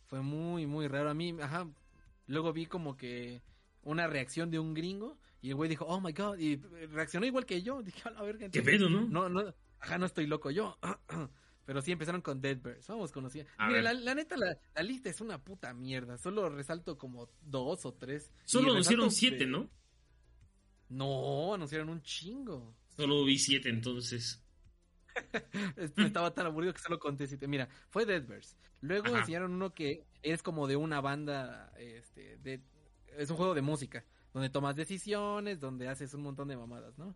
fue 0.08 0.22
muy, 0.24 0.68
muy 0.68 0.90
raro. 0.90 1.10
A 1.10 1.14
mí, 1.14 1.34
ajá. 1.42 1.70
Luego 2.26 2.52
vi 2.52 2.66
como 2.66 2.98
que 2.98 3.42
una 3.84 4.08
reacción 4.08 4.52
de 4.52 4.60
un 4.60 4.74
gringo 4.74 5.18
y 5.42 5.52
el 5.52 5.56
güey 5.56 5.70
dijo, 5.70 5.86
oh 5.86 6.02
my 6.02 6.12
god, 6.12 6.38
y 6.38 6.58
reaccionó 6.88 7.26
igual 7.26 7.46
que 7.46 7.62
yo. 7.62 7.82
Dije, 7.82 8.02
a 8.10 8.12
la 8.12 8.24
verga. 8.24 8.50
¿Qué 8.50 8.62
pedo, 8.62 8.90
no? 8.90 9.08
No, 9.08 9.30
no, 9.30 9.54
ajá, 9.80 9.98
no 9.98 10.06
estoy 10.06 10.28
loco 10.28 10.52
yo. 10.52 10.78
Pero 11.68 11.82
sí 11.82 11.92
empezaron 11.92 12.22
con 12.22 12.40
Deadverse. 12.42 12.90
Vamos 12.92 13.12
conociendo. 13.12 13.52
Mira, 13.68 13.82
la, 13.82 13.94
la 13.94 14.16
neta, 14.16 14.38
la, 14.38 14.58
la 14.74 14.82
lista 14.82 15.10
es 15.10 15.20
una 15.22 15.44
puta 15.44 15.74
mierda. 15.74 16.18
Solo 16.18 16.48
resalto 16.50 16.98
como 16.98 17.30
dos 17.42 17.86
o 17.86 17.94
tres. 17.94 18.32
Solo 18.46 18.72
anunciaron 18.72 19.12
siete, 19.12 19.40
de- 19.40 19.48
¿no? 19.48 19.70
No, 20.90 21.54
anunciaron 21.54 21.90
un 21.90 22.02
chingo. 22.02 22.74
Solo 22.96 23.24
vi 23.26 23.38
siete 23.38 23.70
entonces. 23.70 24.42
Este, 25.76 26.04
Estaba 26.06 26.32
tan 26.34 26.46
aburrido 26.46 26.74
que 26.74 26.80
solo 26.80 27.00
conté 27.00 27.28
siete. 27.28 27.48
Mira, 27.48 27.68
fue 27.90 28.06
Deadverse. 28.06 28.56
Luego 28.82 29.08
Ajá. 29.08 29.20
enseñaron 29.20 29.52
uno 29.52 29.74
que 29.74 30.06
es 30.22 30.44
como 30.44 30.68
de 30.68 30.76
una 30.76 31.02
banda, 31.02 31.74
este, 31.80 32.38
de, 32.38 32.62
es 33.18 33.30
un 33.32 33.36
juego 33.38 33.56
de 33.56 33.62
música, 33.64 34.06
donde 34.32 34.50
tomas 34.52 34.76
decisiones, 34.76 35.60
donde 35.60 35.88
haces 35.90 36.14
un 36.14 36.22
montón 36.22 36.48
de 36.48 36.56
mamadas, 36.56 36.98
¿no? 37.00 37.16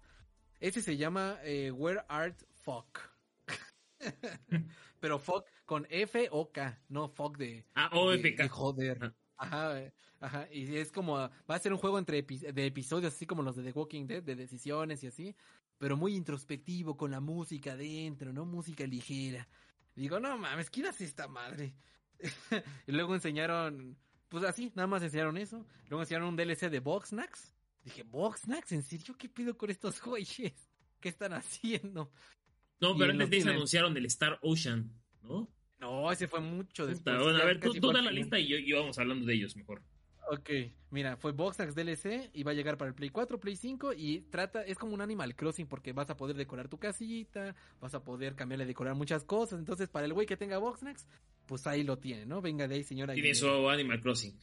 Ese 0.59 0.81
se 0.81 0.97
llama 0.97 1.37
eh, 1.43 1.71
Where 1.71 2.01
Art 2.09 2.41
Fuck. 2.63 2.99
Pero 4.99 5.19
fuck 5.19 5.45
con 5.65 5.87
F 5.89 6.27
o 6.31 6.51
K, 6.51 6.79
no 6.89 7.09
fuck 7.09 7.37
de, 7.37 7.65
Ah, 7.75 7.89
de- 7.91 7.97
OFK. 7.99 8.37
de 8.43 8.49
joder. 8.49 8.99
Ah. 9.01 9.13
Ajá, 9.37 9.91
ajá. 10.19 10.47
Y 10.51 10.75
es 10.77 10.91
como, 10.91 11.13
va 11.15 11.31
a 11.47 11.59
ser 11.59 11.73
un 11.73 11.79
juego 11.79 11.97
entre 11.97 12.25
epi- 12.25 12.51
de 12.53 12.65
episodios, 12.67 13.13
así 13.13 13.25
como 13.25 13.41
los 13.41 13.55
de 13.55 13.63
The 13.63 13.71
Walking 13.71 14.05
Dead, 14.05 14.21
de 14.21 14.35
decisiones 14.35 15.03
y 15.03 15.07
así, 15.07 15.35
pero 15.79 15.97
muy 15.97 16.15
introspectivo, 16.15 16.95
con 16.95 17.09
la 17.09 17.19
música 17.19 17.75
dentro, 17.75 18.31
¿no? 18.31 18.45
Música 18.45 18.85
ligera. 18.85 19.47
Digo, 19.95 20.19
no 20.19 20.37
mames, 20.37 20.69
¿quién 20.69 20.85
hace 20.85 21.05
esta 21.05 21.27
madre? 21.27 21.73
y 22.87 22.91
luego 22.91 23.15
enseñaron, 23.15 23.97
pues 24.29 24.43
así, 24.43 24.71
nada 24.75 24.85
más 24.87 25.01
enseñaron 25.01 25.37
eso. 25.37 25.65
Luego 25.89 26.03
enseñaron 26.03 26.27
un 26.29 26.35
DLC 26.35 26.69
de 26.69 26.79
Boxnax. 26.79 27.51
Dije, 27.83 28.03
¿Boxnax? 28.03 28.71
¿En 28.73 28.83
serio? 28.83 29.15
¿Qué 29.17 29.27
pido 29.27 29.57
con 29.57 29.71
estos 29.71 29.99
güeyes? 30.03 30.53
¿Qué 30.99 31.09
están 31.09 31.33
haciendo? 31.33 32.11
No, 32.82 32.98
pero 32.98 33.12
antes 33.12 33.30
de 33.30 33.38
eso 33.38 33.50
anunciaron 33.52 33.96
el 33.96 34.06
Star 34.08 34.39
Ocean, 34.41 34.91
¿no? 35.22 35.48
No, 35.80 36.12
ese 36.12 36.28
fue 36.28 36.39
mucho 36.41 36.84
Puta, 36.84 36.89
después. 36.94 37.17
bueno, 37.24 37.39
a 37.39 37.46
ver, 37.46 37.60
tú, 37.60 37.74
tú 37.74 37.91
da 37.91 38.02
la 38.02 38.12
lista 38.12 38.38
y 38.39 38.48
yo, 38.48 38.58
y 38.58 38.72
vamos 38.72 38.98
hablando 39.00 39.26
de 39.26 39.34
ellos 39.34 39.56
mejor. 39.56 39.82
Ok, 40.30 40.50
mira, 40.91 41.17
fue 41.17 41.32
Boxnax 41.32 41.74
DLC 41.76 42.30
y 42.34 42.44
va 42.44 42.52
a 42.52 42.54
llegar 42.54 42.78
para 42.78 42.89
el 42.89 42.96
Play 42.96 43.10
4, 43.10 43.39
Play 43.39 43.56
5 43.56 43.94
y 43.94 44.22
trata, 44.30 44.63
es 44.63 44.78
como 44.78 44.94
un 44.94 45.02
Animal 45.02 45.36
Crossing 45.36 45.67
porque 45.67 45.91
vas 45.94 46.10
a 46.10 46.15
poder 46.15 46.36
decorar 46.38 46.70
tu 46.70 46.78
casita, 46.78 47.56
vas 47.82 47.94
a 47.96 48.04
poder 48.04 48.36
cambiarle 48.36 48.65
decorar 48.65 48.96
muchas 48.96 49.26
cosas, 49.26 49.60
entonces 49.60 49.89
para 49.89 50.06
el 50.06 50.13
güey 50.13 50.28
que 50.28 50.38
tenga 50.38 50.58
Boxnax, 50.60 51.08
pues 51.48 51.65
ahí 51.67 51.84
lo 51.84 51.98
tiene, 51.98 52.26
¿no? 52.26 52.41
Venga 52.41 52.67
de 52.67 52.76
ahí, 52.76 52.84
señora. 52.84 53.13
Tiene 53.13 53.34
su 53.36 53.70
Animal 53.70 54.00
Crossing. 54.02 54.39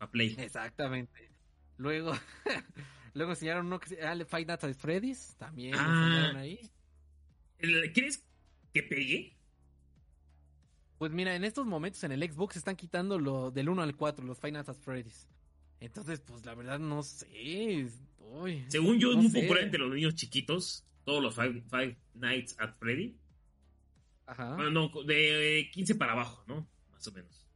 A 0.00 0.10
Play. 0.10 0.34
Exactamente. 0.38 1.30
Luego, 1.76 2.12
luego 3.14 3.32
enseñaron 3.32 3.66
uno 3.66 3.78
que 3.78 3.90
se 3.90 4.02
ah, 4.02 4.16
Five 4.26 4.46
Nights 4.46 4.64
at 4.64 4.74
Freddy's, 4.74 5.36
también 5.38 5.74
Ah. 5.76 6.06
enseñaron 6.08 6.36
ahí. 6.38 6.58
¿Crees 7.58 8.24
que 8.72 8.82
pegue? 8.82 9.36
Pues 10.98 11.12
mira, 11.12 11.34
en 11.34 11.44
estos 11.44 11.66
momentos 11.66 12.02
en 12.04 12.12
el 12.12 12.22
Xbox 12.30 12.56
están 12.56 12.76
quitando 12.76 13.18
lo 13.18 13.50
del 13.50 13.68
1 13.68 13.82
al 13.82 13.96
4, 13.96 14.24
los 14.24 14.38
Five 14.38 14.52
Nights 14.52 14.68
at 14.68 14.76
Freddy's. 14.76 15.28
Entonces, 15.80 16.20
pues 16.20 16.44
la 16.46 16.54
verdad 16.54 16.78
no 16.78 17.02
sé. 17.02 17.88
Uy, 18.20 18.64
Según 18.68 18.98
yo, 18.98 19.10
es 19.10 19.16
muy 19.16 19.28
sé. 19.28 19.40
popular 19.42 19.64
entre 19.64 19.80
los 19.80 19.92
niños 19.94 20.14
chiquitos. 20.14 20.84
Todos 21.04 21.22
los 21.22 21.34
Five, 21.34 21.62
Five 21.68 21.98
Nights 22.14 22.56
at 22.58 22.74
Freddy. 22.78 23.16
Ajá. 24.26 24.54
Bueno, 24.54 24.70
no, 24.70 25.02
de 25.02 25.68
15 25.72 25.96
para 25.96 26.12
abajo, 26.12 26.42
¿no? 26.46 26.66
Más 26.90 27.06
o 27.06 27.12
menos. 27.12 27.46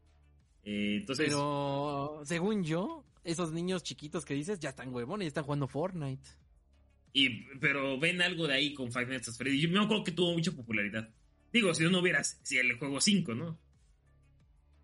Eh, 0.64 0.96
entonces, 1.00 1.28
Pero 1.28 2.20
según 2.24 2.62
yo, 2.64 3.06
esos 3.24 3.52
niños 3.52 3.82
chiquitos 3.82 4.26
que 4.26 4.34
dices 4.34 4.60
ya 4.60 4.68
están 4.70 4.92
huevones 4.92 5.24
y 5.24 5.28
están 5.28 5.44
jugando 5.44 5.66
Fortnite. 5.66 6.28
Y, 7.26 7.44
pero 7.60 7.98
ven 7.98 8.20
algo 8.22 8.46
de 8.46 8.54
ahí 8.54 8.74
con 8.74 8.92
Five 8.92 9.06
Nights 9.06 9.28
at 9.28 9.34
Freddy. 9.34 9.60
Yo 9.60 9.68
me 9.68 9.80
acuerdo 9.80 10.04
que 10.04 10.12
tuvo 10.12 10.32
mucha 10.32 10.52
popularidad. 10.52 11.08
Digo, 11.52 11.74
si 11.74 11.84
no 11.84 12.00
hubieras, 12.00 12.40
si 12.42 12.58
el 12.58 12.78
juego 12.78 13.00
5, 13.00 13.34
¿no? 13.34 13.58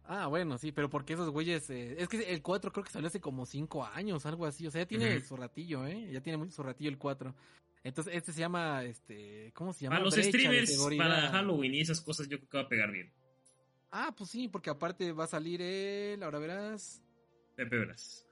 Ah, 0.07 0.27
bueno, 0.27 0.59
sí, 0.59 0.71
pero 0.73 0.91
porque 0.91 1.15
esos 1.15 1.31
güeyes. 1.31 1.69
eh, 1.71 1.97
es 1.99 2.09
que 2.09 2.19
el 2.33 2.43
4 2.43 2.73
creo 2.73 2.85
que 2.85 2.91
salió 2.91 3.09
hace 3.09 3.21
como 3.21 3.47
5 3.47 3.85
años, 3.87 4.27
algo 4.27 4.45
así. 4.47 4.67
O 4.67 4.71
sea, 4.71 4.83
ya 4.83 4.87
tiene 4.89 5.21
su 5.21 5.37
ratillo, 5.37 5.87
¿eh? 5.87 6.11
Ya 6.13 6.21
tiene 6.21 6.37
muy- 6.37 6.51
su 6.51 6.63
ratillo 6.63 6.91
el 6.91 6.99
4. 6.99 7.35
Entonces, 7.83 8.15
este 8.15 8.33
se 8.33 8.41
llama. 8.41 8.85
este 8.85 9.51
¿Cómo 9.55 9.73
se 9.73 9.85
llama? 9.85 9.97
Para 9.97 10.05
los 10.05 10.15
Brecha 10.15 10.29
streamers, 10.31 10.79
para 10.99 11.29
Halloween 11.31 11.75
y 11.75 11.81
esas 11.81 12.01
cosas, 12.01 12.29
yo 12.29 12.39
creo 12.39 12.49
que 12.51 12.57
va 12.59 12.65
a 12.65 12.69
pegar 12.69 12.91
bien. 12.93 13.13
Ah, 13.91 14.15
pues 14.17 14.31
sí, 14.31 14.49
porque 14.49 14.71
aparte 14.71 15.13
va 15.13 15.25
a 15.25 15.29
salir 15.29 15.61
él. 15.63 16.23
Ahora 16.23 16.39
verás. 16.39 17.03
Pepe 17.57 17.77
verás. 17.79 18.27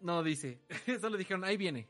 No 0.00 0.22
dice. 0.22 0.60
Solo 1.00 1.16
dijeron, 1.16 1.44
ahí 1.44 1.56
viene. 1.56 1.88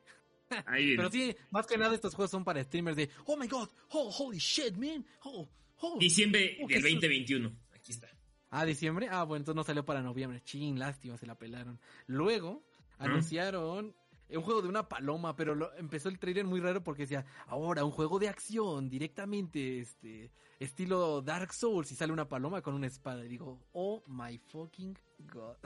Ahí. 0.66 0.96
Pero 0.96 1.10
sí, 1.10 1.34
más 1.50 1.66
que 1.66 1.78
nada 1.78 1.94
estos 1.94 2.14
juegos 2.14 2.30
son 2.30 2.44
para 2.44 2.62
streamers 2.64 2.96
de. 2.96 3.08
Oh 3.26 3.36
my 3.36 3.46
god, 3.46 3.68
oh, 3.90 4.10
holy 4.10 4.38
shit, 4.38 4.74
man. 4.76 5.04
Oh, 5.24 5.48
oh. 5.80 5.98
Diciembre 5.98 6.58
Oh, 6.62 6.66
del 6.68 6.82
susto. 6.82 6.96
2021. 6.96 7.52
Aquí 7.74 7.92
está. 7.92 8.08
Ah, 8.50 8.64
diciembre. 8.64 9.08
Ah, 9.10 9.22
bueno, 9.24 9.42
entonces 9.42 9.56
no 9.56 9.64
salió 9.64 9.84
para 9.84 10.02
noviembre. 10.02 10.40
Chin, 10.42 10.78
lástima, 10.78 11.16
se 11.16 11.26
la 11.26 11.36
pelaron. 11.36 11.78
Luego 12.06 12.64
Ah. 12.98 13.04
anunciaron 13.04 13.94
un 14.32 14.42
juego 14.42 14.62
de 14.62 14.68
una 14.68 14.88
paloma, 14.88 15.34
pero 15.34 15.54
lo- 15.54 15.74
empezó 15.76 16.08
el 16.08 16.18
trailer 16.18 16.44
muy 16.44 16.60
raro 16.60 16.84
porque 16.84 17.02
decía, 17.02 17.24
ahora 17.46 17.84
un 17.84 17.90
juego 17.90 18.18
de 18.18 18.28
acción 18.28 18.88
directamente, 18.88 19.80
este, 19.80 20.30
estilo 20.60 21.20
Dark 21.22 21.52
Souls 21.52 21.90
y 21.90 21.94
sale 21.96 22.12
una 22.12 22.28
paloma 22.28 22.60
con 22.62 22.74
una 22.74 22.86
espada. 22.86 23.24
Y 23.24 23.28
digo, 23.28 23.58
oh 23.72 24.02
my 24.06 24.38
fucking 24.38 24.96
god. 25.32 25.56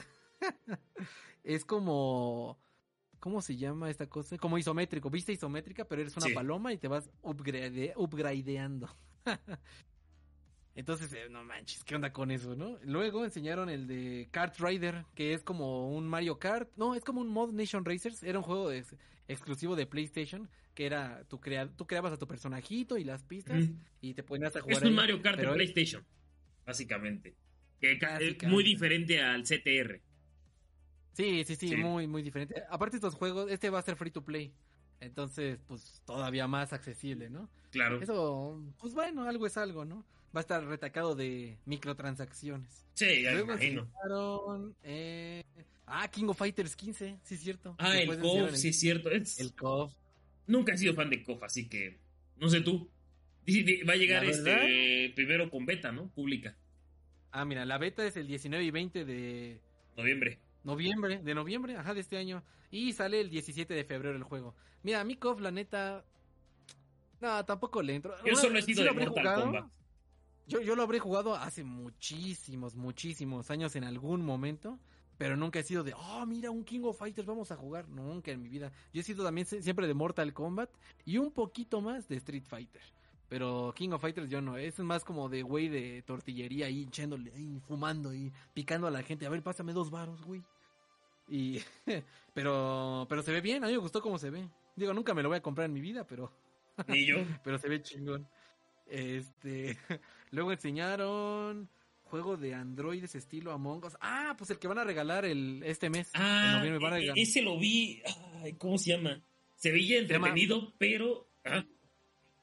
es 1.45 1.65
como... 1.65 2.59
¿Cómo 3.25 3.41
se 3.41 3.57
llama 3.57 3.89
esta 3.89 4.07
cosa? 4.07 4.37
Como 4.37 4.59
isométrico. 4.59 5.09
¿Viste 5.09 5.33
isométrica? 5.33 5.87
Pero 5.87 6.03
eres 6.03 6.15
una 6.15 6.27
Sí. 6.27 6.35
paloma 6.35 6.75
y 6.75 6.77
te 6.77 6.89
vas 6.89 7.09
upgrade- 7.23 7.95
upgradeando. 7.97 8.95
Entonces, 10.75 11.11
eh, 11.15 11.29
no 11.31 11.43
manches, 11.43 11.85
¿qué 11.85 11.95
onda 11.95 12.13
con 12.13 12.31
eso, 12.31 12.55
no? 12.55 12.79
Luego 12.83 13.25
enseñaron 13.25 13.71
el 13.71 13.87
de 13.87 14.29
Kart 14.31 14.59
Rider, 14.61 15.07
que 15.15 15.33
es 15.33 15.43
como 15.43 15.89
un 15.97 16.07
Mario 16.07 16.39
Kart. 16.39 16.69
No, 16.77 16.95
es 16.95 17.03
como 17.03 17.23
un 17.23 17.29
Mod 17.29 17.53
Nation 17.55 17.83
Racers. 17.87 18.23
Era 18.23 18.39
un 18.41 18.45
juego 18.45 18.71
ex- 18.73 18.95
exclusivo 19.27 19.75
de 19.75 19.87
PlayStation, 19.87 20.51
que 20.75 20.85
era, 20.85 21.25
tú, 21.29 21.41
crea, 21.41 21.67
tú 21.69 21.87
creabas 21.87 22.13
a 22.13 22.19
tu 22.19 22.27
personajito 22.27 22.99
y 22.99 23.05
las 23.05 23.23
pistas 23.23 23.65
y 24.03 24.13
te 24.13 24.23
ponías 24.23 24.55
a 24.55 24.61
jugar 24.61 24.77
Es 24.77 24.83
un 24.83 24.89
ahí. 24.89 24.95
Mario 24.95 25.23
Kart 25.23 25.41
de 25.41 25.47
PlayStation, 25.49 26.05
básicamente. 26.67 27.35
Que 27.81 27.97
ca- 27.99 28.09
es 28.09 28.13
Básicamente. 28.21 28.49
muy 28.49 28.65
diferente 28.65 29.23
al 29.23 29.45
CTR. 29.45 30.03
Sí, 31.15 31.45
sí, 31.45 31.57
sí, 31.57 31.69
Sí. 31.71 31.77
muy, 31.77 32.07
muy 32.07 32.23
diferente. 32.23 32.63
Aparte 32.69 32.97
estos 32.97 33.15
juegos, 33.15 33.51
este 33.51 33.71
va 33.71 33.79
a 33.79 33.83
ser 33.83 33.97
free 33.97 34.11
to 34.11 34.23
play. 34.23 34.53
Entonces, 35.01 35.59
pues 35.67 36.03
todavía 36.07 36.47
más 36.47 36.73
accesible, 36.73 37.31
¿no? 37.31 37.49
Claro. 37.71 38.01
Eso, 38.01 38.61
pues 38.79 38.95
bueno, 38.95 39.25
algo 39.25 39.47
es 39.47 39.57
algo, 39.57 39.85
¿no? 39.85 40.05
va 40.37 40.41
a 40.41 40.43
estar 40.43 40.65
retacado 40.67 41.15
de 41.15 41.57
microtransacciones. 41.65 42.85
Sí, 42.95 43.23
ya 43.23 43.33
me 43.35 43.41
imagino. 43.43 43.89
eh, 44.83 45.45
Ah, 45.87 46.09
King 46.09 46.25
of 46.29 46.39
Fighters 46.39 46.75
15, 46.75 47.19
sí 47.23 47.35
es 47.35 47.41
cierto. 47.41 47.77
Ah, 47.79 48.01
el 48.01 48.19
KOF, 48.19 48.53
sí 48.57 48.69
es 48.71 48.81
cierto. 48.81 49.11
Es- 49.11 49.39
El 49.39 49.55
KOF. 49.55 49.93
Nunca 50.49 50.75
he 50.75 50.79
sido 50.79 50.93
fan 50.95 51.09
de 51.11 51.23
KOF, 51.23 51.43
así 51.45 51.69
que 51.69 51.99
no 52.37 52.49
sé 52.49 52.63
tú. 52.63 52.91
Va 53.89 53.93
a 53.93 53.97
llegar 53.97 54.25
este 54.25 55.13
primero 55.15 55.49
con 55.51 55.67
beta, 55.67 55.93
¿no? 55.93 56.09
Pública, 56.09 56.57
Ah, 57.31 57.45
mira, 57.45 57.65
la 57.65 57.79
beta 57.79 58.05
es 58.07 58.17
el 58.17 58.27
19 58.27 58.65
y 58.65 58.71
20 58.73 59.05
de 59.05 59.61
noviembre. 59.97 60.39
Noviembre, 60.65 61.21
de 61.23 61.35
noviembre, 61.35 61.77
ajá, 61.77 61.95
de 61.95 62.01
este 62.01 62.17
año. 62.17 62.43
Y 62.71 62.93
sale 62.93 63.21
el 63.21 63.31
17 63.31 63.73
de 63.73 63.85
febrero 63.85 64.17
el 64.17 64.25
juego. 64.25 64.55
Mira, 64.83 65.01
a 65.01 65.05
mí 65.05 65.17
KOF, 65.17 65.41
la 65.41 65.51
neta... 65.51 66.05
No, 67.21 67.45
tampoco 67.45 67.81
le 67.81 67.95
entro. 67.95 68.15
Yo 68.25 68.35
solo 68.37 68.59
he 68.59 68.63
sí 68.63 68.75
sido 68.75 68.85
lo 68.85 68.95
de 68.95 69.07
Mortal 69.07 69.23
jugado. 69.23 69.43
Kombat. 69.45 69.65
Yo, 70.47 70.61
yo 70.61 70.77
lo 70.77 70.83
habré 70.83 70.99
jugado 70.99 71.35
hace 71.35 71.65
muchísimos, 71.65 72.75
muchísimos 72.75 73.51
años 73.51 73.77
en 73.77 73.85
algún 73.85 74.23
momento, 74.23 74.79
pero 75.17 75.37
nunca 75.37 75.59
he 75.59 75.63
sido 75.63 75.85
de, 75.85 75.95
oh, 75.95 76.27
mira, 76.27 76.51
un 76.51 76.65
King 76.65 76.83
of 76.85 76.99
Fighters, 76.99 77.27
vamos 77.27 77.51
a 77.51 77.57
jugar. 77.57 77.89
Nunca 77.89 78.31
en 78.31 78.43
mi 78.43 78.49
vida. 78.49 78.73
Yo 78.93 79.01
he 79.01 79.05
sido 79.05 79.25
también 79.25 79.47
siempre 79.47 79.87
de 79.87 79.95
Mortal 79.95 80.35
Kombat 80.35 80.71
y 81.05 81.17
un 81.19 81.31
poquito 81.31 81.81
más 81.81 82.09
de 82.09 82.17
Street 82.17 82.45
Fighter. 82.47 82.83
Pero 83.29 83.73
King 83.75 83.91
of 83.91 84.03
Fighters 84.03 84.29
yo 84.29 84.43
no, 84.43 84.57
es 84.59 84.79
más 84.81 85.03
como 85.03 85.29
de 85.29 85.43
güey 85.43 85.69
de 85.69 86.03
tortillería 86.03 86.67
ahí, 86.67 86.83
echándole, 86.83 87.33
ahí, 87.35 87.59
fumando 87.67 88.15
y 88.15 88.33
picando 88.53 88.87
a 88.87 88.91
la 88.91 89.03
gente. 89.03 89.25
A 89.25 89.31
ver, 89.31 89.43
pásame 89.43 89.73
dos 89.73 89.91
varos, 89.91 90.23
güey. 90.23 90.43
Y, 91.29 91.61
pero, 92.35 93.07
pero 93.09 93.23
se 93.23 93.33
ve 93.33 93.41
bien, 93.41 93.65
a 93.65 93.67
mí 93.69 93.73
me 93.73 93.79
gustó 93.79 94.01
cómo 94.01 94.19
se 94.19 94.31
ve. 94.31 94.49
Digo, 94.77 94.93
nunca 94.93 95.15
me 95.15 95.23
lo 95.23 95.29
voy 95.29 95.39
a 95.39 95.43
comprar 95.43 95.67
en 95.67 95.73
mi 95.73 95.81
vida, 95.81 96.07
pero 96.07 96.33
Ni 96.89 97.07
yo. 97.07 97.19
pero 97.43 97.59
se 97.59 97.69
ve 97.69 97.83
chingón. 97.83 98.29
Este, 98.87 99.77
luego 100.31 100.53
enseñaron 100.53 101.69
juego 102.03 102.37
de 102.37 102.55
androides 102.55 103.15
estilo 103.15 103.53
Among 103.53 103.85
Us. 103.87 103.97
Ah, 104.01 104.35
pues 104.37 104.51
el 104.51 104.59
que 104.59 104.69
van 104.69 104.79
a 104.79 104.85
regalar 104.85 105.25
el 105.25 105.63
este 105.65 105.91
mes. 105.91 106.11
en 106.15 106.21
Ah, 106.21 106.55
noviembre 106.59 106.83
van 106.83 106.93
a 106.93 106.97
e- 106.97 107.01
regalar. 107.01 107.19
ese 107.23 107.43
lo 107.43 107.59
vi. 107.59 108.03
Ay, 108.43 108.53
¿Cómo 108.55 108.79
se 108.79 108.91
llama? 108.91 109.23
Se 109.57 109.71
veía 109.71 110.01
llama- 110.03 110.29
entretenido, 110.29 110.75
pero. 110.79 111.29
ah, 111.45 111.65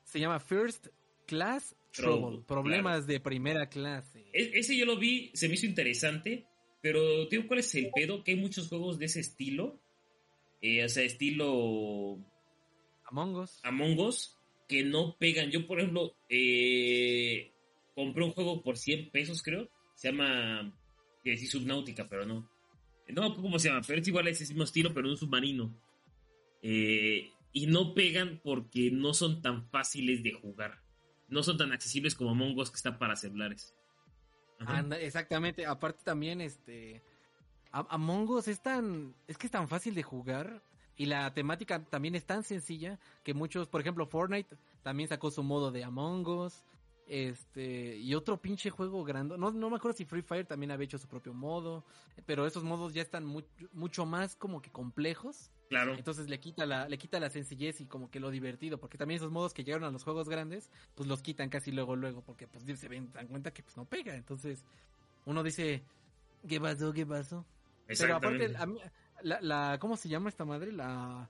Se 0.03 0.19
llama 0.19 0.39
First 0.39 0.88
Class 1.27 1.75
Trouble, 1.93 2.19
Trouble. 2.21 2.43
Problemas 2.47 3.05
de 3.05 3.19
primera 3.19 3.67
clase. 3.69 4.25
e- 4.34 4.51
ese 4.59 4.75
yo 4.75 4.86
lo 4.86 4.97
vi, 4.97 5.29
se 5.36 5.47
me 5.47 5.53
hizo 5.53 5.65
interesante. 5.67 6.47
Pero, 6.82 7.27
tío, 7.27 7.47
¿cuál 7.47 7.59
es 7.59 7.73
el 7.75 7.91
pedo? 7.93 8.23
Que 8.23 8.32
hay 8.32 8.38
muchos 8.38 8.67
juegos 8.67 8.97
de 8.97 9.05
ese 9.05 9.19
estilo. 9.19 9.79
Eh, 10.61 10.84
o 10.84 10.89
sea, 10.89 11.03
estilo 11.03 12.19
Among 13.05 13.36
Us. 13.36 13.59
Among 13.63 13.99
Us 13.99 14.38
que 14.67 14.84
no 14.84 15.17
pegan. 15.17 15.51
Yo, 15.51 15.67
por 15.67 15.79
ejemplo, 15.79 16.15
eh, 16.29 17.51
compré 17.93 18.23
un 18.23 18.32
juego 18.32 18.63
por 18.63 18.77
100 18.77 19.11
pesos, 19.11 19.43
creo. 19.43 19.69
Se 19.95 20.09
llama. 20.09 20.73
Que 21.23 21.38
sí, 21.38 21.45
Subnautica, 21.45 22.07
pero 22.09 22.25
no. 22.25 22.49
No 23.09 23.36
cómo 23.36 23.59
se 23.59 23.67
llama, 23.67 23.82
pero 23.86 23.99
es 23.99 24.07
igual 24.07 24.27
a 24.27 24.29
ese 24.29 24.45
mismo 24.45 24.63
estilo, 24.63 24.93
pero 24.93 25.07
en 25.07 25.11
un 25.11 25.17
submarino. 25.17 25.77
Eh, 26.61 27.29
y 27.51 27.67
no 27.67 27.93
pegan 27.93 28.39
porque 28.41 28.89
no 28.91 29.13
son 29.13 29.41
tan 29.41 29.69
fáciles 29.69 30.23
de 30.23 30.32
jugar. 30.32 30.82
No 31.27 31.43
son 31.43 31.57
tan 31.57 31.73
accesibles 31.73 32.15
como 32.15 32.32
Among 32.32 32.57
Us 32.57 32.71
que 32.71 32.77
está 32.77 32.97
para 32.97 33.17
celulares. 33.17 33.75
Exactamente. 34.99 35.66
Aparte 35.66 36.03
también, 36.03 36.41
este. 36.41 37.01
Among 37.72 38.30
Us 38.30 38.47
es 38.47 38.62
tan. 38.62 39.16
Es 39.28 39.38
que 39.38 39.47
es 39.47 39.51
tan 39.51 39.68
fácil 39.68 39.95
de 39.95 40.03
jugar. 40.03 40.62
Y 40.97 41.05
la 41.05 41.34
temática 41.34 41.84
también 41.84 42.16
es 42.16 42.26
tan 42.26 42.43
sencilla 42.43 42.99
que 43.24 43.34
muchos, 43.34 43.68
por 43.68 43.82
ejemplo, 43.82 44.05
Fortnite 44.05 44.55
también 44.84 45.09
sacó 45.09 45.32
su 45.32 45.41
modo 45.41 45.72
de 45.72 45.84
Among 45.84 46.28
Us. 46.28 46.64
Este, 47.07 47.97
y 47.97 48.14
otro 48.14 48.38
pinche 48.41 48.70
juego 48.70 49.03
grande. 49.03 49.38
No, 49.38 49.51
no 49.51 49.70
me 49.70 49.76
acuerdo 49.78 49.97
si 49.97 50.05
Free 50.05 50.22
Fire 50.22 50.45
también 50.45 50.72
había 50.72 50.86
hecho 50.86 50.97
su 50.97 51.07
propio 51.07 51.34
modo. 51.34 51.84
Pero 52.26 52.45
esos 52.45 52.64
modos 52.64 52.93
ya 52.93 53.01
están 53.01 53.26
mu- 53.26 53.41
mucho 53.74 54.05
más 54.05 54.36
como 54.36 54.62
que 54.62 54.70
complejos. 54.72 55.49
Claro. 55.72 55.95
Entonces 55.95 56.30
le 56.30 56.38
quita 56.41 56.65
la, 56.65 56.89
le 56.89 56.97
quita 56.97 57.17
la 57.17 57.30
sencillez 57.30 57.80
y 57.80 57.86
como 57.86 58.11
que 58.11 58.19
lo 58.19 58.30
divertido. 58.30 58.78
Porque 58.78 58.97
también 58.97 59.15
esos 59.15 59.32
modos 59.32 59.53
que 59.53 59.63
llegaron 59.63 59.88
a 59.88 59.91
los 59.91 60.03
juegos 60.03 60.28
grandes, 60.28 60.69
pues 60.95 61.07
los 61.07 61.22
quitan 61.22 61.49
casi 61.49 61.72
luego, 61.72 61.95
luego. 61.95 62.22
Porque 62.22 62.45
pues 62.45 62.65
se 62.78 62.89
ven, 62.89 63.09
dan 63.13 63.28
cuenta 63.28 63.51
que 63.51 63.63
pues 63.63 63.78
no 63.78 63.86
pega. 63.86 64.13
Entonces, 64.13 64.65
uno 65.24 65.41
dice, 65.43 65.86
¿qué 66.45 66.59
pasó? 66.59 66.91
¿Qué 66.91 67.05
pasó? 67.05 67.45
Pero 67.88 68.17
aparte, 68.17 68.47
Exactamente. 68.47 68.57
a 68.57 68.65
mí, 68.65 68.91
la, 69.24 69.39
la, 69.39 69.80
¿cómo 69.80 69.95
se 69.95 70.09
llama 70.09 70.28
esta 70.28 70.43
madre? 70.43 70.74
La, 70.74 71.30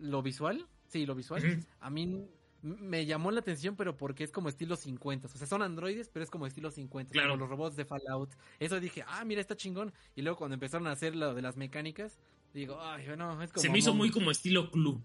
lo 0.00 0.20
visual. 0.20 0.68
Sí, 0.88 1.06
lo 1.06 1.14
visual. 1.14 1.64
A 1.80 1.88
mí 1.88 2.28
me 2.60 3.06
llamó 3.06 3.30
la 3.30 3.40
atención, 3.40 3.74
pero 3.74 3.96
porque 3.96 4.22
es 4.22 4.32
como 4.32 4.50
estilo 4.50 4.76
50. 4.76 5.28
O 5.28 5.30
sea, 5.30 5.46
son 5.46 5.62
androides, 5.62 6.10
pero 6.10 6.24
es 6.24 6.30
como 6.30 6.46
estilo 6.46 6.70
50. 6.70 7.10
Claro. 7.10 7.30
Como 7.30 7.40
los 7.40 7.48
robots 7.48 7.76
de 7.76 7.86
Fallout. 7.86 8.34
Eso 8.58 8.80
dije, 8.80 9.02
ah, 9.08 9.24
mira, 9.24 9.40
está 9.40 9.56
chingón. 9.56 9.94
Y 10.14 10.20
luego 10.20 10.36
cuando 10.36 10.54
empezaron 10.54 10.86
a 10.88 10.92
hacer 10.92 11.16
lo 11.16 11.32
de 11.32 11.40
las 11.40 11.56
mecánicas, 11.56 12.18
digo, 12.56 12.80
ay, 12.80 13.06
bueno, 13.06 13.40
es 13.42 13.52
como. 13.52 13.62
Se 13.62 13.70
me 13.70 13.78
hizo 13.78 13.94
muy 13.94 14.08
Us". 14.08 14.14
como 14.14 14.30
estilo 14.30 14.70
Clue. 14.70 15.00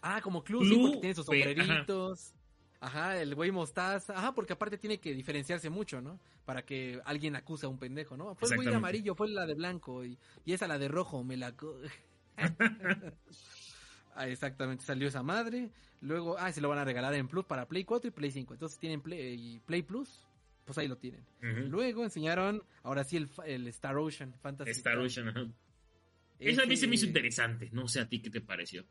Ah, 0.00 0.20
como 0.20 0.42
Clue, 0.42 0.64
sí, 0.64 0.70
Clue, 0.70 0.82
porque 0.82 0.98
tiene 1.00 1.14
sus 1.14 1.28
ajá. 1.28 1.36
sombreritos. 1.36 2.34
Ajá, 2.80 3.20
el 3.20 3.34
güey 3.36 3.52
mostaza. 3.52 4.18
Ajá, 4.18 4.34
porque 4.34 4.54
aparte 4.54 4.76
tiene 4.76 4.98
que 4.98 5.14
diferenciarse 5.14 5.70
mucho, 5.70 6.00
¿no? 6.00 6.18
Para 6.44 6.64
que 6.64 7.00
alguien 7.04 7.36
acuse 7.36 7.66
a 7.66 7.68
un 7.68 7.78
pendejo, 7.78 8.16
¿no? 8.16 8.34
Fue 8.34 8.48
el 8.48 8.56
güey 8.56 8.68
de 8.68 8.74
amarillo, 8.74 9.14
fue 9.14 9.28
la 9.28 9.46
de 9.46 9.54
blanco 9.54 10.04
y, 10.04 10.18
y 10.44 10.52
esa 10.52 10.66
la 10.66 10.78
de 10.78 10.88
rojo, 10.88 11.22
me 11.22 11.36
la... 11.36 11.54
ah, 14.16 14.26
exactamente, 14.26 14.84
salió 14.84 15.06
esa 15.06 15.22
madre. 15.22 15.70
Luego, 16.00 16.36
ah, 16.38 16.50
se 16.50 16.60
lo 16.60 16.68
van 16.68 16.80
a 16.80 16.84
regalar 16.84 17.14
en 17.14 17.28
Plus 17.28 17.44
para 17.44 17.68
Play 17.68 17.84
4 17.84 18.08
y 18.08 18.10
Play 18.10 18.32
5. 18.32 18.54
Entonces 18.54 18.76
tienen 18.80 19.00
Play, 19.00 19.60
Play 19.64 19.82
Plus, 19.82 20.26
pues 20.64 20.76
ahí 20.78 20.88
lo 20.88 20.96
tienen. 20.96 21.24
Luego 21.40 22.02
enseñaron, 22.02 22.64
ahora 22.82 23.04
sí, 23.04 23.16
el, 23.16 23.30
el 23.46 23.68
Star 23.68 23.96
Ocean 23.96 24.34
Fantasy. 24.42 24.72
Star. 24.72 24.98
Ocean, 24.98 25.28
ajá. 25.28 25.46
Eso 26.50 26.62
a 26.62 26.66
mí 26.66 26.76
se 26.76 26.86
me 26.86 26.94
hizo 26.96 27.06
interesante. 27.06 27.68
No 27.72 27.88
sé 27.88 28.00
a 28.00 28.08
ti 28.08 28.20
qué 28.20 28.30
te 28.30 28.40
pareció. 28.40 28.84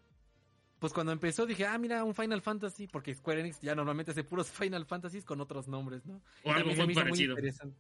Pues 0.80 0.94
cuando 0.94 1.12
empezó 1.12 1.46
dije, 1.46 1.66
ah, 1.66 1.78
mira, 1.78 2.04
un 2.04 2.16
Final 2.16 2.42
Fantasy, 2.42 2.88
porque 2.88 3.14
Square 3.14 3.42
Enix 3.42 3.60
ya 3.62 3.76
normalmente 3.76 4.12
hace 4.12 4.24
puros 4.24 4.50
Final 4.50 4.86
Fantasies 4.86 5.26
con 5.26 5.40
otros 5.40 5.68
nombres, 5.68 6.06
¿no? 6.06 6.22
O 6.44 6.50
Y 6.50 6.54
algo 6.54 6.74
muy 6.86 6.96
parecido. 6.96 7.34
interesante. 7.34 7.78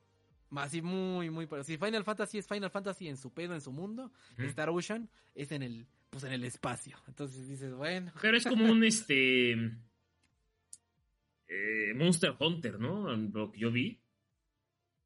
Así 0.55 0.81
muy, 0.81 1.29
muy 1.29 1.47
parecido. 1.47 1.77
Si 1.79 1.83
Final 1.83 2.03
Fantasy 2.03 2.37
es 2.37 2.47
Final 2.47 2.69
Fantasy 2.69 3.07
en 3.07 3.17
su 3.17 3.33
pedo, 3.33 3.55
en 3.55 3.61
su 3.61 3.71
mundo. 3.71 4.11
Star 4.37 4.69
Ocean 4.69 5.09
es 5.33 5.51
en 5.51 5.63
el, 5.63 5.87
pues 6.09 6.23
en 6.25 6.33
el 6.33 6.43
espacio. 6.43 6.97
Entonces 7.07 7.47
dices, 7.47 7.73
bueno, 7.73 8.11
Pero 8.21 8.37
es 8.37 8.45
como 8.45 8.65
un 8.71 8.83
este. 8.83 9.53
eh, 11.47 11.93
Monster 11.95 12.35
Hunter, 12.39 12.79
¿no? 12.79 13.15
Lo 13.15 13.51
que 13.51 13.59
yo 13.59 13.71
vi. 13.71 14.00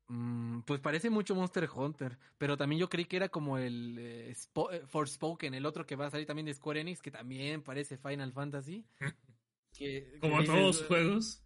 Mm, 0.07 0.61
pues 0.61 0.79
parece 0.79 1.09
mucho 1.09 1.35
Monster 1.35 1.69
Hunter, 1.73 2.17
pero 2.37 2.57
también 2.57 2.79
yo 2.79 2.89
creí 2.89 3.05
que 3.05 3.17
era 3.17 3.29
como 3.29 3.57
el 3.57 3.97
eh, 3.99 4.31
eh, 4.31 4.81
Forspoken, 4.87 5.53
el 5.53 5.65
otro 5.65 5.85
que 5.85 5.95
va 5.95 6.07
a 6.07 6.11
salir 6.11 6.27
también 6.27 6.45
de 6.45 6.53
Square 6.53 6.81
Enix, 6.81 7.01
que 7.01 7.11
también 7.11 7.61
parece 7.61 7.97
Final 7.97 8.31
Fantasy. 8.33 8.85
Que, 9.77 10.19
Como 10.21 10.39
que 10.39 10.45
todos 10.45 10.59
los 10.59 10.75
dices, 10.77 10.87
juegos. 10.87 11.43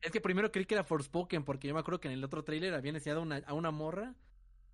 Es 0.00 0.10
que 0.10 0.20
primero 0.20 0.50
creí 0.50 0.64
que 0.64 0.74
era 0.74 0.82
Forspoken, 0.82 1.44
porque 1.44 1.68
yo 1.68 1.74
me 1.74 1.78
acuerdo 1.78 2.00
que 2.00 2.08
en 2.08 2.14
el 2.14 2.24
otro 2.24 2.42
tráiler 2.42 2.74
habían 2.74 2.96
enseñado 2.96 3.22
una, 3.22 3.36
a 3.46 3.54
una 3.54 3.70
morra. 3.70 4.16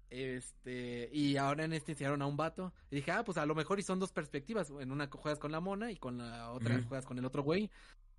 Este, 0.08 1.10
y 1.12 1.36
ahora 1.36 1.64
en 1.64 1.72
este 1.72 1.92
enseñaron 1.92 2.22
a 2.22 2.26
un 2.26 2.36
vato. 2.36 2.72
Y 2.90 2.96
dije, 2.96 3.10
ah, 3.10 3.24
pues 3.24 3.38
a 3.38 3.44
lo 3.46 3.54
mejor 3.54 3.78
y 3.78 3.82
son 3.82 3.98
dos 3.98 4.12
perspectivas. 4.12 4.70
En 4.80 4.92
una 4.92 5.08
juegas 5.08 5.38
con 5.38 5.52
la 5.52 5.60
mona 5.60 5.90
y 5.90 5.96
con 5.96 6.18
la 6.18 6.52
otra 6.52 6.80
juegas 6.82 7.04
con 7.04 7.18
el 7.18 7.24
otro 7.24 7.42
güey. 7.42 7.70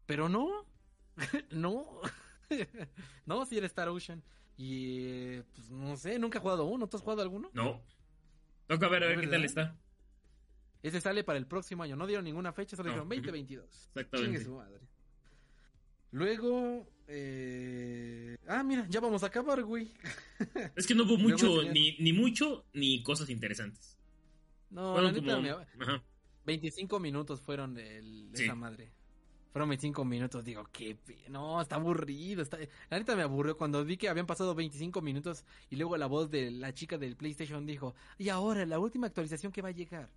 Pero 0.05 0.29
no, 0.29 0.65
no, 1.51 2.01
no, 3.25 3.45
si 3.45 3.57
era 3.57 3.67
Star 3.67 3.89
Ocean. 3.89 4.23
Y 4.57 5.39
pues 5.53 5.69
no 5.69 5.95
sé, 5.97 6.17
nunca 6.19 6.39
he 6.39 6.41
jugado 6.41 6.65
uno. 6.65 6.87
¿Tú 6.87 6.97
has 6.97 7.03
jugado 7.03 7.21
alguno? 7.21 7.49
No. 7.53 7.81
Toca 8.67 8.87
ver 8.87 9.03
a 9.03 9.07
ver 9.07 9.21
qué 9.21 9.27
tal 9.27 9.45
está. 9.45 9.77
Ese 10.83 10.99
sale 11.01 11.23
para 11.23 11.37
el 11.39 11.45
próximo 11.47 11.83
año. 11.83 11.95
No 11.95 12.07
dieron 12.07 12.25
ninguna 12.25 12.51
fecha, 12.53 12.75
solo 12.75 12.89
No. 12.89 12.93
dijeron 13.05 13.09
2022. 13.09 13.69
Chingue 13.69 14.01
Exactamente. 14.01 14.43
su 14.43 14.55
madre. 14.55 14.79
Luego, 16.11 16.87
eh... 17.07 18.37
ah, 18.47 18.63
mira, 18.63 18.87
ya 18.89 18.99
vamos 18.99 19.23
a 19.23 19.27
acabar, 19.27 19.61
güey. 19.63 19.93
Es 20.75 20.87
que 20.87 20.95
no 20.95 21.03
hubo 21.03 21.17
mucho, 21.17 21.63
ni, 21.71 21.97
ni 21.99 22.13
mucho, 22.13 22.65
ni 22.73 23.03
cosas 23.03 23.29
interesantes. 23.29 23.97
No, 24.69 24.99
la 25.01 25.11
neta, 25.11 25.25
como. 25.35 25.41
me- 25.41 25.49
Ajá. 25.51 26.03
25 26.45 26.99
minutos 26.99 27.41
fueron 27.41 27.73
de 27.73 27.97
el- 27.97 28.31
de 28.31 28.37
Sí. 28.37 28.43
esa 28.45 28.55
madre. 28.55 28.91
Fueron 29.51 29.69
25 29.69 30.05
minutos, 30.05 30.43
digo, 30.43 30.67
qué 30.71 30.97
no, 31.29 31.61
está 31.61 31.75
aburrido, 31.75 32.41
está... 32.41 32.57
La 32.89 32.99
neta 32.99 33.15
me 33.15 33.23
aburrió 33.23 33.57
cuando 33.57 33.83
vi 33.83 33.97
que 33.97 34.09
habían 34.09 34.27
pasado 34.27 34.53
25 34.53 35.01
minutos 35.01 35.45
y 35.69 35.77
luego 35.77 35.97
la 35.97 36.05
voz 36.05 36.29
de 36.29 36.51
la 36.51 36.73
chica 36.73 36.97
del 36.97 37.15
PlayStation 37.15 37.65
dijo, 37.65 37.95
y 38.17 38.29
ahora 38.29 38.65
la 38.65 38.79
última 38.79 39.07
actualización 39.07 39.51
que 39.51 39.61
va 39.61 39.69
a 39.69 39.73
llegar. 39.73 40.09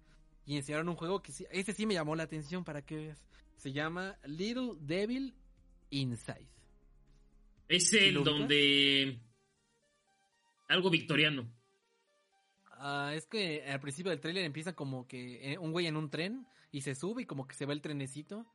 Y 0.47 0.57
enseñaron 0.57 0.89
un 0.89 0.97
juego 0.97 1.23
que 1.23 1.33
sí, 1.33 1.47
ese 1.51 1.73
sí 1.73 1.87
me 1.87 1.95
llamó 1.95 2.17
la 2.17 2.25
atención 2.25 2.65
para 2.65 2.83
que 2.83 2.97
veas. 2.97 3.25
Se 3.57 3.73
llama 3.73 4.17
Little 4.25 4.73
Devil 4.81 5.35
Inside. 5.91 6.49
Es 7.69 7.93
el 7.93 8.25
donde. 8.25 9.21
Algo 10.69 10.91
victoriano. 10.91 11.49
Ah, 12.83 13.13
es 13.15 13.27
que 13.27 13.63
al 13.65 13.81
principio 13.81 14.11
del 14.11 14.21
tráiler 14.21 14.45
empieza 14.45 14.75
como 14.75 15.07
que 15.07 15.53
eh, 15.53 15.59
un 15.59 15.71
güey 15.71 15.87
en 15.87 15.97
un 15.97 16.11
tren 16.11 16.47
y 16.73 16.81
se 16.81 16.95
sube 16.95 17.23
y 17.23 17.27
como 17.27 17.47
que 17.47 17.55
se 17.55 17.67
va 17.67 17.73
el 17.73 17.83
trenecito 17.83 18.47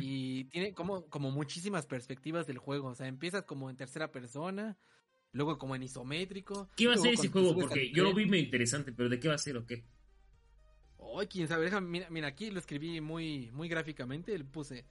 Y 0.00 0.44
tiene 0.44 0.72
como, 0.72 1.06
como 1.10 1.30
muchísimas 1.30 1.86
perspectivas 1.86 2.46
del 2.46 2.58
juego. 2.58 2.88
O 2.88 2.94
sea, 2.94 3.06
empiezas 3.08 3.42
como 3.44 3.68
en 3.70 3.76
tercera 3.76 4.10
persona, 4.10 4.76
luego 5.32 5.58
como 5.58 5.74
en 5.76 5.82
isométrico. 5.82 6.68
¿Qué 6.76 6.86
va 6.86 6.94
a 6.94 6.96
ser 6.98 7.12
ese 7.14 7.28
juego? 7.28 7.54
Porque 7.60 7.90
yo 7.92 8.04
lo 8.04 8.14
vi 8.14 8.26
muy 8.26 8.38
interesante, 8.38 8.92
pero 8.92 9.08
¿de 9.08 9.20
qué 9.20 9.28
va 9.28 9.34
a 9.34 9.38
ser 9.38 9.56
o 9.58 9.66
qué? 9.66 9.84
Ay, 11.18 11.26
quién 11.28 11.46
sabe, 11.48 11.66
déjame- 11.70 11.88
mira, 11.88 12.10
mira, 12.10 12.28
aquí 12.28 12.50
lo 12.50 12.58
escribí 12.58 13.00
muy, 13.00 13.50
muy 13.52 13.68
gráficamente, 13.68 14.36
le 14.36 14.44
puse 14.44 14.84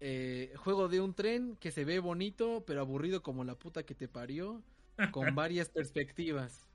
eh, 0.00 0.52
juego 0.56 0.88
de 0.88 1.00
un 1.00 1.14
tren 1.14 1.56
que 1.56 1.70
se 1.70 1.84
ve 1.84 1.98
bonito, 2.00 2.64
pero 2.66 2.80
aburrido 2.80 3.22
como 3.22 3.44
la 3.44 3.54
puta 3.54 3.82
que 3.84 3.94
te 3.94 4.08
parió, 4.08 4.62
con 5.10 5.34
varias 5.34 5.68
perspectivas. 5.70 6.68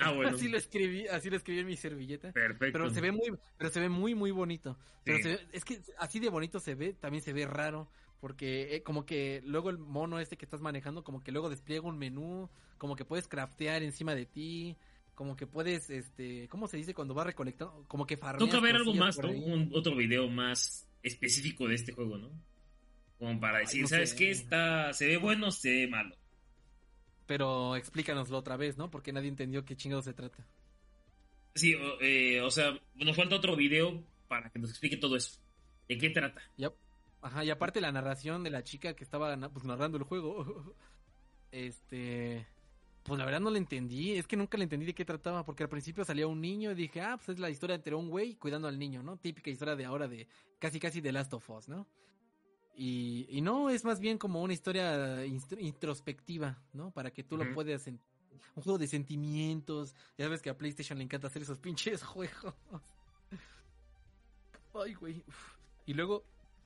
Ah, 0.00 0.12
bueno. 0.16 0.36
Así 0.36 0.48
lo 0.48 0.56
escribí, 0.58 1.06
así 1.08 1.30
lo 1.30 1.36
escribí 1.36 1.60
en 1.60 1.66
mi 1.66 1.76
servilleta. 1.76 2.32
Perfecto. 2.32 2.78
Pero 2.78 2.90
se 2.90 3.00
ve 3.00 3.12
muy, 3.12 3.32
pero 3.56 3.70
se 3.70 3.80
ve 3.80 3.88
muy, 3.88 4.14
muy 4.14 4.30
bonito. 4.30 4.76
Pero 5.04 5.18
Sí. 5.18 5.22
se 5.24 5.28
ve- 5.30 5.46
es 5.52 5.64
que 5.64 5.80
así 5.98 6.18
de 6.20 6.28
bonito 6.28 6.58
se 6.60 6.74
ve, 6.74 6.92
también 6.94 7.22
se 7.22 7.32
ve 7.32 7.46
raro. 7.46 7.88
Porque 8.20 8.74
eh, 8.76 8.82
como 8.82 9.06
que 9.06 9.40
luego 9.46 9.70
el 9.70 9.78
mono 9.78 10.20
este 10.20 10.36
que 10.36 10.44
estás 10.44 10.60
manejando, 10.60 11.02
como 11.02 11.22
que 11.22 11.32
luego 11.32 11.48
despliega 11.48 11.86
un 11.88 11.96
menú, 11.96 12.50
como 12.76 12.94
que 12.94 13.06
puedes 13.06 13.26
craftear 13.28 13.82
encima 13.82 14.14
de 14.14 14.26
ti, 14.26 14.76
como 15.14 15.36
que 15.36 15.46
puedes, 15.46 15.88
este, 15.88 16.46
¿cómo 16.48 16.68
se 16.68 16.76
dice 16.76 16.92
cuando 16.92 17.14
vas 17.14 17.24
recolectando? 17.26 17.82
Como 17.88 18.06
que 18.06 18.18
farmeas 18.18 18.50
Toca 18.50 18.60
ver 18.62 18.76
algo 18.76 18.92
más, 18.94 19.18
¿no? 19.18 19.30
Un, 19.30 19.70
otro 19.72 19.96
video 19.96 20.28
más 20.28 20.86
específico 21.02 21.66
de 21.66 21.76
este 21.76 21.92
juego, 21.92 22.18
¿no? 22.18 22.30
Como 23.18 23.40
para 23.40 23.58
Ay, 23.58 23.64
decir, 23.64 23.82
no 23.82 23.88
¿sabes 23.88 24.10
sé. 24.10 24.16
qué? 24.16 24.30
Está, 24.32 24.92
se 24.92 25.06
ve 25.06 25.16
bueno, 25.16 25.50
se 25.50 25.70
ve 25.70 25.88
malo. 25.88 26.14
Pero 27.30 27.76
explícanoslo 27.76 28.38
otra 28.38 28.56
vez, 28.56 28.76
¿no? 28.76 28.90
Porque 28.90 29.12
nadie 29.12 29.28
entendió 29.28 29.64
qué 29.64 29.76
chingado 29.76 30.02
se 30.02 30.12
trata. 30.12 30.44
Sí, 31.54 31.76
o, 31.76 32.00
eh, 32.00 32.40
o 32.40 32.50
sea, 32.50 32.76
nos 32.96 33.14
falta 33.14 33.36
otro 33.36 33.54
video 33.54 34.02
para 34.26 34.50
que 34.50 34.58
nos 34.58 34.70
explique 34.70 34.96
todo 34.96 35.14
eso. 35.14 35.38
¿De 35.88 35.96
qué 35.96 36.10
trata? 36.10 36.42
Ya- 36.56 36.72
Ajá, 37.22 37.44
y 37.44 37.50
aparte 37.50 37.80
la 37.80 37.92
narración 37.92 38.42
de 38.42 38.50
la 38.50 38.64
chica 38.64 38.94
que 38.96 39.04
estaba 39.04 39.36
pues, 39.48 39.64
narrando 39.64 39.96
el 39.96 40.02
juego. 40.02 40.74
este. 41.52 42.48
Pues 43.04 43.16
la 43.16 43.24
verdad 43.24 43.38
no 43.38 43.50
le 43.50 43.58
entendí. 43.58 44.14
Es 44.14 44.26
que 44.26 44.36
nunca 44.36 44.58
le 44.58 44.64
entendí 44.64 44.86
de 44.86 44.94
qué 44.96 45.04
trataba. 45.04 45.44
Porque 45.44 45.62
al 45.62 45.68
principio 45.68 46.04
salía 46.04 46.26
un 46.26 46.40
niño 46.40 46.72
y 46.72 46.74
dije, 46.74 47.00
ah, 47.00 47.16
pues 47.16 47.28
es 47.28 47.38
la 47.38 47.48
historia 47.48 47.76
entre 47.76 47.94
un 47.94 48.10
güey 48.10 48.34
cuidando 48.34 48.66
al 48.66 48.76
niño, 48.76 49.04
¿no? 49.04 49.18
Típica 49.18 49.50
historia 49.50 49.76
de 49.76 49.84
ahora 49.84 50.08
de 50.08 50.26
casi 50.58 50.80
casi 50.80 51.00
de 51.00 51.12
Last 51.12 51.32
of 51.32 51.48
Us, 51.48 51.68
¿no? 51.68 51.86
Y, 52.82 53.26
y 53.28 53.42
no, 53.42 53.68
es 53.68 53.84
más 53.84 54.00
bien 54.00 54.16
como 54.16 54.40
una 54.42 54.54
historia 54.54 55.22
introspectiva, 55.26 56.58
¿no? 56.72 56.90
Para 56.92 57.10
que 57.10 57.22
tú 57.22 57.36
lo 57.36 57.52
puedas. 57.52 57.86
sen- 57.86 57.98
Un 58.54 58.62
juego 58.62 58.78
de 58.78 58.86
sentimientos. 58.86 59.94
Ya 60.16 60.24
sabes 60.24 60.40
que 60.40 60.48
a 60.48 60.56
PlayStation 60.56 60.96
le 60.96 61.04
encanta 61.04 61.26
hacer 61.26 61.42
esos 61.42 61.58
pinches 61.58 62.02
juegos. 62.14 62.54
Ay, 64.72 64.94
güey. 64.94 65.22
uf. 65.28 65.56
Y 65.84 65.92
luego, 65.92 66.24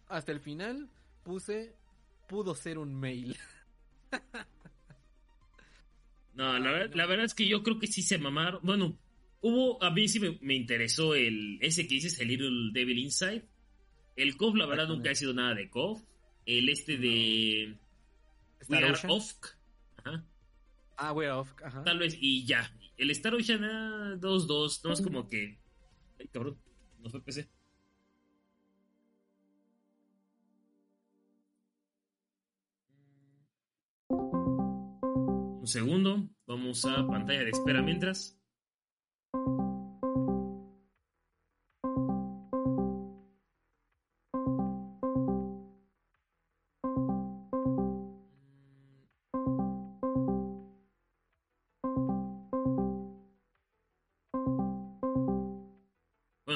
hasta 0.09 0.31
el 0.31 0.39
final, 0.39 0.89
puse. 1.25 1.75
Pudo 2.29 2.55
ser 2.55 2.79
un 2.79 2.95
mail. 2.95 3.37
No, 6.35 6.59
la, 6.59 6.71
ver- 6.73 6.97
la 6.97 7.07
verdad 7.07 7.27
es 7.27 7.35
que 7.35 7.47
yo 7.47 7.62
creo 7.62 7.79
que 7.79 7.87
sí 7.87 8.03
se 8.03 8.19
mamaron. 8.19 8.61
Bueno, 8.65 8.99
hubo, 9.41 9.81
a 9.83 9.91
mí 9.91 10.09
sí 10.09 10.19
me, 10.19 10.37
me 10.43 10.55
interesó 10.55 11.15
el 11.15 11.59
ese 11.61 11.87
que 11.87 11.95
dices, 11.95 12.19
el 12.19 12.27
Little 12.29 12.71
Devil 12.73 12.99
Inside. 12.99 13.45
El 14.17 14.37
KOF, 14.37 14.55
la 14.55 14.67
verdad, 14.67 14.89
nunca 14.89 15.11
ha 15.11 15.15
sido 15.15 15.35
nada 15.35 15.55
de 15.55 15.69
KOF. 15.69 16.03
El 16.47 16.69
este 16.69 16.97
de 16.99 17.77
We 18.69 18.79
Are. 18.79 18.95
Off. 19.09 19.35
Ajá. 19.97 20.25
Ah, 20.97 21.12
we're 21.12 21.33
off. 21.33 21.53
Ajá. 21.62 21.83
Tal 21.85 21.99
vez, 21.99 22.17
y 22.21 22.45
ya. 22.47 22.71
El 22.97 23.11
Star 23.11 23.35
Ocean, 23.35 23.65
ah, 23.65 24.17
2-2. 24.19 24.85
No 24.85 24.93
es 24.93 25.01
como 25.01 25.29
que. 25.29 25.59
Ay, 26.19 26.29
cabrón. 26.29 26.59
No 27.01 27.11
fue 27.11 27.23
PC. 27.23 27.49
Un 34.09 35.67
segundo. 35.67 36.29
Vamos 36.47 36.85
a 36.85 37.07
pantalla 37.07 37.43
de 37.43 37.51
espera 37.51 37.83
mientras. 37.83 38.39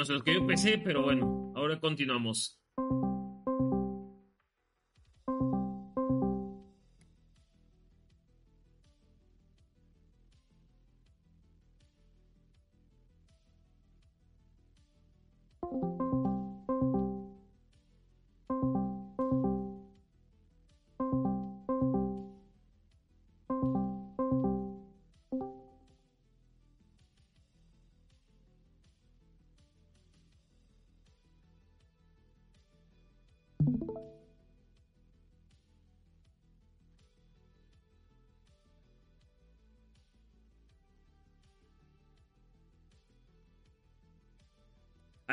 Los 0.08 0.22
quedó 0.22 0.46
PC, 0.46 0.78
pero 0.78 1.02
bueno, 1.02 1.52
ahora 1.54 1.78
continuamos. 1.80 2.57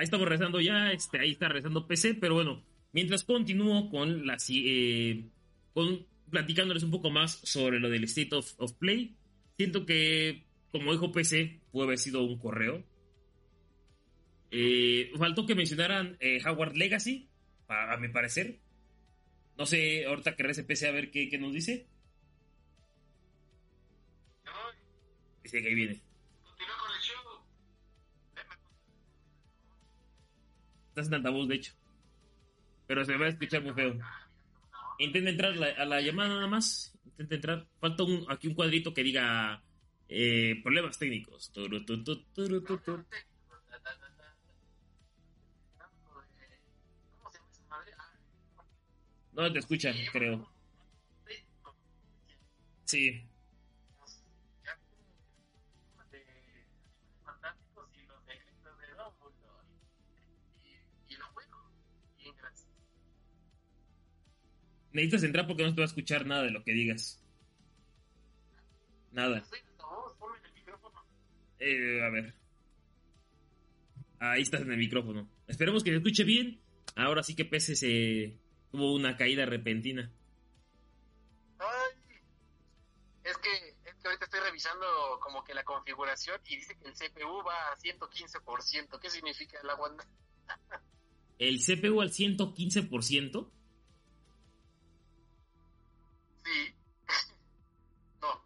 Estamos 0.06 0.28
rezando 0.28 0.62
ya, 0.62 0.91
este, 0.91 1.20
ahí 1.20 1.32
está 1.32 1.47
rezando 1.49 1.88
PC, 1.88 2.16
pero 2.16 2.36
bueno, 2.36 2.64
mientras 2.93 3.24
continúo 3.24 3.89
con 3.89 4.26
la 4.26 4.39
si- 4.39 4.66
eh, 4.68 5.26
con 5.74 6.06
platicándoles 6.30 6.84
un 6.84 6.91
poco 6.91 7.10
más 7.12 7.34
sobre 7.43 7.80
lo 7.80 7.89
del 7.89 8.06
State 8.06 8.34
of, 8.36 8.53
of 8.58 8.74
Play, 8.74 9.16
siento 9.58 9.86
que, 9.86 10.43
como 10.72 10.91
dijo 10.91 11.12
PC, 11.12 11.60
puede 11.72 11.86
haber 11.88 11.99
sido 11.99 12.24
un 12.24 12.38
correo. 12.39 12.84
Eh, 14.51 15.12
faltó 15.18 15.45
que 15.45 15.56
mencionaran 15.56 16.18
eh, 16.20 16.39
Howard 16.45 16.76
Legacy, 16.78 17.28
a, 17.68 17.93
a 17.93 17.97
mi 17.97 18.08
parecer. 18.10 18.60
No 19.58 19.66
sé, 19.66 20.06
ahorita 20.06 20.36
que 20.36 20.43
rece 20.43 20.64
PC 20.64 20.88
a 20.88 20.91
ver 20.91 21.12
qué, 21.12 21.30
qué 21.30 21.38
nos 21.38 21.53
dice. 21.53 21.88
Dice 25.43 25.62
que 25.62 25.68
ahí 25.68 25.76
viene. 25.76 26.01
Estás 30.96 31.08
en 31.08 31.16
altavoz, 31.16 31.50
de 31.50 31.56
hecho. 31.56 31.74
Pero 32.88 33.04
se 33.04 33.18
va 33.18 33.26
a 33.26 33.30
escuchar 33.30 33.62
muy 33.62 33.74
feo. 33.74 34.00
Intenta 34.98 35.30
entrar 35.30 35.52
a 35.78 35.86
la, 35.86 36.00
llamada 36.00 36.36
nada 36.36 36.48
más. 36.48 36.98
Intenta 37.04 37.36
entrar. 37.36 37.68
Falta 37.82 38.04
un, 38.04 38.26
aquí 38.30 38.48
un 38.48 38.54
cuadrito 38.54 38.93
que 38.93 39.04
diga 39.04 39.62
eh, 40.08 40.62
problemas 40.64 40.98
técnicos. 40.98 41.52
No 49.34 49.52
te 49.52 49.60
escuchan, 49.60 49.96
creo. 50.14 50.50
Sí. 52.86 53.22
Necesitas 64.96 65.24
entrar 65.24 65.46
porque 65.46 65.64
no 65.64 65.76
te 65.76 65.82
va 65.82 65.84
a 65.84 65.88
escuchar 65.88 66.26
nada 66.26 66.43
de 66.43 66.52
lo 66.52 66.64
que 66.64 66.72
digas. 66.72 67.22
Nada. 69.12 69.43
Eh, 71.60 72.02
a 72.02 72.10
ver. 72.10 72.34
Ahí 74.20 74.41
estás 74.41 74.62
en 74.62 74.72
el 74.72 74.78
micrófono. 74.78 75.30
Esperemos 75.48 75.84
que 75.84 75.89
se 75.89 75.98
escuche 75.98 76.24
bien. 76.24 76.62
Ahora 76.96 77.24
sí 77.24 77.36
que 77.36 77.43
PC 77.43 77.76
se 77.76 78.39
tuvo 78.72 78.93
una 78.96 79.18
caída 79.18 79.46
repentina. 79.46 80.10
Ay, 81.60 82.16
es 83.26 83.38
que, 83.39 83.52
es 83.84 83.96
que 83.96 84.08
ahorita 84.08 84.24
estoy 84.24 84.39
revisando 84.39 84.86
como 85.22 85.43
que 85.43 85.54
la 85.54 85.66
configuración 85.66 86.39
y 86.48 86.56
dice 86.56 86.78
que 86.78 86.88
el 86.88 86.93
CPU 86.93 87.43
va 87.43 87.74
a 87.74 87.76
115%. 87.76 88.98
¿Qué 89.02 89.10
significa 89.10 89.62
la 89.64 89.76
Wanda? 89.76 90.08
El 91.38 91.60
CPU 91.60 92.00
al 92.00 92.12
115%. 92.12 93.52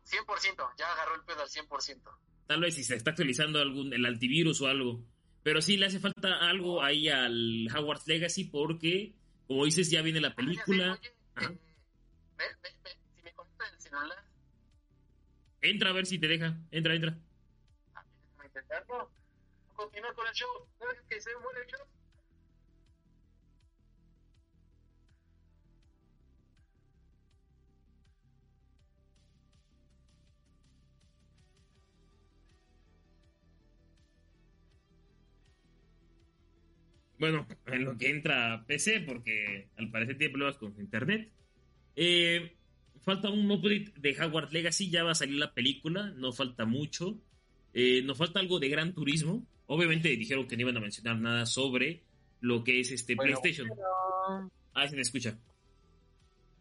100%. 0.09 0.69
Ya 0.77 0.91
agarró 0.91 1.15
el 1.15 1.21
pedo 1.23 1.41
al 1.41 1.49
100%. 1.49 2.01
Tal 2.47 2.61
vez 2.61 2.75
si 2.75 2.83
se 2.83 2.95
está 2.95 3.11
actualizando 3.11 3.59
algún 3.59 3.93
el 3.93 4.05
antivirus 4.05 4.61
o 4.61 4.67
algo. 4.67 5.03
Pero 5.43 5.61
sí 5.61 5.77
le 5.77 5.85
hace 5.85 5.99
falta 5.99 6.37
algo 6.49 6.83
ahí 6.83 7.07
al 7.09 7.67
Hogwarts 7.75 8.07
Legacy 8.07 8.45
porque 8.45 9.13
Como 9.47 9.65
dices, 9.65 9.89
ya 9.89 10.03
viene 10.03 10.21
la 10.21 10.27
Ah, 10.27 10.35
película. 10.35 10.93
oye, 10.93 11.13
Ajá. 11.33 11.51
eh, 11.51 11.59
ve- 12.37 12.45
ve- 12.61 12.69
ve, 12.83 12.89
si 13.15 13.23
me 13.23 13.33
conecto 13.33 13.63
el 13.65 13.79
celular, 13.81 14.23
Entra 15.61 15.89
a 15.89 15.93
ver 15.93 16.05
si 16.05 16.19
te 16.19 16.27
deja. 16.27 16.55
Entra, 16.71 16.93
entra. 16.93 17.17
ah, 17.95 18.03
déjame 18.31 18.45
intentarlo. 18.47 19.11
Continúa 19.75 20.13
con 20.13 20.27
el 20.27 20.33
show. 20.33 20.67
¿No 20.79 20.87
ves 20.87 21.01
que 21.09 21.19
se 21.19 21.35
muere 21.37 21.61
el 21.61 21.67
show? 21.67 21.79
Bueno, 37.19 37.45
en 37.67 37.83
lo 37.85 37.97
que 37.97 38.09
entra 38.09 38.53
a 38.53 38.65
PC, 38.65 39.01
porque 39.01 39.67
al 39.77 39.91
parecer 39.91 40.17
tiene 40.17 40.31
problemas 40.31 40.57
con 40.57 40.73
su 40.73 40.81
internet. 40.81 41.29
Eh, 41.95 42.55
falta 43.01 43.29
un 43.29 43.49
update 43.51 43.91
de 43.97 44.15
Hogwarts 44.21 44.53
Legacy, 44.53 44.89
ya 44.89 45.03
va 45.03 45.11
a 45.11 45.15
salir 45.15 45.35
la 45.35 45.53
película, 45.53 46.11
no 46.15 46.31
falta 46.31 46.65
mucho. 46.65 47.19
Eh, 47.73 48.01
nos 48.03 48.17
falta 48.17 48.39
algo 48.39 48.59
de 48.59 48.69
Gran 48.69 48.93
Turismo. 48.93 49.45
Obviamente 49.67 50.09
dijeron 50.09 50.47
que 50.47 50.55
no 50.55 50.61
iban 50.61 50.77
a 50.77 50.79
mencionar 50.79 51.17
nada 51.19 51.45
sobre 51.45 52.03
lo 52.39 52.63
que 52.63 52.79
es 52.79 52.91
este 52.91 53.15
Bueno, 53.15 53.37
PlayStation. 53.41 53.69
Ah, 54.73 54.87
se 54.87 54.95
me 54.95 55.01
escucha. 55.01 55.37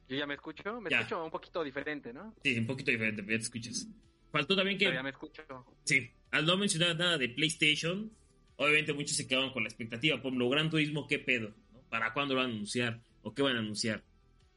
Yo 0.08 0.16
ya 0.16 0.26
me 0.26 0.34
escucho, 0.34 0.80
me 0.80 0.90
Ya. 0.90 1.00
escucho 1.00 1.24
un 1.24 1.30
poquito 1.30 1.62
diferente, 1.62 2.12
¿no? 2.12 2.34
Sí, 2.42 2.58
un 2.58 2.66
poquito 2.66 2.90
diferente, 2.90 3.22
pero 3.22 3.32
ya 3.34 3.38
te 3.38 3.44
escuchas. 3.44 3.88
Faltó 4.32 4.56
también 4.56 4.76
que 4.76 4.86
Pero 4.86 4.96
ya 4.96 5.02
me 5.02 5.10
escucho. 5.10 5.42
Sí, 5.84 6.10
al 6.32 6.44
no 6.46 6.56
mencionar 6.56 6.96
nada 6.96 7.16
de 7.16 7.28
PlayStation, 7.28 8.10
obviamente 8.58 8.92
muchos 8.92 9.16
se 9.16 9.26
quedaban 9.26 9.50
con 9.52 9.62
la 9.62 9.68
expectativa. 9.70 10.16
Por 10.18 10.26
ejemplo, 10.26 10.48
Gran 10.50 10.68
Turismo, 10.70 11.06
¿qué 11.08 11.18
pedo? 11.18 11.54
¿no? 11.72 11.80
¿Para 11.88 12.12
cuándo 12.12 12.34
lo 12.34 12.40
van 12.42 12.50
a 12.50 12.54
anunciar? 12.54 13.00
¿O 13.22 13.32
qué 13.34 13.42
van 13.42 13.56
a 13.56 13.60
anunciar? 13.60 14.02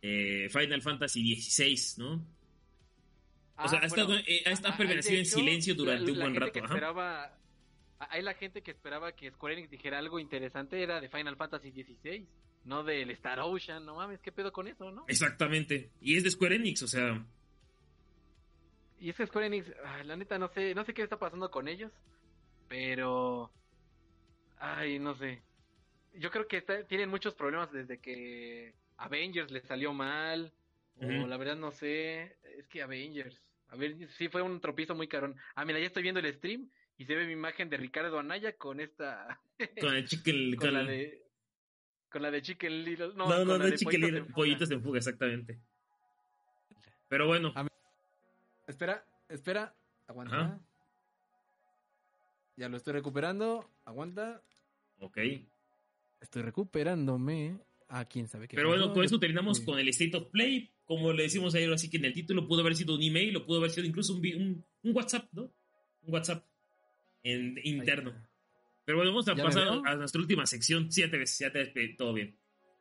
Eh, 0.01 0.49
Final 0.51 0.81
Fantasy 0.81 1.35
XVI, 1.41 2.01
¿no? 2.03 2.25
O 3.63 3.67
sea, 3.67 3.79
ha 3.79 3.85
estado- 3.85 4.17
eh, 4.17 4.41
ha 4.45 4.51
estado 4.51 4.73
ah, 4.73 4.77
permanecido 4.77 5.19
en 5.19 5.25
silencio 5.25 5.75
durante 5.75 6.05
la- 6.07 6.11
un 6.13 6.19
buen 6.19 6.35
rato, 6.35 6.59
esperaba, 6.59 7.37
hay 7.99 8.23
la 8.23 8.33
gente 8.33 8.63
que 8.63 8.71
esperaba 8.71 9.11
que 9.15 9.29
Square 9.31 9.53
Enix 9.55 9.69
dijera 9.69 9.99
algo 9.99 10.19
interesante 10.19 10.81
era 10.81 10.99
de 10.99 11.09
Final 11.09 11.35
Fantasy 11.37 11.71
XVI, 11.71 12.25
no 12.65 12.83
del 12.83 13.11
Star 13.11 13.39
Ocean, 13.39 13.85
no 13.85 13.95
mames, 13.95 14.19
qué 14.21 14.31
pedo 14.31 14.51
con 14.51 14.67
eso, 14.67 14.91
¿no? 14.91 15.05
Exactamente. 15.07 15.91
Y 16.01 16.17
es 16.17 16.23
de 16.23 16.31
Square 16.31 16.55
Enix, 16.55 16.81
o 16.81 16.87
sea, 16.87 17.23
Y 18.99 19.09
es 19.09 19.15
que 19.15 19.27
Square 19.27 19.47
Enix, 19.47 19.67
ah, 19.85 20.03
la 20.03 20.15
neta 20.15 20.39
no 20.39 20.47
sé, 20.47 20.73
no 20.73 20.83
sé 20.83 20.93
qué 20.95 21.03
está 21.03 21.17
pasando 21.19 21.49
con 21.51 21.67
ellos, 21.67 21.91
pero 22.67 23.51
ay, 24.61 24.99
no 24.99 25.13
sé. 25.15 25.41
Yo 26.13 26.29
creo 26.31 26.47
que 26.47 26.57
está- 26.57 26.83
tienen 26.87 27.09
muchos 27.09 27.33
problemas 27.35 27.71
desde 27.71 27.99
que 27.99 28.73
Avengers 28.97 29.51
les 29.51 29.63
salió 29.65 29.93
mal 29.93 30.51
o 30.97 31.25
la 31.27 31.37
verdad 31.37 31.55
no 31.55 31.71
sé, 31.71 32.37
es 32.57 32.67
que 32.67 32.81
Avengers, 32.83 33.41
a 33.69 33.75
ver, 33.75 33.95
sí 34.17 34.27
fue 34.29 34.41
un 34.43 34.59
tropiezo 34.61 34.93
muy 34.93 35.07
carón. 35.07 35.35
Ah, 35.55 35.65
mira, 35.65 35.79
ya 35.79 35.87
estoy 35.87 36.03
viendo 36.03 36.19
el 36.19 36.31
stream 36.35 36.69
y 36.97 37.05
se 37.05 37.15
ve 37.15 37.25
mi 37.25 37.33
imagen 37.33 37.69
de 37.69 37.77
Ricardo 37.77 38.19
Anaya 38.19 38.55
con 38.55 38.79
esta 38.79 39.39
con 39.81 39.95
el 39.95 40.07
chicken... 40.07 40.55
con 40.55 40.59
con 40.67 40.73
la 40.75 40.83
de 40.83 41.21
con 42.09 42.21
la 42.21 42.29
de 42.29 42.41
Chicken 42.41 42.83
Little, 42.83 43.07
no, 43.15 43.29
No, 43.29 43.37
con 43.37 43.47
no, 43.47 43.53
la 43.53 43.59
no, 43.59 43.65
de 43.71 43.75
Chicken 43.77 44.01
Little. 44.01 44.23
Pollitos 44.25 44.69
en 44.69 44.83
fuga, 44.83 44.97
exactamente. 44.97 45.57
Pero 47.07 47.25
bueno, 47.25 47.53
Espera, 48.67 49.03
espera, 49.29 49.73
aguanta. 50.07 50.35
Ajá. 50.39 50.59
Ya 52.55 52.69
lo 52.69 52.77
estoy 52.77 52.93
recuperando, 52.93 53.69
aguanta. 53.85 54.41
ok. 54.99 55.17
Estoy 56.19 56.43
recuperándome. 56.43 57.57
Ah, 57.87 58.05
quién 58.05 58.27
sabe 58.27 58.47
qué. 58.47 58.55
Pero 58.55 58.69
bueno, 58.69 58.93
con 58.93 59.03
eso 59.03 59.19
terminamos 59.19 59.57
Sí. 59.57 59.65
con 59.65 59.79
el 59.79 59.87
State 59.89 60.15
of 60.15 60.27
Play. 60.29 60.69
Como 60.85 61.11
le 61.13 61.23
decimos 61.23 61.55
ayer, 61.55 61.71
así 61.73 61.89
que 61.89 61.97
en 61.97 62.05
el 62.05 62.13
título 62.13 62.47
pudo 62.47 62.61
haber 62.61 62.75
sido 62.75 62.95
un 62.95 63.01
email 63.01 63.35
o 63.37 63.45
pudo 63.45 63.57
haber 63.59 63.71
sido 63.71 63.87
incluso 63.87 64.13
un, 64.13 64.21
vi- 64.21 64.33
un, 64.35 64.63
un 64.83 64.95
WhatsApp, 64.95 65.27
¿no? 65.33 65.43
Un 66.03 66.13
WhatsApp 66.13 66.45
en, 67.23 67.57
interno. 67.63 68.13
Pero 68.85 68.97
bueno, 68.97 69.11
vamos 69.11 69.27
a 69.27 69.31
¿Ya 69.31 69.37
me 69.37 69.43
pasar 69.43 69.67
a 69.85 69.95
nuestra 69.95 70.21
última 70.21 70.45
sección. 70.45 70.91
Sí, 70.91 71.01
ya 71.01 71.09
te 71.09 71.17
ves, 71.17 71.37
ya 71.39 71.51
te 71.51 71.63
ves 71.73 71.97
todo 71.97 72.13
bien. 72.13 72.37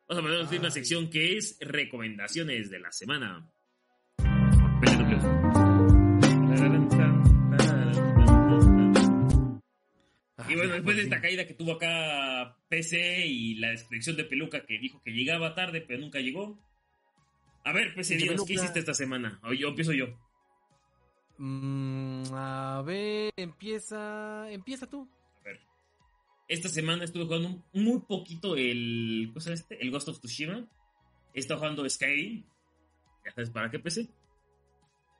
Vamos 0.07 0.19
a 0.19 0.23
pasar 0.23 0.35
a 0.35 0.37
nuestra 0.39 0.55
última 0.57 0.71
sección 0.71 1.09
que 1.09 1.37
es 1.37 1.57
recomendaciones 1.61 2.69
de 2.69 2.79
la 2.79 2.91
semana. 2.91 3.49
Y 10.51 10.55
bueno, 10.55 10.73
después 10.73 10.97
de 10.97 11.03
esta 11.03 11.21
caída 11.21 11.45
que 11.45 11.53
tuvo 11.53 11.73
acá 11.73 12.57
PC 12.69 13.25
y 13.25 13.55
la 13.55 13.69
descripción 13.69 14.17
de 14.17 14.25
Peluca 14.25 14.65
que 14.65 14.79
dijo 14.79 15.01
que 15.03 15.11
llegaba 15.11 15.55
tarde, 15.55 15.81
pero 15.81 15.99
nunca 15.99 16.19
llegó. 16.19 16.59
A 17.63 17.73
ver, 17.73 17.93
PC, 17.93 18.17
dinos, 18.17 18.45
¿qué 18.45 18.53
hiciste 18.53 18.79
esta 18.79 18.93
semana? 18.93 19.39
O 19.43 19.53
yo 19.53 19.69
empiezo 19.69 19.93
yo. 19.93 20.07
Mm, 21.37 22.23
a 22.33 22.83
ver, 22.85 23.33
empieza. 23.35 24.51
Empieza 24.51 24.87
tú. 24.87 25.07
A 25.41 25.43
ver. 25.43 25.59
Esta 26.47 26.69
semana 26.69 27.03
estuve 27.03 27.25
jugando 27.25 27.63
muy 27.73 27.99
poquito 28.01 28.55
el. 28.55 29.29
¿Cómo 29.33 29.39
llama 29.39 29.53
este? 29.53 29.81
El 29.81 29.91
Ghost 29.91 30.09
of 30.09 30.19
Tsushima. 30.19 30.67
He 31.33 31.39
estado 31.39 31.59
jugando 31.59 31.89
Skyrim. 31.89 32.43
Ya 33.25 33.31
sabes 33.31 33.49
para 33.51 33.69
qué 33.69 33.79
PC. 33.79 34.09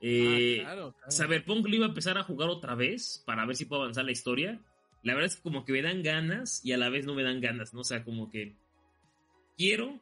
Eh, 0.02 0.58
ah, 0.62 0.64
claro, 0.66 0.94
claro. 0.94 1.12
Cyberpunk 1.12 1.68
lo 1.68 1.76
iba 1.76 1.86
a 1.86 1.90
empezar 1.90 2.18
a 2.18 2.24
jugar 2.24 2.50
otra 2.50 2.74
vez 2.74 3.24
para 3.26 3.46
ver 3.46 3.56
si 3.56 3.66
puedo 3.66 3.84
avanzar 3.84 4.04
la 4.04 4.12
historia. 4.12 4.60
La 5.04 5.14
verdad 5.14 5.30
es 5.30 5.36
que 5.38 5.42
como 5.42 5.66
que 5.66 5.74
me 5.74 5.82
dan 5.82 6.04
ganas 6.04 6.64
y 6.64 6.74
a 6.74 6.78
la 6.78 6.90
vez 6.90 7.06
no 7.06 7.16
me 7.16 7.24
dan 7.24 7.42
ganas, 7.42 7.74
¿no? 7.74 7.82
O 7.82 7.84
sea, 7.84 8.04
como 8.04 8.30
que 8.30 8.56
quiero, 9.58 10.00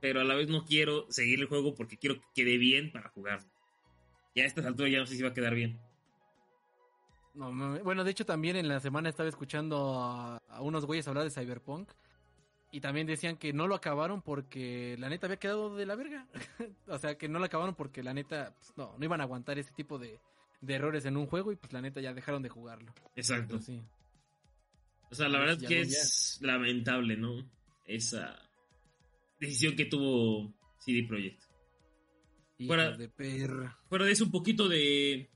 pero 0.00 0.20
a 0.20 0.24
la 0.24 0.34
vez 0.34 0.48
no 0.48 0.64
quiero 0.64 1.06
seguir 1.10 1.40
el 1.40 1.46
juego 1.46 1.74
porque 1.74 1.98
quiero 1.98 2.16
que 2.16 2.26
quede 2.34 2.56
bien 2.56 2.90
para 2.90 3.10
jugar. 3.10 3.40
Ya 4.34 4.44
a 4.44 4.46
estas 4.46 4.64
alturas 4.64 4.92
ya 4.92 4.98
no 4.98 5.06
sé 5.06 5.16
si 5.16 5.22
va 5.22 5.30
a 5.30 5.34
quedar 5.34 5.54
bien. 5.54 5.78
No, 7.34 7.52
bueno, 7.82 8.04
de 8.04 8.10
hecho 8.12 8.24
también 8.24 8.56
en 8.56 8.68
la 8.68 8.80
semana 8.80 9.08
estaba 9.08 9.28
escuchando 9.28 10.00
a, 10.00 10.36
a 10.48 10.62
unos 10.62 10.86
güeyes 10.86 11.06
hablar 11.08 11.24
de 11.24 11.30
Cyberpunk 11.30 11.90
y 12.74 12.80
también 12.80 13.06
decían 13.06 13.36
que 13.36 13.52
no 13.52 13.68
lo 13.68 13.76
acabaron 13.76 14.20
porque 14.20 14.96
la 14.98 15.08
neta 15.08 15.26
había 15.26 15.38
quedado 15.38 15.76
de 15.76 15.86
la 15.86 15.94
verga. 15.94 16.26
o 16.88 16.98
sea, 16.98 17.16
que 17.16 17.28
no 17.28 17.38
lo 17.38 17.44
acabaron 17.44 17.74
porque 17.74 18.02
la 18.02 18.14
neta 18.14 18.52
pues, 18.58 18.72
no, 18.76 18.96
no 18.98 19.04
iban 19.04 19.20
a 19.20 19.24
aguantar 19.24 19.58
ese 19.60 19.72
tipo 19.72 19.96
de, 19.96 20.20
de 20.60 20.74
errores 20.74 21.04
en 21.06 21.16
un 21.16 21.26
juego 21.26 21.52
y 21.52 21.56
pues 21.56 21.72
la 21.72 21.80
neta 21.80 22.00
ya 22.00 22.12
dejaron 22.12 22.42
de 22.42 22.48
jugarlo. 22.48 22.92
Exacto. 23.14 23.60
Sí. 23.60 23.80
O 25.10 25.14
sea, 25.14 25.28
la 25.28 25.38
verdad 25.38 25.58
Ya 25.58 25.68
que 25.68 25.76
no, 25.80 25.82
es 25.82 26.38
lamentable, 26.42 27.16
¿no? 27.16 27.48
Esa 27.86 28.38
decisión 29.38 29.76
que 29.76 29.84
tuvo 29.86 30.52
CD 30.78 31.04
Projekt. 31.06 31.42
Fuera- 32.66 32.96
de 32.96 33.08
perra. 33.08 33.78
Fuera 33.88 34.04
de 34.04 34.12
eso, 34.12 34.24
un 34.24 34.30
poquito 34.30 34.68
de, 34.68 35.30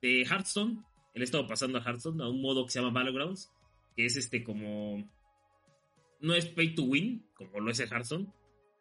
de 0.00 0.22
Hearthstone. 0.22 0.82
Él 1.14 1.22
estado 1.22 1.46
pasando 1.46 1.78
a 1.78 1.82
Hearthstone 1.82 2.22
a 2.22 2.28
un 2.28 2.40
modo 2.40 2.64
que 2.64 2.72
se 2.72 2.80
llama 2.80 2.92
Battlegrounds, 2.92 3.50
que 3.96 4.06
es 4.06 4.16
este 4.16 4.42
como... 4.42 5.08
No 6.20 6.34
es 6.34 6.46
pay 6.46 6.74
to 6.74 6.84
win, 6.84 7.26
como 7.34 7.58
lo 7.60 7.70
es 7.70 7.80
el 7.80 7.88
Hearthstone, 7.90 8.32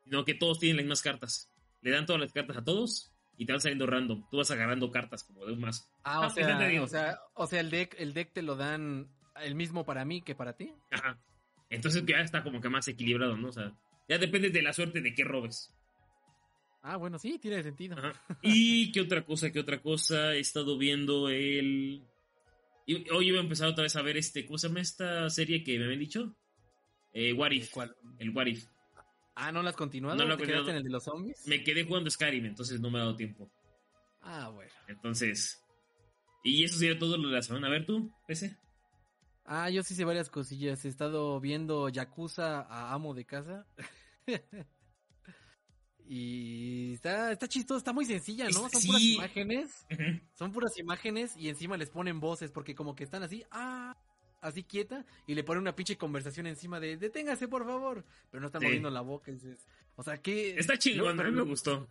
sino 0.03 0.23
que 0.25 0.35
todos 0.35 0.59
tienen 0.59 0.77
las 0.77 0.83
mismas 0.85 1.01
cartas. 1.01 1.51
Le 1.81 1.89
dan 1.91 2.05
todas 2.05 2.21
las 2.21 2.31
cartas 2.31 2.57
a 2.57 2.63
todos 2.63 3.11
y 3.37 3.45
te 3.45 3.53
van 3.53 3.59
saliendo 3.61 3.87
random. 3.87 4.27
Tú 4.29 4.37
vas 4.37 4.51
agarrando 4.51 4.91
cartas 4.91 5.23
como 5.23 5.45
de 5.45 5.53
un 5.53 5.59
mazo. 5.61 5.85
Ah, 6.03 6.13
Ah, 6.13 6.19
o 6.19 6.33
pues, 6.33 6.45
sea, 6.45 6.81
o 6.83 6.87
sea, 6.87 7.19
o 7.33 7.47
sea, 7.47 7.59
el 7.59 7.69
deck, 7.71 7.95
el 7.97 8.13
deck 8.13 8.31
te 8.33 8.43
lo 8.43 8.55
dan 8.55 9.09
el 9.43 9.55
mismo 9.55 9.85
para 9.85 10.05
mí 10.05 10.21
que 10.21 10.35
para 10.35 10.53
ti. 10.55 10.73
Ajá. 10.91 11.19
Entonces 11.69 12.03
ya 12.05 12.17
está 12.19 12.43
como 12.43 12.59
que 12.61 12.69
más 12.69 12.87
equilibrado, 12.87 13.37
¿no? 13.37 13.49
O 13.49 13.51
sea, 13.51 13.73
ya 14.09 14.17
depende 14.17 14.49
de 14.49 14.61
la 14.61 14.73
suerte 14.73 15.01
de 15.01 15.13
qué 15.13 15.23
robes. 15.23 15.73
Ah, 16.83 16.97
bueno, 16.97 17.19
sí, 17.19 17.37
tiene 17.39 17.61
sentido. 17.63 17.97
Ajá. 17.97 18.13
Y 18.41 18.91
qué 18.91 19.01
otra 19.01 19.23
cosa, 19.25 19.51
qué 19.51 19.59
otra 19.59 19.81
cosa. 19.81 20.33
He 20.35 20.39
estado 20.39 20.77
viendo 20.77 21.29
el. 21.29 22.03
Hoy 23.13 23.29
iba 23.29 23.39
a 23.39 23.43
empezar 23.43 23.67
otra 23.69 23.83
vez 23.83 23.95
a 23.95 24.01
ver 24.01 24.17
este. 24.17 24.45
¿Cómo 24.45 24.57
se 24.57 24.67
llama 24.67 24.81
esta 24.81 25.29
serie 25.29 25.63
que 25.63 25.77
me 25.77 25.85
habían 25.85 25.99
dicho? 25.99 26.35
Eh, 27.13 27.33
What 27.33 27.51
If. 27.51 27.71
¿Cuál? 27.71 27.95
El 28.19 28.31
What 28.31 28.47
If. 28.47 28.65
Ah, 29.35 29.51
¿no 29.51 29.63
lo 29.63 29.69
has 29.69 29.75
continuado? 29.75 30.17
No 30.17 30.25
lo 30.25 30.33
he 30.33 30.37
¿Te 30.37 30.43
quedaste 30.43 30.57
continuado. 30.57 30.71
en 30.71 30.77
el 30.77 30.83
de 30.83 30.89
los 30.89 31.03
zombies? 31.03 31.47
Me 31.47 31.63
quedé 31.63 31.85
jugando 31.85 32.09
Skyrim, 32.09 32.45
entonces 32.45 32.81
no 32.81 32.89
me 32.89 32.97
ha 32.97 33.03
dado 33.03 33.15
tiempo. 33.15 33.49
Ah, 34.21 34.49
bueno. 34.49 34.71
Entonces. 34.87 35.63
Y 36.43 36.63
eso 36.63 36.79
sería 36.79 36.97
todo 36.97 37.17
lo 37.17 37.29
de 37.29 37.35
la 37.35 37.41
semana. 37.41 37.67
A 37.67 37.69
ver 37.69 37.85
tú, 37.85 38.11
PC. 38.27 38.57
Ah, 39.45 39.69
yo 39.69 39.83
sí 39.83 39.95
sé 39.95 40.05
varias 40.05 40.29
cosillas. 40.29 40.83
He 40.85 40.87
estado 40.87 41.39
viendo 41.39 41.89
Yakuza 41.89 42.61
a 42.61 42.93
amo 42.93 43.13
de 43.13 43.25
casa. 43.25 43.65
y 46.05 46.93
está, 46.93 47.31
está 47.31 47.47
chistoso, 47.47 47.77
está 47.77 47.93
muy 47.93 48.05
sencilla, 48.05 48.45
¿no? 48.49 48.69
Son 48.69 48.81
puras 48.85 49.01
imágenes. 49.01 49.85
Son 50.33 50.51
puras 50.51 50.77
imágenes 50.77 51.35
y 51.37 51.49
encima 51.49 51.77
les 51.77 51.89
ponen 51.89 52.19
voces 52.19 52.51
porque 52.51 52.75
como 52.75 52.95
que 52.95 53.03
están 53.03 53.23
así, 53.23 53.43
ah, 53.51 53.95
así 54.41 54.63
quieta 54.63 55.05
y 55.27 55.35
le 55.35 55.43
ponen 55.43 55.61
una 55.61 55.75
pinche 55.75 55.97
conversación 55.97 56.47
encima 56.47 56.79
de 56.79 56.97
deténgase 56.97 57.47
por 57.47 57.65
favor, 57.65 58.03
pero 58.29 58.41
no 58.41 58.47
están 58.47 58.61
Sí. 58.61 58.65
moviendo 58.67 58.89
la 58.89 59.01
boca. 59.01 59.31
dices, 59.31 59.65
o 59.95 60.03
sea, 60.03 60.17
que 60.21 60.57
Está 60.59 60.77
chingón, 60.77 61.11
No, 61.11 61.17
pero 61.17 61.29
a 61.29 61.31
mí 61.31 61.37
me 61.37 61.43
gustó. 61.43 61.87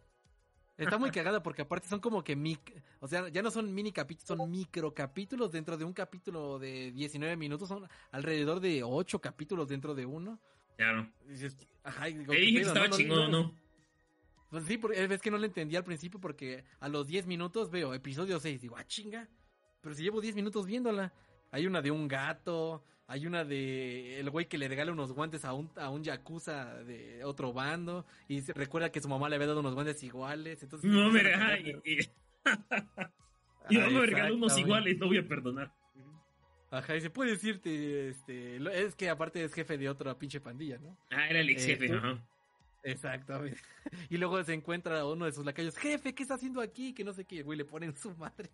Está 0.84 0.98
muy 0.98 1.10
cagada 1.10 1.42
porque 1.42 1.62
aparte 1.62 1.88
son 1.88 2.00
como 2.00 2.24
que 2.24 2.34
mic, 2.34 2.82
o 3.00 3.06
sea, 3.06 3.28
ya 3.28 3.42
no 3.42 3.50
son 3.50 3.72
mini 3.72 3.92
capítulos, 3.92 4.26
son 4.26 4.50
micro 4.50 4.94
capítulos 4.94 5.52
dentro 5.52 5.76
de 5.76 5.84
un 5.84 5.92
capítulo 5.92 6.58
de 6.58 6.90
19 6.92 7.36
minutos, 7.36 7.68
son 7.68 7.86
alrededor 8.12 8.60
de 8.60 8.82
8 8.82 9.20
capítulos 9.20 9.68
dentro 9.68 9.94
de 9.94 10.06
uno. 10.06 10.40
Claro. 10.76 11.06
Dices, 11.26 11.56
ajá, 11.84 12.08
y 12.08 12.14
digo, 12.14 12.32
Te 12.32 12.38
¿qué 12.38 12.44
dije 12.46 12.52
que 12.54 12.60
pedo, 12.60 12.68
estaba 12.68 12.88
no? 12.88 12.96
Chingón, 12.96 13.30
no. 13.30 13.42
¿no? 13.42 13.54
Pues 14.48 14.64
sí, 14.64 14.78
porque 14.78 15.04
es 15.04 15.22
que 15.22 15.30
no 15.30 15.38
le 15.38 15.46
entendí 15.46 15.76
al 15.76 15.84
principio 15.84 16.18
porque 16.18 16.64
a 16.80 16.88
los 16.88 17.06
10 17.06 17.26
minutos 17.26 17.70
veo 17.70 17.94
episodio 17.94 18.40
6, 18.40 18.62
digo, 18.62 18.76
ah, 18.76 18.84
chinga. 18.84 19.28
Pero 19.80 19.94
si 19.94 20.02
llevo 20.02 20.20
10 20.20 20.34
minutos 20.34 20.66
viéndola. 20.66 21.12
Hay 21.52 21.66
una 21.66 21.82
de 21.82 21.90
un 21.90 22.06
gato, 22.06 22.84
hay 23.12 23.26
una 23.26 23.44
de 23.44 24.20
el 24.20 24.30
güey 24.30 24.46
que 24.46 24.56
le 24.56 24.68
regala 24.68 24.92
unos 24.92 25.12
guantes 25.12 25.44
a 25.44 25.52
un, 25.52 25.68
a 25.76 25.90
un 25.90 26.04
yakuza 26.04 26.76
de 26.84 27.24
otro 27.24 27.52
bando 27.52 28.06
y 28.28 28.40
se 28.42 28.52
recuerda 28.52 28.90
que 28.92 29.00
su 29.00 29.08
mamá 29.08 29.28
le 29.28 29.34
había 29.34 29.48
dado 29.48 29.60
unos 29.60 29.74
guantes 29.74 30.00
iguales. 30.04 30.62
Entonces, 30.62 30.88
No, 30.88 31.10
me 31.10 31.20
y, 31.84 31.92
y- 31.92 33.78
no 33.78 33.90
me 33.90 34.06
regaló 34.06 34.34
unos 34.36 34.56
iguales, 34.56 34.96
no 34.98 35.06
voy 35.08 35.18
a 35.18 35.26
perdonar. 35.26 35.72
Ajá, 36.70 36.94
y 36.96 37.00
se 37.00 37.10
puede 37.10 37.32
decirte, 37.32 38.10
este, 38.10 38.56
es 38.86 38.94
que 38.94 39.08
aparte 39.10 39.42
es 39.42 39.52
jefe 39.52 39.76
de 39.76 39.88
otra 39.88 40.16
pinche 40.16 40.40
pandilla, 40.40 40.78
¿no? 40.78 40.96
Ah, 41.10 41.28
era 41.28 41.40
el 41.40 41.50
ex 41.50 41.66
jefe, 41.66 41.86
Eh, 41.86 41.94
ajá. 41.96 42.24
Exactamente. 42.84 43.60
Y 44.08 44.16
luego 44.18 44.42
se 44.44 44.54
encuentra 44.54 45.04
uno 45.04 45.24
de 45.24 45.32
sus 45.32 45.44
lacayos, 45.44 45.76
jefe, 45.76 46.14
¿qué 46.14 46.22
está 46.22 46.34
haciendo 46.36 46.60
aquí? 46.60 46.94
Que 46.94 47.02
no 47.02 47.12
sé 47.12 47.24
qué, 47.24 47.42
güey 47.42 47.58
le 47.58 47.64
ponen 47.64 47.96
su 47.96 48.14
madre. 48.16 48.50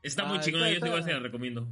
Está 0.00 0.24
muy 0.26 0.38
Ah, 0.38 0.40
chingona, 0.40 0.68
está- 0.70 0.78
yo 0.80 0.86
igual 0.86 1.00
está- 1.00 1.10
se 1.10 1.16
la 1.16 1.22
recomiendo. 1.24 1.66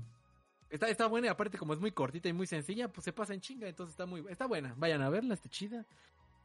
Está, 0.71 0.89
está 0.89 1.07
buena 1.07 1.27
y 1.27 1.31
aparte 1.31 1.59
como 1.59 1.75
es 1.75 1.81
muy 1.81 1.91
cortita 1.91 2.29
y 2.29 2.33
muy 2.33 2.47
sencilla, 2.47 2.89
pues 2.89 3.05
se 3.05 3.12
pasa 3.12 3.35
en 3.35 3.41
chinga, 3.41 3.68
entonces 3.68 3.93
está 3.93 4.07
muy 4.07 4.25
está 4.31 4.47
buena. 4.47 4.75
Vayan 4.77 5.03
a 5.03 5.11
verla, 5.11 5.35
está 5.35 5.49
chida. 5.49 5.85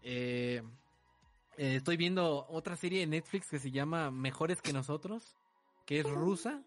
Eh, 0.01 0.63
eh, 1.57 1.75
estoy 1.75 1.95
viendo 1.95 2.45
otra 2.49 2.75
serie 2.75 3.03
en 3.03 3.11
Netflix 3.11 3.49
que 3.49 3.59
se 3.59 3.71
llama 3.71 4.11
Mejores 4.11 4.61
que 4.61 4.73
nosotros, 4.73 5.35
que 5.85 5.99
es 5.99 6.09
rusa, 6.09 6.63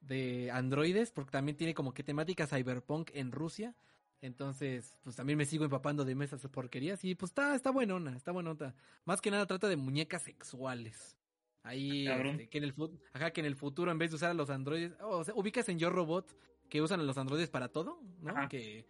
de 0.00 0.50
androides, 0.50 1.10
porque 1.10 1.30
también 1.30 1.56
tiene 1.56 1.74
como 1.74 1.92
que 1.92 2.02
temática 2.02 2.46
cyberpunk 2.46 3.10
en 3.14 3.32
Rusia. 3.32 3.74
Entonces, 4.20 4.96
pues 5.02 5.16
también 5.16 5.36
me 5.36 5.44
sigo 5.44 5.64
empapando 5.64 6.04
de 6.04 6.14
mesas 6.14 6.40
porquerías 6.50 7.04
y 7.04 7.14
pues 7.14 7.30
está, 7.30 7.54
está 7.54 7.70
buenona, 7.70 8.16
está 8.16 8.32
buenota. 8.32 8.74
Más 9.04 9.20
que 9.20 9.30
nada 9.30 9.46
trata 9.46 9.68
de 9.68 9.76
muñecas 9.76 10.22
sexuales. 10.22 11.18
Ahí, 11.62 12.06
Cabrón. 12.06 12.28
este, 12.28 12.48
que 12.48 12.58
en 12.58 12.64
el 12.64 12.74
ajá, 13.12 13.30
que 13.32 13.40
en 13.40 13.46
el 13.46 13.56
futuro 13.56 13.90
en 13.90 13.98
vez 13.98 14.10
de 14.10 14.16
usar 14.16 14.30
a 14.30 14.34
los 14.34 14.50
androides, 14.50 14.92
o 15.00 15.24
sea, 15.24 15.34
ubicas 15.34 15.68
en 15.68 15.78
Yo 15.78 15.90
Robot 15.90 16.34
que 16.74 16.82
usan 16.82 17.06
los 17.06 17.16
androides 17.18 17.50
para 17.50 17.68
todo, 17.68 18.00
¿no? 18.20 18.30
Ajá. 18.32 18.48
Que 18.48 18.84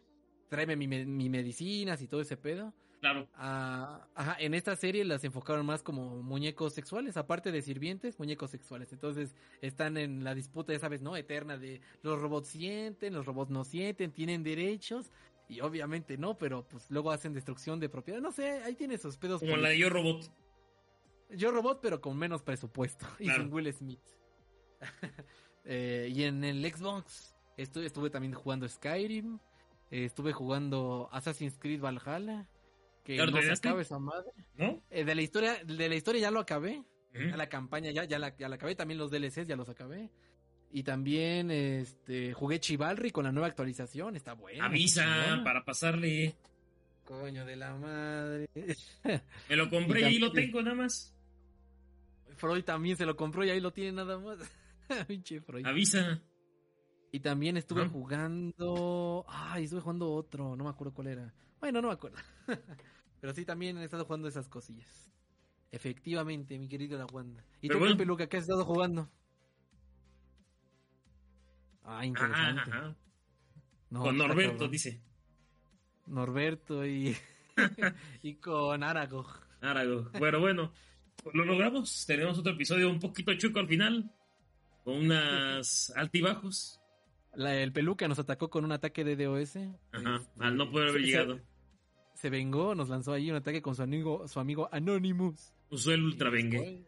tráeme 0.49 0.75
mi, 0.75 0.89
mi 0.89 1.29
medicinas 1.29 2.01
y 2.01 2.09
todo 2.09 2.23
ese 2.23 2.39
pedo. 2.39 2.73
Claro. 3.01 3.29
Ah, 3.35 4.09
ajá, 4.15 4.37
en 4.39 4.55
esta 4.55 4.75
serie 4.75 5.05
las 5.05 5.23
enfocaron 5.23 5.67
más 5.67 5.83
como 5.83 6.23
muñecos 6.23 6.73
sexuales, 6.73 7.19
aparte 7.19 7.53
de 7.53 7.61
sirvientes, 7.61 8.19
muñecos 8.19 8.51
sexuales. 8.53 8.91
Entonces 8.95 9.37
están 9.61 9.99
en 9.99 10.25
la 10.25 10.35
disputa, 10.35 10.73
ya 10.73 10.79
sabes, 10.79 11.03
¿no? 11.03 11.15
Eterna 11.15 11.59
de 11.59 11.83
los 12.01 12.23
robots 12.23 12.49
sienten, 12.49 13.13
los 13.13 13.27
robots 13.27 13.51
no 13.51 13.65
sienten, 13.65 14.13
tienen 14.13 14.43
derechos. 14.43 15.11
Y 15.47 15.61
obviamente 15.61 16.17
no, 16.17 16.39
pero 16.39 16.67
pues 16.67 16.91
luego 16.91 17.11
hacen 17.11 17.35
destrucción 17.35 17.81
de 17.81 17.91
propiedad. 17.91 18.19
No 18.23 18.33
sé, 18.33 18.63
ahí 18.63 18.77
tiene 18.77 18.97
sus 18.97 19.19
pedos. 19.19 19.41
Como 19.41 19.59
la 19.59 19.69
de 19.69 19.79
Yo 19.79 19.91
Robot. 19.91 20.33
Yo 21.29 21.51
Robot, 21.51 21.81
pero 21.83 22.01
con 22.01 22.17
menos 22.17 22.41
presupuesto. 22.41 23.05
Y 23.21 23.29
sin 23.29 23.53
Will 23.53 23.71
Smith. 23.75 24.01
Eh, 25.67 26.13
y 26.15 26.25
en 26.25 26.45
el 26.45 26.63
Xbox 26.71 27.34
estuve, 27.57 27.87
estuve 27.87 28.11
también 28.11 28.35
jugando 28.35 28.69
Skyrim. 28.69 29.39
eh, 29.91 30.05
estuve 30.05 30.33
jugando 30.33 31.09
Assassin's 31.13 31.59
Creed 31.59 31.81
Valhalla. 31.81 32.49
Que 33.05 33.17
¿Ya 33.17 33.27
lo 33.27 33.33
no 33.33 33.43
se 33.43 33.53
acaba 33.53 33.83
esa 33.83 33.99
madre. 33.99 34.31
¿No? 34.57 34.83
Eh, 34.91 35.05
de 35.05 35.15
la 35.15 35.21
historia, 35.23 35.63
de 35.63 35.89
la 35.89 35.95
historia 35.95 36.23
ya 36.23 36.31
lo 36.31 36.41
acabé. 36.41 36.83
Ya 37.13 37.37
la 37.37 37.49
campaña 37.49 37.93
ya, 37.93 38.05
ya 38.05 38.19
la, 38.19 38.37
ya 38.37 38.49
la 38.49 38.57
acabé. 38.57 38.75
También 38.75 38.99
los 38.99 39.11
DLCs 39.11 39.47
ya 39.47 39.55
los 39.57 39.69
acabé. 39.69 40.11
Y 40.73 40.83
también 40.83 41.53
este 41.53 42.33
jugué 42.33 42.59
Chivalry 42.59 43.13
con 43.13 43.25
la 43.25 43.31
nueva 43.31 43.47
actualización. 43.47 44.17
Está 44.17 44.33
bueno. 44.33 44.65
Avisa 44.65 45.41
para 45.45 45.65
pasarle. 45.65 46.35
Coño 47.05 47.45
de 47.45 47.55
la 47.55 47.75
madre. 47.77 48.49
Me 49.49 49.55
lo 49.57 49.71
compré 49.71 50.01
Y 50.01 50.03
y 50.03 50.07
ahí 50.07 50.19
lo 50.19 50.33
tengo 50.33 50.61
nada 50.63 50.75
más. 50.75 51.15
Freud 52.37 52.65
también 52.65 52.97
se 52.97 53.07
lo 53.07 53.15
compró 53.15 53.45
y 53.45 53.51
ahí 53.51 53.61
lo 53.61 53.73
tiene 53.73 53.93
nada 53.93 54.19
más. 54.19 54.39
Avisa. 55.65 56.21
Y 57.15 57.21
también 57.21 57.57
estuve 57.57 57.87
jugando. 57.87 59.25
Ay, 59.29 59.63
estuve 59.63 59.83
jugando 59.83 60.13
otro, 60.13 60.57
no 60.57 60.65
me 60.65 60.71
acuerdo 60.71 60.93
cuál 60.93 61.07
era. 61.07 61.33
Bueno, 61.61 61.81
no 61.81 61.87
me 61.87 61.95
acuerdo. 61.95 62.19
Pero 63.21 63.33
sí, 63.33 63.45
también 63.45 63.79
he 63.79 63.85
estado 63.85 64.05
jugando 64.05 64.27
esas 64.27 64.49
cosillas. 64.49 65.13
Efectivamente, 65.71 66.59
mi 66.59 66.67
querido 66.67 66.99
La 66.99 67.07
Wanda. 67.07 67.45
¿Y 67.61 67.69
Pero 67.69 67.79
tú, 67.79 67.85
bueno. 67.85 67.97
Pepe 67.97 68.05
Luca, 68.05 68.27
qué 68.27 68.39
has 68.39 68.43
estado 68.43 68.65
jugando? 68.65 69.09
Ah, 71.85 72.05
interesante. 72.05 72.63
Ajá, 72.63 72.79
ajá. 72.79 72.97
No, 73.91 74.03
Con 74.03 74.19
Norberto, 74.19 74.53
cabrón. 74.55 74.71
dice. 74.73 75.01
Norberto 76.09 76.85
y. 76.85 77.17
y 78.25 78.35
con 78.39 78.83
Aragog. 78.83 79.29
Arago. 79.61 80.11
Bueno, 80.19 80.41
bueno. 80.41 80.73
Lo 81.33 81.45
logramos. 81.45 82.07
Tenemos 82.07 82.41
otro 82.41 82.55
episodio 82.55 82.91
un 82.91 82.99
poquito 82.99 83.33
chuco 83.35 83.61
al 83.61 83.69
final. 83.69 84.13
Con 84.83 84.97
unas 84.97 85.93
altibajos. 85.95 86.81
La- 87.37 87.55
el 87.61 87.73
Peluca 87.73 88.07
nos 88.09 88.19
atacó 88.19 88.49
con 88.51 88.65
un 88.65 88.73
ataque 88.73 89.05
de 89.05 89.17
DOS. 89.17 89.57
Ajá. 89.93 90.17
Este, 90.17 90.31
Al 90.45 90.57
no 90.57 90.71
poder 90.71 90.89
haber 90.91 91.01
se- 91.03 91.07
se- 91.07 91.13
llegado. 91.13 91.41
Se 92.15 92.31
vengó, 92.31 92.75
nos 92.75 92.89
lanzó 92.89 93.13
ahí 93.13 93.31
un 93.31 93.37
ataque 93.37 93.61
con 93.61 93.75
su 93.75 93.83
amigo, 93.83 94.27
su 94.29 94.39
amigo 94.41 94.69
Anonymous. 94.73 95.53
Usó 95.71 95.93
el 95.93 96.03
Ultra 96.05 96.31
Vengue. 96.31 96.85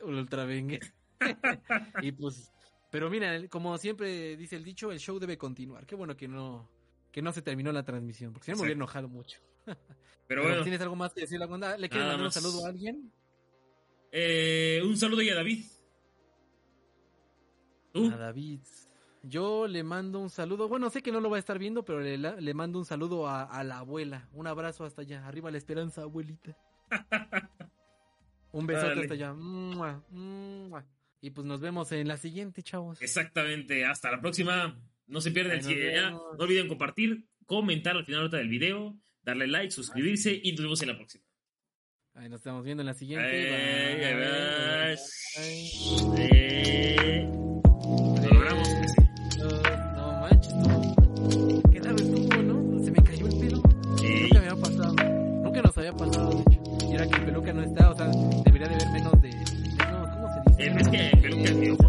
El 0.00 0.14
Ultra 0.14 0.44
Vengue. 0.44 0.80
y 2.02 2.12
pues, 2.12 2.52
pero 2.90 3.10
mira, 3.10 3.48
como 3.48 3.76
siempre 3.78 4.36
dice 4.36 4.56
el 4.56 4.64
dicho, 4.64 4.92
el 4.92 4.98
show 4.98 5.18
debe 5.18 5.36
continuar. 5.38 5.84
Qué 5.86 5.94
bueno 5.96 6.16
que 6.16 6.28
no, 6.28 6.68
que 7.10 7.22
no 7.22 7.32
se 7.32 7.42
terminó 7.42 7.72
la 7.72 7.84
transmisión, 7.84 8.32
porque 8.32 8.46
si 8.46 8.50
no 8.52 8.56
me 8.58 8.62
hubiera 8.62 8.76
enojado 8.76 9.08
mucho. 9.08 9.40
Pero 10.28 10.42
bueno. 10.44 10.62
¿Tienes 10.62 10.80
algo 10.80 10.96
más 10.96 11.12
que 11.12 11.22
decir? 11.22 11.38
¿Le 11.40 11.46
quieres 11.88 12.08
mandar 12.08 12.22
un 12.22 12.32
saludo 12.32 12.64
a 12.64 12.68
alguien? 12.70 13.12
eh, 14.12 14.80
un 14.84 14.96
saludo 14.96 15.20
y 15.22 15.28
a 15.28 15.34
David. 15.34 15.64
¿Tú? 17.92 18.06
A 18.10 18.16
David. 18.16 18.60
Yo 19.22 19.68
le 19.68 19.82
mando 19.84 20.18
un 20.18 20.30
saludo. 20.30 20.68
Bueno, 20.68 20.90
sé 20.90 21.02
que 21.02 21.12
no 21.12 21.20
lo 21.20 21.30
va 21.30 21.36
a 21.36 21.38
estar 21.40 21.58
viendo, 21.58 21.84
pero 21.84 22.00
le, 22.00 22.18
le 22.18 22.54
mando 22.54 22.78
un 22.78 22.84
saludo 22.84 23.28
a, 23.28 23.44
a 23.44 23.62
la 23.62 23.78
abuela. 23.78 24.28
Un 24.32 24.46
abrazo 24.46 24.84
hasta 24.84 25.02
allá. 25.02 25.26
Arriba 25.26 25.50
la 25.50 25.58
esperanza, 25.58 26.02
abuelita. 26.02 26.56
un 28.52 28.66
besote 28.66 29.00
hasta 29.00 29.14
allá. 29.14 29.32
Mua, 29.32 30.02
mua. 30.10 30.84
Y 31.20 31.30
pues 31.30 31.46
nos 31.46 31.60
vemos 31.60 31.92
en 31.92 32.08
la 32.08 32.16
siguiente, 32.16 32.62
chavos. 32.64 33.00
Exactamente. 33.00 33.84
Hasta 33.84 34.10
la 34.10 34.20
próxima. 34.20 34.76
No 35.06 35.20
se 35.20 35.30
pierdan. 35.30 35.60
No 36.12 36.22
olviden 36.38 36.66
compartir, 36.68 37.28
comentar 37.46 37.96
al 37.96 38.04
final 38.04 38.28
del 38.28 38.48
video, 38.48 38.96
darle 39.22 39.46
like, 39.46 39.70
suscribirse 39.70 40.40
y 40.42 40.52
nos 40.52 40.62
vemos 40.62 40.82
en 40.82 40.88
la 40.88 40.96
próxima. 40.96 41.24
Ahí 42.14 42.28
nos 42.28 42.40
estamos 42.40 42.64
viendo 42.64 42.82
en 42.82 42.86
la 42.88 42.94
siguiente. 42.94 43.24
Ay, 43.26 43.96
Bye. 43.96 44.98
ay, 45.36 45.70
Bye. 46.10 47.01
Había 55.82 55.92
pasado, 55.96 56.30
de 56.30 56.40
hecho. 56.40 56.60
Y 56.88 56.92
ahora 56.92 57.06
que 57.08 57.16
el 57.16 57.24
peluca 57.24 57.52
no 57.52 57.62
está, 57.62 57.90
o 57.90 57.96
sea, 57.96 58.06
debería 58.44 58.68
de 58.68 58.74
haber 58.74 58.90
menos 58.90 59.20
de. 59.20 59.30
no, 59.30 60.10
¿Cómo 60.12 60.28
se 60.28 60.62
dice? 60.62 60.80
Es 60.80 60.88
que 60.88 61.16
peluca 61.20 61.42
es 61.42 61.56
mi 61.56 61.68
ojo. 61.70 61.78